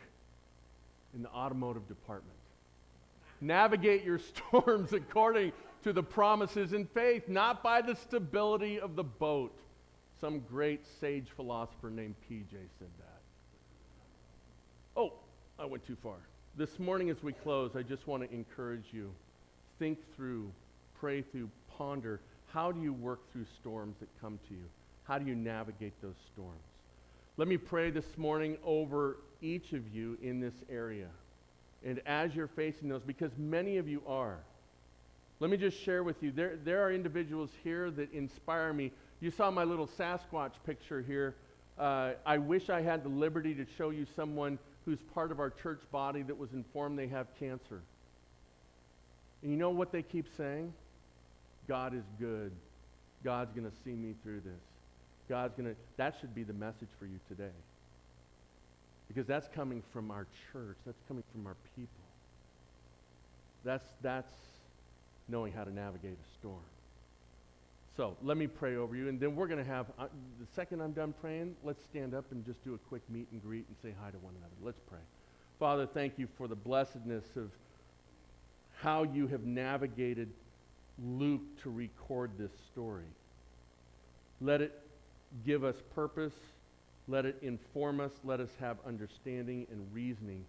in 1.16 1.24
the 1.24 1.30
automotive 1.30 1.88
department. 1.88 2.36
Navigate 3.40 4.04
your 4.04 4.20
storms 4.50 4.94
according 4.94 5.54
to 5.84 5.94
the 5.94 6.04
promises 6.04 6.74
in 6.74 6.86
faith, 6.88 7.30
not 7.30 7.64
by 7.64 7.82
the 7.82 7.96
stability 7.96 8.80
of 8.80 8.96
the 8.96 9.04
boat. 9.04 9.56
Some 10.20 10.42
great 10.42 10.82
sage 11.00 11.28
philosopher 11.36 11.90
named 11.90 12.16
PJ 12.30 12.52
said 12.52 12.90
that. 13.00 13.22
Oh, 14.98 15.14
I 15.58 15.66
went 15.66 15.86
too 15.86 15.96
far. 16.04 16.18
This 16.58 16.78
morning, 16.80 17.10
as 17.10 17.24
we 17.24 17.32
close, 17.32 17.76
I 17.76 17.84
just 17.84 18.08
want 18.08 18.28
to 18.28 18.36
encourage 18.36 18.88
you 18.92 19.12
think 19.78 19.98
through, 20.16 20.52
pray 21.00 21.22
through, 21.22 21.50
ponder 21.78 22.20
how 22.54 22.72
do 22.72 22.82
you 22.82 22.92
work 22.92 23.20
through 23.32 23.46
storms 23.62 23.96
that 24.00 24.10
come 24.20 24.40
to 24.50 24.54
you? 24.54 24.66
How 25.10 25.18
do 25.18 25.26
you 25.26 25.34
navigate 25.36 25.99
those 26.03 26.14
storms? 26.32 26.62
Let 27.36 27.47
me 27.47 27.57
pray 27.57 27.89
this 27.89 28.05
morning 28.16 28.57
over 28.64 29.18
each 29.41 29.74
of 29.74 29.91
you 29.91 30.20
in 30.22 30.39
this 30.39 30.53
area. 30.70 31.07
And 31.84 31.99
as 32.05 32.36
you're 32.36 32.45
facing 32.45 32.89
those, 32.89 33.01
because 33.01 33.32
many 33.36 33.78
of 33.78 33.88
you 33.88 34.03
are, 34.05 34.38
let 35.39 35.49
me 35.49 35.57
just 35.57 35.82
share 35.82 36.03
with 36.03 36.22
you 36.22 36.32
there, 36.32 36.57
there 36.64 36.84
are 36.84 36.91
individuals 36.91 37.49
here 37.64 37.89
that 37.89 38.14
inspire 38.14 38.72
me. 38.72 38.91
You 39.20 39.32
saw 39.32 39.49
my 39.49 39.64
little 39.64 39.88
Sasquatch 39.88 40.51
picture 40.64 41.01
here. 41.01 41.34
Uh, 41.80 42.12
I 42.24 42.38
wish 42.38 42.70
I 42.70 42.82
had 42.82 43.03
the 43.03 43.10
liberty 43.10 43.55
to 43.55 43.66
show 43.80 43.89
you 43.89 44.05
someone 44.16 44.60
who's 44.86 44.99
part 45.16 45.32
of 45.32 45.39
our 45.39 45.49
church 45.49 45.82
body 45.91 46.22
that 46.22 46.38
was 46.38 46.53
informed 46.53 46.99
they 46.99 47.07
have 47.07 47.26
cancer. 47.39 47.82
And 49.41 49.49
you 49.49 49.57
know 49.57 49.72
what 49.72 49.91
they 49.91 50.03
keep 50.03 50.28
saying? 50.38 50.72
God 51.68 51.95
is 51.95 52.03
good. 52.20 52.51
God's 53.24 53.51
going 53.53 53.68
to 53.68 53.76
see 53.84 53.95
me 53.95 54.14
through 54.24 54.41
this. 54.41 54.69
God's 55.30 55.54
going 55.56 55.70
to, 55.70 55.76
that 55.98 56.16
should 56.20 56.34
be 56.34 56.44
the 56.44 56.54
message 56.54 56.90
for 57.00 57.06
you 57.06 57.20
today. 57.28 57.54
Because 59.08 59.26
that's 59.26 59.48
coming 59.48 59.84
from 59.94 60.12
our 60.12 60.26
church. 60.52 60.78
That's 60.86 61.02
coming 61.08 61.24
from 61.32 61.48
our 61.48 61.56
people. 61.76 61.94
That's, 63.64 63.88
that's 64.02 64.34
knowing 65.28 65.54
how 65.54 65.64
to 65.64 65.74
navigate 65.74 66.14
a 66.14 66.40
storm. 66.40 66.60
So 67.96 68.16
let 68.24 68.38
me 68.38 68.48
pray 68.48 68.78
over 68.78 68.96
you, 68.96 69.10
and 69.10 69.20
then 69.20 69.36
we're 69.36 69.48
going 69.48 69.64
to 69.64 69.70
have, 69.70 69.88
uh, 70.00 70.06
the 70.40 70.48
second 70.56 70.82
I'm 70.82 70.94
done 70.94 71.14
praying, 71.20 71.56
let's 71.64 71.84
stand 71.84 72.14
up 72.14 72.26
and 72.32 72.46
just 72.46 72.64
do 72.64 72.74
a 72.74 72.78
quick 72.90 73.02
meet 73.10 73.28
and 73.32 73.42
greet 73.44 73.66
and 73.68 73.76
say 73.82 73.94
hi 74.02 74.10
to 74.10 74.18
one 74.20 74.34
another. 74.38 74.54
Let's 74.64 74.80
pray. 74.90 75.00
Father, 75.60 75.86
thank 75.86 76.18
you 76.18 76.28
for 76.38 76.48
the 76.48 76.56
blessedness 76.56 77.26
of 77.36 77.52
how 78.78 79.04
you 79.04 79.28
have 79.28 79.44
navigated 79.44 80.30
Luke 81.04 81.42
to 81.64 81.70
record 81.70 82.32
this 82.38 82.52
story. 82.72 83.04
Let 84.40 84.62
it 84.62 84.80
give 85.46 85.64
us 85.64 85.76
purpose. 85.96 86.34
Let 87.08 87.26
it 87.26 87.38
inform 87.42 88.00
us. 88.00 88.12
Let 88.24 88.40
us 88.40 88.50
have 88.60 88.78
understanding 88.86 89.66
and 89.72 89.86
reasoning 89.94 90.46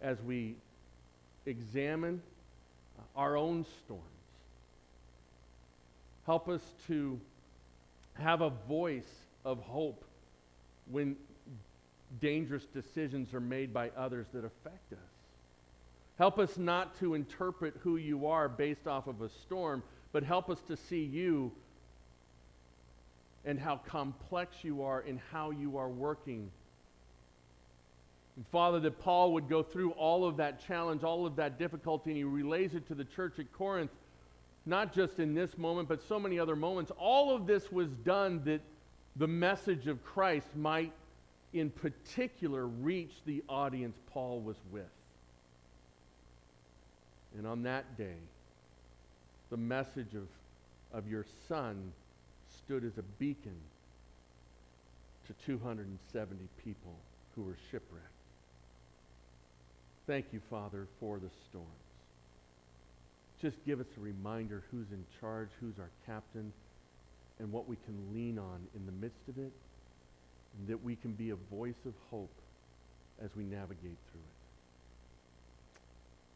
as 0.00 0.20
we 0.22 0.54
examine 1.46 2.20
our 3.14 3.36
own 3.36 3.64
storms. 3.84 4.02
Help 6.24 6.48
us 6.48 6.62
to 6.88 7.18
have 8.14 8.40
a 8.40 8.50
voice 8.68 9.10
of 9.44 9.60
hope 9.60 10.04
when 10.90 11.16
dangerous 12.20 12.64
decisions 12.74 13.32
are 13.34 13.40
made 13.40 13.72
by 13.72 13.90
others 13.96 14.26
that 14.32 14.44
affect 14.44 14.92
us. 14.92 14.98
Help 16.18 16.38
us 16.38 16.56
not 16.56 16.98
to 16.98 17.14
interpret 17.14 17.74
who 17.80 17.96
you 17.96 18.26
are 18.26 18.48
based 18.48 18.86
off 18.86 19.06
of 19.06 19.20
a 19.22 19.28
storm, 19.28 19.82
but 20.12 20.22
help 20.22 20.48
us 20.48 20.58
to 20.66 20.76
see 20.76 21.02
you 21.02 21.52
and 23.46 23.60
how 23.60 23.76
complex 23.76 24.56
you 24.62 24.82
are 24.82 25.00
in 25.02 25.20
how 25.30 25.50
you 25.52 25.78
are 25.78 25.88
working. 25.88 26.50
And 28.34 28.44
Father, 28.48 28.80
that 28.80 29.00
Paul 29.00 29.32
would 29.32 29.48
go 29.48 29.62
through 29.62 29.92
all 29.92 30.26
of 30.26 30.36
that 30.36 30.66
challenge, 30.66 31.04
all 31.04 31.24
of 31.24 31.36
that 31.36 31.58
difficulty, 31.58 32.10
and 32.10 32.16
he 32.16 32.24
relays 32.24 32.74
it 32.74 32.86
to 32.88 32.94
the 32.94 33.04
church 33.04 33.38
at 33.38 33.50
Corinth, 33.52 33.92
not 34.66 34.92
just 34.92 35.20
in 35.20 35.32
this 35.32 35.56
moment, 35.56 35.88
but 35.88 36.02
so 36.02 36.18
many 36.18 36.38
other 36.38 36.56
moments. 36.56 36.90
All 36.98 37.34
of 37.34 37.46
this 37.46 37.70
was 37.70 37.88
done 38.04 38.42
that 38.44 38.60
the 39.14 39.28
message 39.28 39.86
of 39.86 40.04
Christ 40.04 40.48
might, 40.56 40.92
in 41.54 41.70
particular, 41.70 42.66
reach 42.66 43.12
the 43.24 43.42
audience 43.48 43.96
Paul 44.12 44.40
was 44.40 44.56
with. 44.72 44.84
And 47.38 47.46
on 47.46 47.62
that 47.62 47.96
day, 47.96 48.16
the 49.50 49.56
message 49.56 50.14
of, 50.14 50.26
of 50.92 51.08
your 51.08 51.24
Son 51.48 51.92
stood 52.66 52.84
as 52.84 52.98
a 52.98 53.02
beacon 53.18 53.56
to 55.26 55.34
270 55.46 56.48
people 56.64 56.94
who 57.34 57.42
were 57.42 57.56
shipwrecked. 57.70 58.04
Thank 60.06 60.26
you, 60.32 60.40
Father, 60.50 60.86
for 61.00 61.18
the 61.18 61.30
storms. 61.48 61.68
Just 63.42 63.56
give 63.66 63.80
us 63.80 63.86
a 63.96 64.00
reminder 64.00 64.62
who's 64.70 64.86
in 64.92 65.04
charge, 65.20 65.48
who's 65.60 65.78
our 65.78 65.90
captain, 66.06 66.52
and 67.38 67.52
what 67.52 67.68
we 67.68 67.76
can 67.84 68.14
lean 68.14 68.38
on 68.38 68.60
in 68.74 68.86
the 68.86 68.92
midst 68.92 69.28
of 69.28 69.38
it, 69.38 69.52
and 70.58 70.68
that 70.68 70.82
we 70.82 70.96
can 70.96 71.12
be 71.12 71.30
a 71.30 71.36
voice 71.54 71.74
of 71.84 71.92
hope 72.10 72.32
as 73.22 73.30
we 73.36 73.44
navigate 73.44 73.98
through 74.10 74.20
it. 74.20 74.36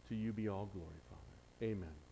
To 0.09 0.15
you 0.15 0.33
be 0.33 0.49
all 0.49 0.69
glory, 0.75 1.01
Father. 1.09 1.73
Amen. 1.73 2.10